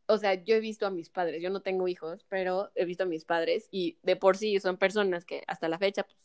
o 0.07 0.19
sea, 0.19 0.35
yo 0.35 0.57
he 0.57 0.61
visto 0.61 0.87
a 0.87 0.91
mis 0.91 1.11
padres, 1.11 1.43
yo 1.43 1.51
no 1.51 1.61
tengo 1.61 1.87
hijos, 1.87 2.25
pero 2.29 2.71
he 2.75 2.85
visto 2.85 3.05
a 3.05 3.07
mis 3.07 3.25
padres 3.25 3.69
y 3.71 3.99
de 4.03 4.17
por 4.17 4.37
sí 4.37 4.59
son 4.59 4.79
personas 4.79 5.25
que 5.25 5.45
hasta 5.47 5.69
la 5.69 5.79
fecha, 5.79 6.03
pues, 6.03 6.19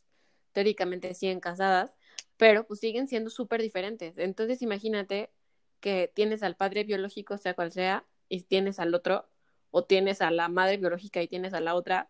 teóricamente 0.51 1.13
siguen 1.13 1.39
casadas, 1.39 1.93
pero 2.37 2.65
pues 2.65 2.79
siguen 2.79 3.07
siendo 3.07 3.29
súper 3.29 3.61
diferentes. 3.61 4.17
Entonces 4.17 4.61
imagínate 4.61 5.29
que 5.79 6.11
tienes 6.13 6.43
al 6.43 6.55
padre 6.55 6.83
biológico, 6.83 7.37
sea 7.37 7.53
cual 7.53 7.71
sea, 7.71 8.05
y 8.27 8.41
tienes 8.41 8.79
al 8.79 8.93
otro, 8.93 9.27
o 9.71 9.83
tienes 9.83 10.21
a 10.21 10.31
la 10.31 10.49
madre 10.49 10.77
biológica 10.77 11.21
y 11.21 11.27
tienes 11.27 11.53
a 11.53 11.61
la 11.61 11.75
otra, 11.75 12.09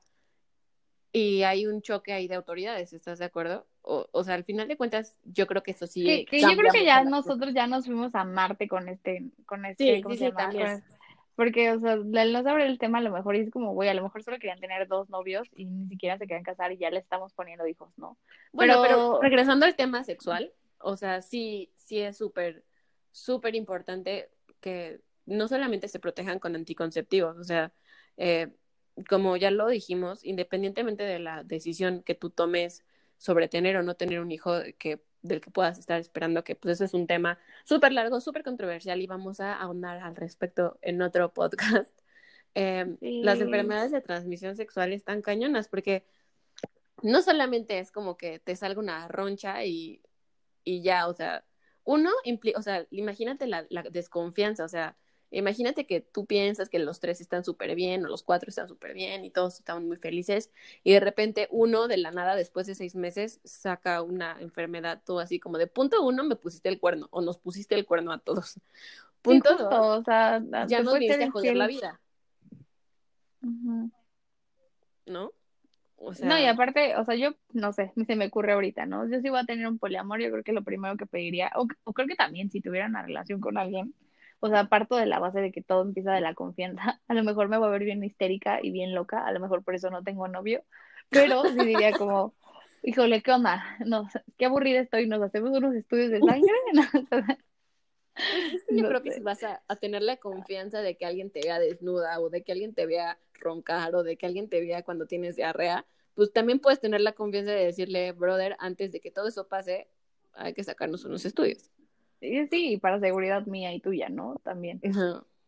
y 1.11 1.43
hay 1.43 1.65
un 1.65 1.81
choque 1.81 2.13
ahí 2.13 2.27
de 2.27 2.35
autoridades, 2.35 2.93
¿estás 2.93 3.17
de 3.19 3.25
acuerdo? 3.25 3.65
O, 3.81 4.07
o 4.11 4.23
sea, 4.23 4.35
al 4.35 4.43
final 4.43 4.67
de 4.67 4.77
cuentas, 4.77 5.17
yo 5.23 5.47
creo 5.47 5.63
que 5.63 5.71
eso 5.71 5.87
sí. 5.87 6.25
Que, 6.29 6.39
yo 6.39 6.55
creo 6.55 6.71
que 6.71 6.85
ya 6.85 7.03
nosotros 7.03 7.53
ya 7.53 7.65
nos 7.65 7.85
fuimos 7.85 8.13
a 8.13 8.23
Marte 8.23 8.67
con 8.67 8.87
este, 8.89 9.23
con 9.45 9.65
este, 9.65 10.03
sí, 10.07 10.17
sí, 10.17 10.31
también. 10.31 10.83
Porque, 11.35 11.71
o 11.71 11.79
sea, 11.79 11.95
no 11.95 12.43
saber 12.43 12.67
el 12.67 12.77
tema 12.77 12.97
a 12.97 13.01
lo 13.01 13.11
mejor 13.11 13.35
es 13.35 13.49
como, 13.49 13.73
güey, 13.73 13.89
a 13.89 13.93
lo 13.93 14.03
mejor 14.03 14.21
solo 14.23 14.37
querían 14.37 14.59
tener 14.59 14.87
dos 14.87 15.09
novios 15.09 15.47
y 15.55 15.65
ni 15.65 15.87
siquiera 15.87 16.17
se 16.17 16.27
querían 16.27 16.43
casar 16.43 16.73
y 16.73 16.77
ya 16.77 16.91
le 16.91 16.99
estamos 16.99 17.33
poniendo 17.33 17.65
hijos, 17.65 17.97
¿no? 17.97 18.17
Bueno, 18.51 18.81
pero, 18.81 19.21
regresando 19.21 19.65
al 19.65 19.75
tema 19.75 20.03
sexual, 20.03 20.51
o 20.79 20.97
sea, 20.97 21.21
sí, 21.21 21.71
sí 21.77 21.99
es 21.99 22.17
súper, 22.17 22.65
súper 23.11 23.55
importante 23.55 24.29
que 24.59 25.01
no 25.25 25.47
solamente 25.47 25.87
se 25.87 25.99
protejan 25.99 26.39
con 26.39 26.55
anticonceptivos, 26.55 27.37
o 27.37 27.43
sea, 27.43 27.71
eh, 28.17 28.49
como 29.07 29.37
ya 29.37 29.51
lo 29.51 29.67
dijimos, 29.67 30.25
independientemente 30.25 31.03
de 31.03 31.19
la 31.19 31.43
decisión 31.43 32.03
que 32.03 32.15
tú 32.15 32.29
tomes 32.29 32.83
sobre 33.17 33.47
tener 33.47 33.77
o 33.77 33.83
no 33.83 33.95
tener 33.95 34.19
un 34.19 34.31
hijo 34.31 34.53
que, 34.77 35.01
del 35.21 35.41
que 35.41 35.51
puedas 35.51 35.77
estar 35.77 35.99
esperando, 35.99 36.43
que 36.43 36.55
pues 36.55 36.75
eso 36.75 36.85
es 36.85 36.93
un 36.93 37.07
tema 37.07 37.37
súper 37.65 37.93
largo, 37.93 38.19
súper 38.21 38.43
controversial 38.43 39.01
y 39.01 39.07
vamos 39.07 39.39
a 39.39 39.53
ahondar 39.53 39.97
al 40.01 40.15
respecto 40.15 40.77
en 40.81 41.01
otro 41.01 41.33
podcast. 41.33 41.93
Em, 42.55 42.97
las 42.99 43.39
enfermedades 43.39 43.91
de 43.91 44.01
transmisión 44.01 44.55
sexual 44.55 44.91
están 44.91 45.21
cañonas 45.21 45.67
porque 45.67 46.03
no 47.03 47.21
solamente 47.21 47.77
es 47.77 47.91
como 47.91 48.17
que 48.17 48.39
te 48.39 48.55
salga 48.55 48.79
una 48.79 49.07
roncha 49.07 49.63
y, 49.65 50.01
y 50.63 50.81
ya, 50.81 51.07
o 51.07 51.13
sea, 51.13 51.45
uno, 51.89 52.11
o 52.55 52.61
sea, 52.61 52.85
imagínate 52.91 53.47
la, 53.47 53.65
la 53.69 53.81
desconfianza, 53.83 54.63
o 54.63 54.69
sea, 54.69 54.95
Imagínate 55.31 55.85
que 55.85 56.01
tú 56.01 56.25
piensas 56.25 56.69
que 56.69 56.79
los 56.79 56.99
tres 56.99 57.21
están 57.21 57.43
súper 57.43 57.75
bien 57.75 58.03
o 58.03 58.09
los 58.09 58.23
cuatro 58.23 58.49
están 58.49 58.67
súper 58.67 58.95
bien 58.95 59.23
y 59.25 59.29
todos 59.29 59.59
están 59.59 59.87
muy 59.87 59.97
felices 59.97 60.51
y 60.83 60.93
de 60.93 60.99
repente 60.99 61.47
uno 61.51 61.87
de 61.87 61.97
la 61.97 62.09
nada 62.09 62.35
después 62.35 62.65
de 62.65 62.73
seis 62.73 62.95
meses 62.95 63.39
saca 63.43 64.01
una 64.01 64.37
enfermedad, 64.39 65.03
todo 65.05 65.19
así 65.19 65.39
como 65.39 65.59
de 65.59 65.67
punto 65.67 66.01
uno 66.01 66.23
me 66.23 66.35
pusiste 66.35 66.67
el 66.69 66.79
cuerno 66.79 67.09
o 67.11 67.21
nos 67.21 67.37
pusiste 67.37 67.75
el 67.75 67.85
cuerno 67.85 68.11
a 68.11 68.17
todos. 68.17 68.59
Punto 69.21 69.55
dos, 69.55 70.03
ya 70.07 70.81
no 70.81 70.93
viniste 70.93 71.23
a 71.25 71.29
joder 71.29 71.55
la 71.55 71.67
vida. 71.67 72.01
¿No? 75.05 75.31
O 76.01 76.13
sea... 76.13 76.29
No, 76.29 76.39
y 76.39 76.45
aparte, 76.45 76.95
o 76.95 77.05
sea, 77.05 77.15
yo 77.15 77.35
no 77.53 77.73
sé, 77.73 77.91
se 78.07 78.15
me 78.15 78.27
ocurre 78.27 78.53
ahorita, 78.53 78.85
¿no? 78.85 79.09
Yo 79.09 79.19
si 79.19 79.29
voy 79.29 79.39
a 79.39 79.45
tener 79.45 79.67
un 79.67 79.79
poliamor, 79.79 80.21
yo 80.21 80.31
creo 80.31 80.43
que 80.43 80.53
lo 80.53 80.63
primero 80.63 80.95
que 80.97 81.05
pediría, 81.05 81.51
o, 81.55 81.67
o 81.83 81.93
creo 81.93 82.07
que 82.07 82.15
también 82.15 82.49
si 82.49 82.61
tuviera 82.61 82.87
una 82.87 83.03
relación 83.03 83.41
con 83.41 83.57
alguien, 83.57 83.93
o 84.39 84.49
sea, 84.49 84.65
parto 84.65 84.95
de 84.95 85.05
la 85.05 85.19
base 85.19 85.41
de 85.41 85.51
que 85.51 85.61
todo 85.61 85.81
empieza 85.81 86.13
de 86.13 86.21
la 86.21 86.33
confianza. 86.33 87.01
A 87.07 87.13
lo 87.13 87.23
mejor 87.23 87.49
me 87.49 87.57
voy 87.57 87.67
a 87.67 87.71
ver 87.71 87.83
bien 87.83 88.03
histérica 88.03 88.59
y 88.61 88.71
bien 88.71 88.95
loca, 88.95 89.25
a 89.25 89.31
lo 89.31 89.39
mejor 89.39 89.63
por 89.63 89.75
eso 89.75 89.89
no 89.89 90.03
tengo 90.03 90.27
novio, 90.27 90.63
pero 91.09 91.43
sí 91.43 91.57
diría 91.65 91.91
como, 91.93 92.33
híjole, 92.83 93.21
¿qué 93.21 93.31
onda? 93.31 93.63
No, 93.85 94.07
qué 94.37 94.45
aburrida 94.45 94.79
estoy, 94.79 95.07
nos 95.07 95.21
hacemos 95.21 95.51
unos 95.57 95.75
estudios 95.75 96.11
de 96.11 96.19
sangre. 96.19 96.53
Pues 98.67 98.81
yo 98.81 98.87
creo 98.87 99.01
que 99.01 99.11
si 99.11 99.21
vas 99.21 99.43
a, 99.43 99.75
tener 99.77 100.01
la 100.01 100.17
confianza 100.17 100.81
de 100.81 100.95
que 100.95 101.05
alguien 101.05 101.31
te 101.31 101.41
vea 101.41 101.59
desnuda 101.59 102.19
o 102.19 102.29
de 102.29 102.43
que 102.43 102.51
alguien 102.51 102.73
te 102.73 102.85
vea 102.85 103.17
roncar 103.33 103.95
o 103.95 104.03
de 104.03 104.17
que 104.17 104.25
alguien 104.25 104.49
te 104.49 104.61
vea 104.61 104.83
cuando 104.83 105.05
tienes 105.05 105.35
diarrea, 105.35 105.85
pues 106.15 106.33
también 106.33 106.59
puedes 106.59 106.79
tener 106.79 107.01
la 107.01 107.13
confianza 107.13 107.51
de 107.51 107.65
decirle, 107.65 108.11
brother, 108.11 108.55
antes 108.59 108.91
de 108.91 108.99
que 108.99 109.11
todo 109.11 109.27
eso 109.27 109.47
pase, 109.47 109.87
hay 110.33 110.53
que 110.53 110.63
sacarnos 110.63 111.05
unos 111.05 111.25
estudios. 111.25 111.71
Sí, 112.19 112.77
para 112.81 112.99
seguridad 112.99 113.45
mía 113.45 113.73
y 113.73 113.79
tuya, 113.79 114.09
¿no? 114.09 114.35
También. 114.43 114.81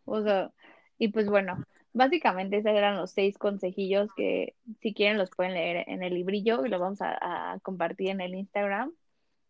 O 0.06 0.22
sea, 0.22 0.52
y 0.98 1.10
pues 1.10 1.28
bueno, 1.28 1.66
básicamente 1.94 2.58
esos 2.58 2.72
eran 2.72 2.98
los 2.98 3.12
seis 3.12 3.38
consejillos 3.38 4.10
que 4.16 4.56
si 4.82 4.94
quieren 4.94 5.18
los 5.18 5.30
pueden 5.32 5.54
leer 5.54 5.84
en 5.88 6.04
el 6.04 6.14
librillo 6.14 6.66
y 6.66 6.70
lo 6.70 6.80
vamos 6.80 7.00
a, 7.02 7.60
compartir 7.64 8.10
en 8.10 8.22
el 8.22 8.36
Instagram 8.36 8.94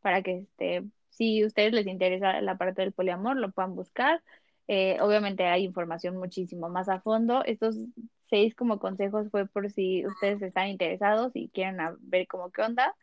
para 0.01 0.22
que 0.24 0.39
este, 0.39 0.84
si 1.12 1.43
a 1.43 1.47
ustedes 1.47 1.74
les 1.74 1.88
interesa 1.88 2.41
la 2.41 2.57
parte 2.57 2.82
del 2.82 2.91
poliamor, 2.91 3.38
lo 3.38 3.51
puedan 3.51 3.76
buscar. 3.76 4.22
Eh, 4.68 4.97
obviamente 5.01 5.45
hay 5.45 5.64
información 5.64 6.18
muchísimo 6.18 6.70
más 6.70 6.89
a 6.89 7.01
fondo. 7.01 7.43
Estos 7.45 7.76
seis 8.30 8.55
como 8.55 8.80
consejos 8.80 9.30
fue 9.30 9.45
por 9.45 9.70
si 9.70 10.05
ustedes 10.05 10.41
están 10.41 10.70
interesados 10.70 11.32
y 11.36 11.49
quieren 11.49 11.78
ver 11.99 12.28
cómo 12.28 12.49
qué 12.51 12.62
onda, 12.64 12.95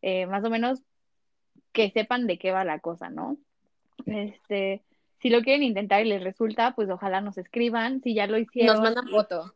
eh, 0.00 0.26
más 0.26 0.44
o 0.44 0.50
menos 0.50 0.82
que 1.72 1.90
sepan 1.90 2.26
de 2.26 2.38
qué 2.38 2.52
va 2.52 2.64
la 2.64 2.78
cosa, 2.78 3.10
¿no? 3.10 3.36
Este, 4.06 4.82
si 5.20 5.30
lo 5.30 5.42
quieren 5.42 5.62
intentar 5.62 6.04
y 6.04 6.08
les 6.08 6.22
resulta, 6.22 6.74
pues 6.74 6.88
ojalá 6.88 7.20
nos 7.20 7.38
escriban. 7.38 8.00
Si 8.02 8.14
ya 8.14 8.26
lo 8.26 8.38
hicieron. 8.38 8.76
Nos 8.76 8.84
mandan 8.84 9.08
foto. 9.08 9.54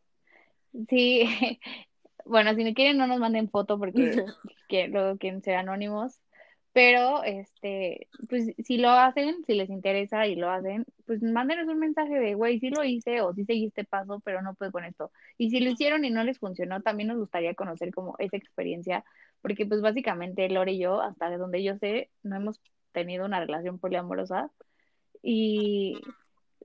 Sí, 0.89 1.23
bueno, 2.25 2.53
si 2.55 2.63
no 2.63 2.73
quieren, 2.73 2.97
no 2.97 3.07
nos 3.07 3.19
manden 3.19 3.49
foto 3.49 3.77
porque 3.79 4.25
que, 4.67 4.87
luego 4.87 5.17
quieren 5.17 5.41
ser 5.41 5.55
anónimos. 5.55 6.19
Pero, 6.73 7.23
este, 7.23 8.07
pues 8.29 8.53
si 8.63 8.77
lo 8.77 8.89
hacen, 8.91 9.43
si 9.45 9.55
les 9.55 9.69
interesa 9.69 10.25
y 10.27 10.35
lo 10.35 10.49
hacen, 10.49 10.85
pues 11.05 11.21
mándenos 11.21 11.67
un 11.67 11.79
mensaje 11.79 12.17
de, 12.17 12.33
güey, 12.33 12.59
sí 12.59 12.69
lo 12.69 12.83
hice 12.85 13.19
o 13.21 13.33
sí 13.33 13.43
seguí 13.43 13.65
este 13.65 13.83
paso, 13.83 14.21
pero 14.23 14.41
no 14.41 14.53
puedo 14.55 14.71
con 14.71 14.85
esto. 14.85 15.11
Y 15.37 15.49
si 15.49 15.59
lo 15.59 15.69
hicieron 15.71 16.05
y 16.05 16.11
no 16.11 16.23
les 16.23 16.39
funcionó, 16.39 16.81
también 16.81 17.09
nos 17.09 17.17
gustaría 17.17 17.55
conocer 17.55 17.93
como 17.93 18.15
esa 18.19 18.37
experiencia, 18.37 19.03
porque 19.41 19.65
pues 19.65 19.81
básicamente 19.81 20.47
Lore 20.49 20.73
y 20.73 20.79
yo, 20.79 21.01
hasta 21.01 21.29
de 21.29 21.37
donde 21.37 21.61
yo 21.61 21.77
sé, 21.77 22.09
no 22.23 22.37
hemos 22.37 22.61
tenido 22.93 23.25
una 23.25 23.39
relación 23.41 23.79
poliamorosa 23.79 24.49
y 25.21 25.99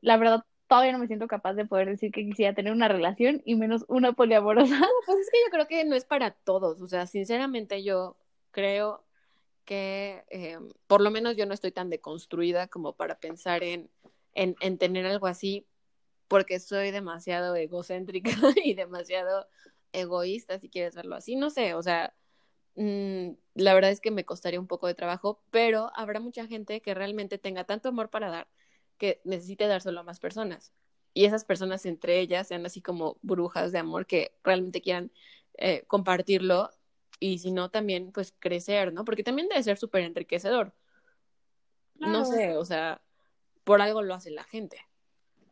la 0.03 0.17
verdad 0.19 0.45
todavía 0.69 0.93
no 0.93 0.99
me 0.99 1.07
siento 1.09 1.29
capaz 1.29 1.55
de 1.55 1.67
poder 1.67 1.89
decir 1.89 2.13
que 2.13 2.25
quisiera 2.25 2.55
tener 2.55 2.73
una 2.73 2.89
relación 2.89 3.43
y 3.45 3.57
menos 3.57 3.85
una 3.89 4.13
poliamorosa. 4.13 4.79
pues 5.07 5.19
es 5.19 5.31
que 5.31 5.39
yo 5.47 5.51
creo 5.51 5.67
que 5.67 5.85
no 5.85 5.97
es 5.97 6.05
para 6.05 6.33
todos, 6.33 6.81
o 6.81 6.89
sea, 6.89 7.07
sinceramente 7.07 7.83
yo 7.83 8.17
creo 8.53 9.06
que 9.67 10.25
eh, 10.31 10.59
por 10.87 11.03
lo 11.03 11.11
menos 11.11 11.37
yo 11.37 11.47
no 11.47 11.55
estoy 11.55 11.73
tan 11.73 11.91
deconstruida 11.91 12.69
como 12.69 12.95
para 12.95 13.19
pensar 13.21 13.63
en, 13.65 13.91
en, 14.35 14.57
en 14.61 14.79
tener 14.79 15.07
algo 15.07 15.27
así, 15.27 15.67
porque 16.29 16.61
soy 16.61 16.93
demasiado 16.93 17.55
egocéntrica 17.57 18.31
y 18.65 18.75
demasiado 18.75 19.47
egoísta, 19.93 20.59
si 20.59 20.71
quieres 20.71 20.95
verlo 20.95 21.17
así, 21.17 21.37
no 21.37 21.51
sé, 21.51 21.75
o 21.75 21.83
sea, 21.83 22.15
Mm, 22.77 23.33
la 23.55 23.75
verdad 23.75 23.91
es 23.91 24.01
que 24.01 24.11
me 24.11 24.25
costaría 24.27 24.61
un 24.61 24.67
poco 24.67 24.87
de 24.87 24.95
trabajo, 24.95 25.43
pero 25.51 25.91
habrá 25.95 26.21
mucha 26.21 26.47
gente 26.47 26.83
que 26.83 26.95
realmente 26.95 27.39
tenga 27.39 27.65
tanto 27.65 27.89
amor 27.89 28.11
para 28.11 28.31
dar 28.31 28.49
que 28.99 29.21
necesite 29.25 29.67
dárselo 29.67 30.01
a 30.01 30.03
más 30.05 30.21
personas. 30.21 30.73
Y 31.15 31.25
esas 31.25 31.45
personas 31.45 31.87
entre 31.87 32.21
ellas 32.21 32.49
sean 32.49 32.67
así 32.67 32.83
como 32.83 33.19
brujas 33.23 33.73
de 33.73 33.79
amor 33.79 34.07
que 34.07 34.37
realmente 34.45 34.83
quieran 34.83 35.11
eh, 35.59 35.85
compartirlo 35.87 36.71
y 37.19 37.39
si 37.39 37.51
no 37.51 37.71
también 37.71 38.13
pues 38.13 38.35
crecer, 38.39 38.93
¿no? 38.93 39.05
Porque 39.05 39.23
también 39.23 39.49
debe 39.49 39.63
ser 39.63 39.79
súper 39.79 40.03
enriquecedor. 40.03 40.73
No 41.99 42.25
sé, 42.25 42.57
o 42.57 42.65
sea, 42.65 43.01
por 43.65 43.81
algo 43.81 44.03
lo 44.03 44.15
hace 44.15 44.31
la 44.31 44.45
gente. 44.45 44.79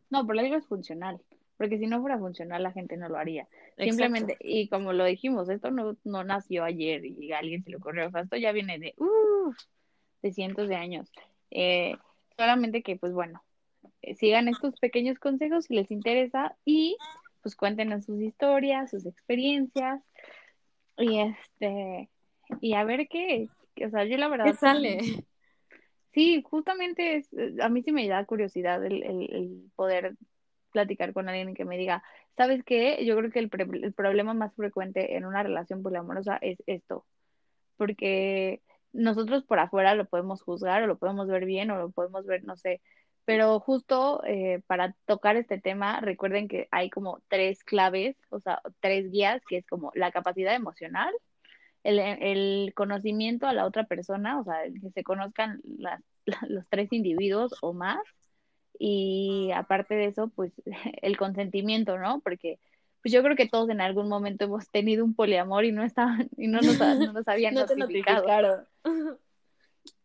No, 0.09 0.25
por 0.25 0.37
algo 0.37 0.55
es 0.55 0.65
funcional 0.65 1.21
porque 1.57 1.77
si 1.77 1.87
no 1.87 2.01
fuera 2.01 2.17
funcional 2.17 2.63
la 2.63 2.71
gente 2.71 2.97
no 2.97 3.09
lo 3.09 3.17
haría. 3.17 3.47
Simplemente, 3.77 4.37
y 4.39 4.67
como 4.67 4.93
lo 4.93 5.05
dijimos, 5.05 5.49
esto 5.49 5.71
no, 5.71 5.97
no 6.03 6.23
nació 6.23 6.63
ayer 6.63 7.05
y 7.05 7.31
a 7.31 7.39
alguien 7.39 7.63
se 7.63 7.69
le 7.69 7.77
ocurrió, 7.77 8.09
o 8.13 8.17
esto 8.17 8.35
ya 8.35 8.51
viene 8.51 8.79
de, 8.79 8.93
uh, 8.97 9.53
de 10.21 10.31
cientos 10.33 10.67
de 10.67 10.75
años. 10.75 11.09
Eh, 11.51 11.95
solamente 12.37 12.83
que, 12.83 12.97
pues 12.97 13.13
bueno, 13.13 13.43
eh, 14.01 14.15
sigan 14.15 14.47
estos 14.47 14.77
pequeños 14.79 15.19
consejos 15.19 15.65
si 15.65 15.75
les 15.75 15.91
interesa 15.91 16.55
y 16.65 16.97
pues 17.41 17.55
cuéntenos 17.55 18.05
sus 18.05 18.21
historias, 18.21 18.91
sus 18.91 19.05
experiencias 19.05 20.01
y 20.97 21.19
este, 21.19 22.09
y 22.61 22.73
a 22.73 22.83
ver 22.83 23.07
qué, 23.09 23.47
o 23.85 23.89
sea, 23.89 24.05
yo 24.05 24.17
la 24.17 24.27
verdad... 24.27 24.45
¿Qué 24.45 24.53
sale? 24.53 24.99
Sí, 26.13 26.41
justamente 26.43 27.17
es, 27.17 27.29
a 27.61 27.67
mí 27.67 27.83
sí 27.83 27.91
me 27.91 28.07
da 28.07 28.23
curiosidad 28.25 28.85
el, 28.85 29.03
el, 29.03 29.33
el 29.33 29.71
poder 29.75 30.15
platicar 30.71 31.13
con 31.13 31.27
alguien 31.27 31.53
que 31.53 31.65
me 31.65 31.77
diga, 31.77 32.03
¿sabes 32.37 32.63
qué? 32.63 33.05
Yo 33.05 33.17
creo 33.17 33.31
que 33.31 33.39
el, 33.39 33.49
el 33.83 33.93
problema 33.93 34.33
más 34.33 34.55
frecuente 34.55 35.15
en 35.17 35.25
una 35.25 35.43
relación 35.43 35.83
poliamorosa 35.83 36.37
es 36.41 36.61
esto, 36.67 37.05
porque 37.77 38.61
nosotros 38.93 39.43
por 39.43 39.59
afuera 39.59 39.93
lo 39.95 40.05
podemos 40.05 40.41
juzgar 40.41 40.83
o 40.83 40.87
lo 40.87 40.97
podemos 40.97 41.27
ver 41.27 41.45
bien 41.45 41.69
o 41.71 41.77
lo 41.77 41.91
podemos 41.91 42.25
ver, 42.25 42.43
no 42.45 42.55
sé, 42.55 42.81
pero 43.25 43.59
justo 43.59 44.23
eh, 44.25 44.61
para 44.67 44.95
tocar 45.05 45.35
este 45.35 45.59
tema, 45.59 45.99
recuerden 45.99 46.47
que 46.47 46.67
hay 46.71 46.89
como 46.89 47.21
tres 47.27 47.63
claves, 47.63 48.15
o 48.29 48.39
sea, 48.39 48.61
tres 48.79 49.11
guías, 49.11 49.41
que 49.47 49.57
es 49.57 49.67
como 49.67 49.91
la 49.95 50.11
capacidad 50.11 50.53
emocional, 50.55 51.13
el, 51.83 51.99
el 51.99 52.73
conocimiento 52.75 53.47
a 53.47 53.53
la 53.53 53.65
otra 53.65 53.85
persona, 53.85 54.39
o 54.39 54.43
sea, 54.43 54.63
que 54.63 54.91
se 54.91 55.03
conozcan 55.03 55.61
las, 55.63 56.01
los 56.49 56.67
tres 56.69 56.93
individuos 56.93 57.55
o 57.61 57.73
más, 57.73 57.99
y 58.77 59.51
aparte 59.55 59.95
de 59.95 60.05
eso, 60.05 60.29
pues 60.29 60.53
el 61.01 61.17
consentimiento, 61.17 61.97
¿no? 61.97 62.21
Porque 62.21 62.59
pues 63.01 63.13
yo 63.13 63.21
creo 63.21 63.35
que 63.35 63.47
todos 63.47 63.69
en 63.69 63.81
algún 63.81 64.09
momento 64.09 64.45
hemos 64.45 64.67
tenido 64.69 65.05
un 65.05 65.13
poliamor 65.13 65.63
y 65.63 65.71
no 65.71 65.83
estaban 65.83 66.27
y 66.37 66.47
no 66.47 66.59
nos, 66.59 66.79
no 66.79 67.13
nos 67.13 67.27
habían 67.27 67.53
no 67.53 67.61
notificado. 67.61 68.67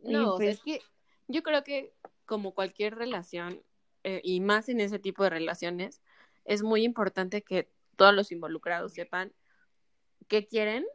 no, 0.03 0.37
pues 0.37 0.57
es 0.57 0.61
que 0.62 0.81
yo 1.27 1.43
creo 1.43 1.64
que 1.64 1.95
como 2.31 2.55
cualquier 2.55 2.95
relación 2.95 3.61
eh, 4.05 4.20
y 4.24 4.41
más 4.41 4.68
en 4.68 4.81
ese 4.81 5.01
tipo 5.01 5.24
de 5.24 5.31
relaciones 5.31 6.01
es 6.45 6.62
muy 6.62 6.85
importante 6.85 7.43
que 7.43 7.68
todos 7.97 8.14
los 8.14 8.31
involucrados 8.33 8.95
sepan 8.95 9.33
qué 10.28 10.47
quieren, 10.47 10.87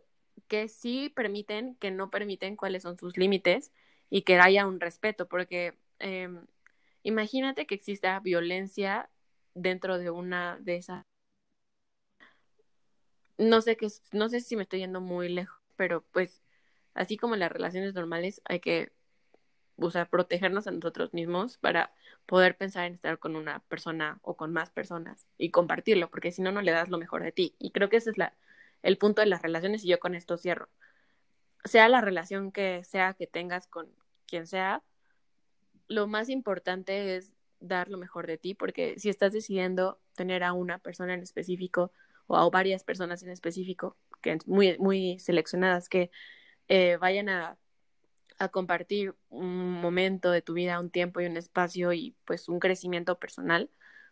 que 0.48 0.70
sí 0.70 1.10
permiten, 1.10 1.76
que 1.76 1.92
no 1.92 2.10
permiten, 2.10 2.56
cuáles 2.56 2.84
son 2.84 2.98
sus 2.98 3.18
límites 3.18 3.74
y 4.10 4.22
que 4.24 4.40
haya 4.40 4.66
un 4.66 4.80
respeto, 4.80 5.28
porque 5.28 5.78
eh, 6.00 6.30
Imagínate 7.06 7.68
que 7.68 7.76
exista 7.76 8.20
violencia 8.20 9.12
dentro 9.54 10.00
de 10.00 10.10
una 10.10 10.58
de 10.60 10.78
esas. 10.78 11.06
No 13.38 13.62
sé 13.62 13.78
qué, 13.78 13.90
no 14.12 14.28
sé 14.28 14.40
si 14.42 14.56
me 14.56 14.64
estoy 14.64 14.80
yendo 14.80 15.02
muy 15.02 15.30
lejos, 15.30 15.62
pero 15.76 16.02
pues 16.12 16.42
así 16.96 17.16
como 17.16 17.36
en 17.36 17.42
las 17.42 17.52
relaciones 17.52 17.94
normales 17.94 18.42
hay 18.46 18.60
que 18.60 18.92
o 19.78 19.92
protegernos 20.10 20.68
a 20.68 20.72
nosotros 20.72 21.14
mismos 21.14 21.58
para 21.58 21.94
poder 22.26 22.58
pensar 22.58 22.86
en 22.86 22.94
estar 22.94 23.20
con 23.20 23.36
una 23.36 23.60
persona 23.60 24.20
o 24.22 24.36
con 24.36 24.54
más 24.54 24.70
personas 24.70 25.28
y 25.38 25.52
compartirlo, 25.52 26.10
porque 26.10 26.32
si 26.32 26.42
no, 26.42 26.52
no 26.52 26.62
le 26.62 26.72
das 26.72 26.90
lo 26.90 26.98
mejor 26.98 27.24
de 27.24 27.32
ti. 27.32 27.56
Y 27.60 27.72
creo 27.72 27.90
que 27.90 27.98
ese 27.98 28.12
es 28.12 28.18
la, 28.18 28.34
el 28.84 28.98
punto 28.98 29.22
de 29.22 29.28
las 29.28 29.42
relaciones 29.42 29.84
y 29.84 29.88
yo 29.88 30.00
con 30.00 30.16
esto 30.16 30.38
cierro. 30.38 30.70
Sea 31.66 31.90
la 31.90 32.02
relación 32.02 32.52
que 32.52 32.84
sea 32.84 33.14
que 33.14 33.28
tengas 33.28 33.68
con 33.68 33.88
quien 34.28 34.48
sea, 34.48 34.84
lo 35.88 36.08
más 36.08 36.30
importante 36.30 37.16
es 37.16 37.34
dar 37.60 37.90
lo 37.90 37.98
mejor 37.98 38.28
de 38.28 38.38
ti, 38.38 38.54
porque 38.54 38.96
si 38.98 39.10
estás 39.10 39.34
decidiendo 39.34 40.00
tener 40.16 40.44
a 40.44 40.54
una 40.54 40.80
persona 40.80 41.14
en 41.14 41.22
específico 41.22 41.92
o 42.28 42.38
a 42.38 42.50
varias 42.50 42.84
personas 42.84 43.24
en 43.24 43.30
específico, 43.30 43.98
que 44.22 44.38
muy, 44.46 44.78
muy 44.80 45.20
seleccionadas, 45.20 45.90
que 45.90 46.12
eh, 46.68 46.98
vayan 46.98 47.30
a 47.30 47.58
a 48.38 48.50
compartir 48.50 49.16
un 49.30 49.72
momento 49.82 50.32
de 50.32 50.42
tu 50.42 50.54
vida, 50.54 50.80
un 50.80 50.90
tiempo 50.90 51.22
y 51.22 51.26
un 51.26 51.38
espacio 51.38 51.94
y 51.94 52.16
pues 52.26 52.50
un 52.50 52.60
crecimiento 52.60 53.18
personal, 53.18 53.70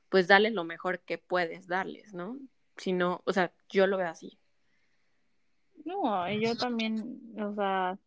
pues 0.09 0.27
darles 0.27 0.53
lo 0.53 0.63
mejor 0.63 0.99
que 0.99 1.17
puedes 1.17 1.67
darles, 1.67 2.13
¿no? 2.13 2.37
Si 2.77 2.93
no, 2.93 3.21
o 3.25 3.33
sea, 3.33 3.51
yo 3.69 3.87
lo 3.87 3.97
veo 3.97 4.07
así. 4.07 4.37
No, 5.85 6.29
yo 6.31 6.55
también, 6.55 7.19
o 7.37 7.53
sea, 7.55 7.97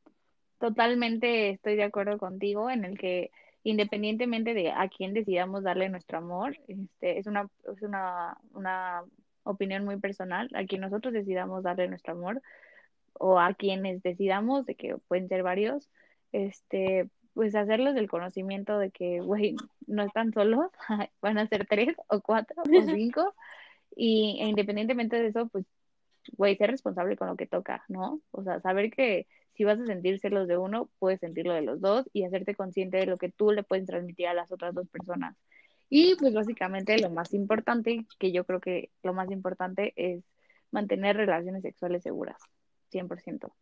totalmente 0.59 1.51
estoy 1.51 1.77
de 1.77 1.85
acuerdo 1.85 2.19
contigo 2.19 2.71
en 2.71 2.85
el 2.85 2.99
que 2.99 3.31
independientemente 3.62 4.55
de 4.55 4.71
a 4.71 4.89
quién 4.89 5.12
decidamos 5.12 5.64
darle 5.64 5.89
nuestro 5.89 6.19
amor, 6.19 6.57
este, 6.69 7.19
es 7.19 7.27
una, 7.27 7.49
es 7.75 7.83
una, 7.83 8.39
una 8.53 9.03
opinión 9.43 9.85
muy 9.85 9.99
personal, 9.99 10.49
a 10.55 10.64
quien 10.64 10.83
nosotros 10.83 11.12
decidamos 11.12 11.64
darle 11.64 11.89
nuestro 11.89 12.12
amor 12.12 12.41
o 13.14 13.41
a 13.41 13.55
quienes 13.55 14.03
decidamos, 14.03 14.67
de 14.67 14.77
que 14.77 14.97
pueden 15.09 15.29
ser 15.29 15.43
varios, 15.43 15.91
este, 16.33 17.09
pues 17.35 17.55
hacerlos 17.55 17.95
del 17.95 18.09
conocimiento 18.09 18.79
de 18.79 18.91
que, 18.91 19.20
güey, 19.20 19.57
no 19.87 20.03
están 20.03 20.33
solos, 20.33 20.70
van 21.20 21.39
a 21.39 21.47
ser 21.49 21.66
tres 21.66 21.95
o 22.09 22.20
cuatro 22.20 22.57
o 22.62 22.64
cinco, 22.97 23.35
y 23.95 24.39
e 24.41 24.47
independientemente 24.49 25.20
de 25.20 25.29
eso, 25.29 25.49
pues, 25.49 25.66
güey, 26.33 26.57
ser 26.57 26.70
responsable 26.70 27.16
con 27.16 27.29
lo 27.29 27.37
que 27.37 27.47
toca, 27.47 27.85
¿no? 27.89 28.20
O 28.31 28.43
sea, 28.43 28.61
saber 28.61 28.91
que 28.91 29.27
si 29.55 29.64
vas 29.64 29.81
a 29.81 29.87
sentir 29.87 30.18
celos 30.20 30.49
de 30.49 30.59
uno, 30.59 30.91
puedes 30.99 31.20
sentirlo 31.20 31.55
de 31.55 31.62
los 31.62 31.81
dos 31.81 32.09
y 32.12 32.24
hacerte 32.24 32.55
consciente 32.55 32.99
de 32.99 33.07
lo 33.07 33.16
que 33.16 33.31
tú 33.31 33.53
le 33.53 33.62
puedes 33.62 33.87
transmitir 33.87 34.29
a 34.29 34.35
las 34.35 34.53
otras 34.53 34.74
dos 34.74 34.89
personas. 34.89 35.37
Y 35.89 36.16
pues 36.16 36.35
básicamente 36.35 36.99
lo 36.99 37.11
más 37.11 37.33
importante, 37.33 38.07
que 38.18 38.33
yo 38.33 38.45
creo 38.45 38.61
que 38.61 38.91
lo 39.03 39.14
más 39.14 39.31
importante 39.31 39.93
es 39.97 40.24
mantener 40.70 41.16
relaciones 41.16 41.62
sexuales 41.62 42.03
seguras, 42.03 42.41
100%. 42.93 43.53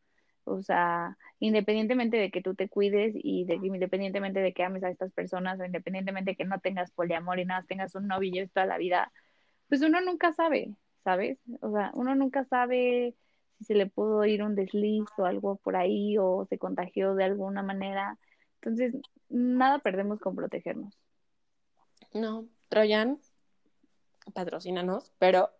O 0.44 0.62
sea, 0.62 1.16
independientemente 1.40 2.16
de 2.16 2.30
que 2.30 2.42
tú 2.42 2.54
te 2.54 2.68
cuides 2.68 3.14
y 3.16 3.44
de 3.44 3.54
independientemente 3.54 4.40
de 4.40 4.52
que 4.52 4.64
ames 4.64 4.84
a 4.84 4.90
estas 4.90 5.12
personas 5.12 5.58
o 5.60 5.64
independientemente 5.64 6.32
de 6.32 6.36
que 6.36 6.44
no 6.44 6.60
tengas 6.60 6.90
poliamor 6.92 7.38
y 7.38 7.44
nada, 7.44 7.64
tengas 7.66 7.94
un 7.94 8.06
novio 8.06 8.48
toda 8.50 8.66
la 8.66 8.78
vida, 8.78 9.12
pues 9.68 9.82
uno 9.82 10.00
nunca 10.00 10.32
sabe, 10.32 10.74
¿sabes? 11.02 11.38
O 11.60 11.72
sea, 11.72 11.90
uno 11.94 12.14
nunca 12.14 12.44
sabe 12.44 13.14
si 13.58 13.64
se 13.64 13.74
le 13.74 13.86
pudo 13.86 14.24
ir 14.24 14.42
un 14.42 14.54
desliz 14.54 15.06
o 15.16 15.24
algo 15.24 15.56
por 15.56 15.76
ahí 15.76 16.18
o 16.18 16.46
se 16.48 16.58
contagió 16.58 17.14
de 17.14 17.24
alguna 17.24 17.62
manera. 17.62 18.18
Entonces, 18.60 18.94
nada 19.28 19.78
perdemos 19.78 20.20
con 20.20 20.36
protegernos. 20.36 20.98
No, 22.12 22.46
Troyan, 22.68 23.18
patrocínanos, 24.32 25.12
pero 25.18 25.50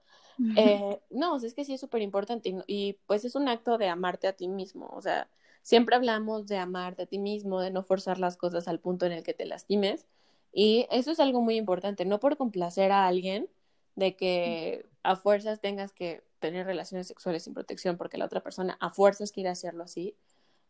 eh, 0.57 1.01
no, 1.11 1.37
es 1.37 1.55
que 1.55 1.64
sí 1.64 1.74
es 1.74 1.80
súper 1.80 2.03
importante 2.03 2.55
y, 2.66 2.95
pues 3.07 3.24
es 3.24 3.35
un 3.35 3.49
acto 3.49 3.78
de 3.78 3.89
amarte 3.89 4.26
a 4.26 4.32
ti 4.32 4.49
mismo, 4.49 4.91
o 4.95 5.01
sea, 5.01 5.28
siempre 5.62 5.97
hablamos 5.97 6.47
de 6.47 6.59
amarte 6.59 7.03
a 7.03 7.07
ti 7.07 7.18
mismo, 7.18 7.61
de 7.61 7.70
no 7.70 7.82
forzar 7.82 8.18
las 8.18 8.37
cosas 8.37 8.68
al 8.68 8.80
punto 8.80 9.07
en 9.07 9.12
el 9.12 9.22
que 9.22 9.35
te 9.35 9.47
lastimes 9.47 10.07
y 10.53 10.87
eso 10.91 11.11
es 11.12 11.20
algo 11.20 11.41
muy 11.41 11.57
importante, 11.57 12.05
no 12.05 12.20
por 12.20 12.37
complacer 12.37 12.93
a 12.93 13.07
alguien 13.07 13.49
de 13.97 14.16
que 14.16 14.87
a 15.03 15.16
fuerzas 15.16 15.61
tengas 15.61 15.93
que 15.93 16.24
tener 16.41 16.66
relaciones 16.66 17.07
sexuales 17.07 17.45
sin 17.45 17.55
protección 17.55 17.97
porque 17.97 18.18
la 18.18 18.26
otra 18.26 18.43
persona 18.43 18.76
a 18.80 18.91
fuerzas 18.91 19.32
quiere 19.32 19.51
hacerlo 19.51 19.85
así, 19.85 20.16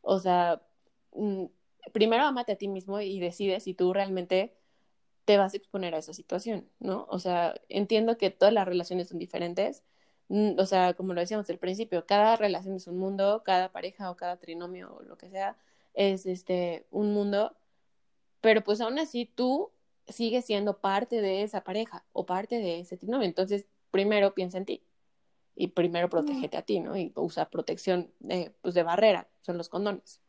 o 0.02 0.18
sea, 0.18 0.62
mm, 1.14 1.44
primero 1.92 2.24
amate 2.24 2.52
a 2.52 2.56
ti 2.56 2.68
mismo 2.68 3.00
y 3.00 3.20
decide 3.20 3.60
si 3.60 3.74
tú 3.74 3.92
realmente 3.92 4.54
te 5.24 5.38
vas 5.38 5.54
a 5.54 5.56
exponer 5.56 5.94
a 5.94 5.98
esa 5.98 6.12
situación, 6.12 6.68
¿no? 6.80 7.06
O 7.08 7.18
sea, 7.18 7.54
entiendo 7.68 8.18
que 8.18 8.30
todas 8.30 8.52
las 8.54 8.66
relaciones 8.66 9.08
son 9.08 9.18
diferentes, 9.18 9.82
mm, 10.28 10.58
o 10.58 10.66
sea, 10.66 10.94
como 10.94 11.14
lo 11.14 11.20
decíamos 11.20 11.48
al 11.50 11.58
principio, 11.58 12.06
cada 12.06 12.36
relación 12.36 12.76
es 12.76 12.86
un 12.86 12.98
mundo, 12.98 13.42
cada 13.44 13.72
pareja 13.72 14.10
o 14.10 14.16
cada 14.16 14.36
trinomio 14.38 14.96
o 14.96 15.02
lo 15.02 15.16
que 15.16 15.30
sea 15.30 15.56
es 15.94 16.26
este 16.26 16.86
un 16.90 17.12
mundo, 17.14 17.56
pero 18.40 18.62
pues 18.62 18.80
aún 18.80 18.98
así 18.98 19.26
tú 19.26 19.70
sigues 20.08 20.44
siendo 20.44 20.78
parte 20.80 21.20
de 21.22 21.42
esa 21.42 21.64
pareja 21.64 22.04
o 22.12 22.26
parte 22.26 22.56
de 22.58 22.80
ese 22.80 22.96
trinomio, 22.96 23.26
entonces 23.26 23.66
primero 23.90 24.34
piensa 24.34 24.58
en 24.58 24.66
ti 24.66 24.82
y 25.56 25.68
primero 25.68 26.10
protégete 26.10 26.56
a 26.56 26.62
ti, 26.62 26.80
¿no? 26.80 26.96
Y 26.96 27.12
usa 27.14 27.48
protección 27.48 28.12
de, 28.18 28.52
pues 28.60 28.74
de 28.74 28.82
barrera, 28.82 29.28
son 29.40 29.56
los 29.56 29.68
condones. 29.68 30.20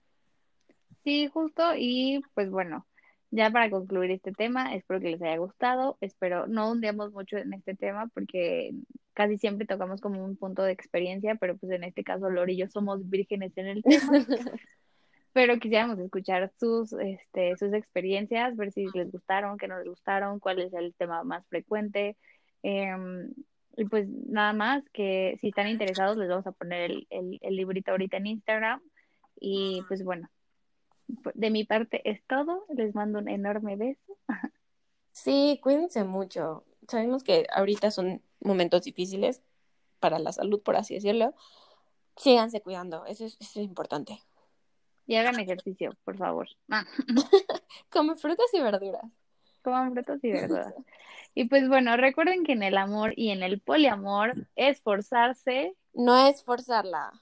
Sí, 1.03 1.27
justo, 1.27 1.73
y 1.75 2.21
pues 2.33 2.49
bueno, 2.49 2.85
ya 3.31 3.49
para 3.51 3.69
concluir 3.69 4.11
este 4.11 4.31
tema, 4.31 4.75
espero 4.75 4.99
que 4.99 5.09
les 5.09 5.21
haya 5.21 5.37
gustado, 5.37 5.97
espero 6.01 6.47
no 6.47 6.71
hundemos 6.71 7.11
mucho 7.11 7.37
en 7.37 7.53
este 7.53 7.75
tema 7.75 8.07
porque 8.13 8.71
casi 9.13 9.37
siempre 9.37 9.65
tocamos 9.65 10.01
como 10.01 10.23
un 10.23 10.37
punto 10.37 10.63
de 10.63 10.71
experiencia, 10.71 11.35
pero 11.35 11.57
pues 11.57 11.71
en 11.71 11.83
este 11.83 12.03
caso 12.03 12.29
Lori 12.29 12.53
y 12.53 12.57
yo 12.57 12.67
somos 12.67 13.09
vírgenes 13.09 13.57
en 13.57 13.67
el 13.67 13.83
tema. 13.83 14.11
pero 15.33 15.59
quisiéramos 15.59 15.99
escuchar 15.99 16.49
sus, 16.57 16.93
este, 16.93 17.57
sus 17.57 17.73
experiencias, 17.73 18.55
ver 18.55 18.71
si 18.71 18.87
les 18.93 19.11
gustaron, 19.11 19.57
qué 19.57 19.67
no 19.67 19.77
les 19.79 19.87
gustaron, 19.87 20.39
cuál 20.39 20.59
es 20.59 20.73
el 20.73 20.93
tema 20.95 21.23
más 21.25 21.45
frecuente. 21.47 22.15
Em, 22.63 23.33
y 23.75 23.85
pues 23.85 24.07
nada 24.07 24.53
más, 24.53 24.83
que 24.93 25.37
si 25.41 25.49
están 25.49 25.67
interesados 25.67 26.15
les 26.15 26.29
vamos 26.29 26.47
a 26.47 26.53
poner 26.53 26.89
el, 26.89 27.07
el, 27.09 27.37
el 27.41 27.55
librito 27.57 27.91
ahorita 27.91 28.15
en 28.15 28.27
Instagram. 28.27 28.81
Y 29.37 29.83
pues 29.89 30.05
bueno, 30.05 30.29
de 31.07 31.49
mi 31.49 31.63
parte 31.63 32.01
es 32.09 32.23
todo. 32.27 32.65
Les 32.69 32.95
mando 32.95 33.19
un 33.19 33.29
enorme 33.29 33.75
beso. 33.75 34.17
Sí, 35.11 35.61
cuídense 35.63 36.03
mucho. 36.03 36.65
Sabemos 36.89 37.23
que 37.23 37.47
ahorita 37.53 37.89
son 37.89 38.21
momentos 38.41 38.81
difíciles 38.81 39.41
para 40.01 40.19
la 40.19 40.33
salud, 40.33 40.61
por 40.61 40.75
así 40.75 40.95
decirlo. 40.95 41.33
Síganse 42.17 42.59
cuidando, 42.59 43.05
eso 43.05 43.25
es, 43.25 43.37
eso 43.39 43.61
es 43.61 43.65
importante. 43.65 44.19
Y 45.07 45.15
hagan 45.15 45.39
ejercicio, 45.39 45.95
por 46.03 46.17
favor. 46.17 46.49
Comen 47.89 48.17
frutas 48.17 48.53
y 48.53 48.59
verduras. 48.59 49.05
Coman 49.63 49.93
frutas 49.93 50.21
y 50.21 50.31
verduras. 50.31 50.73
Y 51.33 51.45
pues 51.45 51.67
bueno, 51.67 51.95
recuerden 51.97 52.43
que 52.43 52.51
en 52.51 52.63
el 52.63 52.77
amor 52.77 53.13
y 53.15 53.29
en 53.29 53.41
el 53.41 53.59
poliamor, 53.59 54.33
esforzarse 54.55 55.75
no 55.93 56.27
es 56.27 56.43
forzarla. 56.43 57.13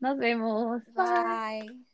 Nos 0.00 0.18
vemos. 0.18 0.82
Bye. 0.94 1.87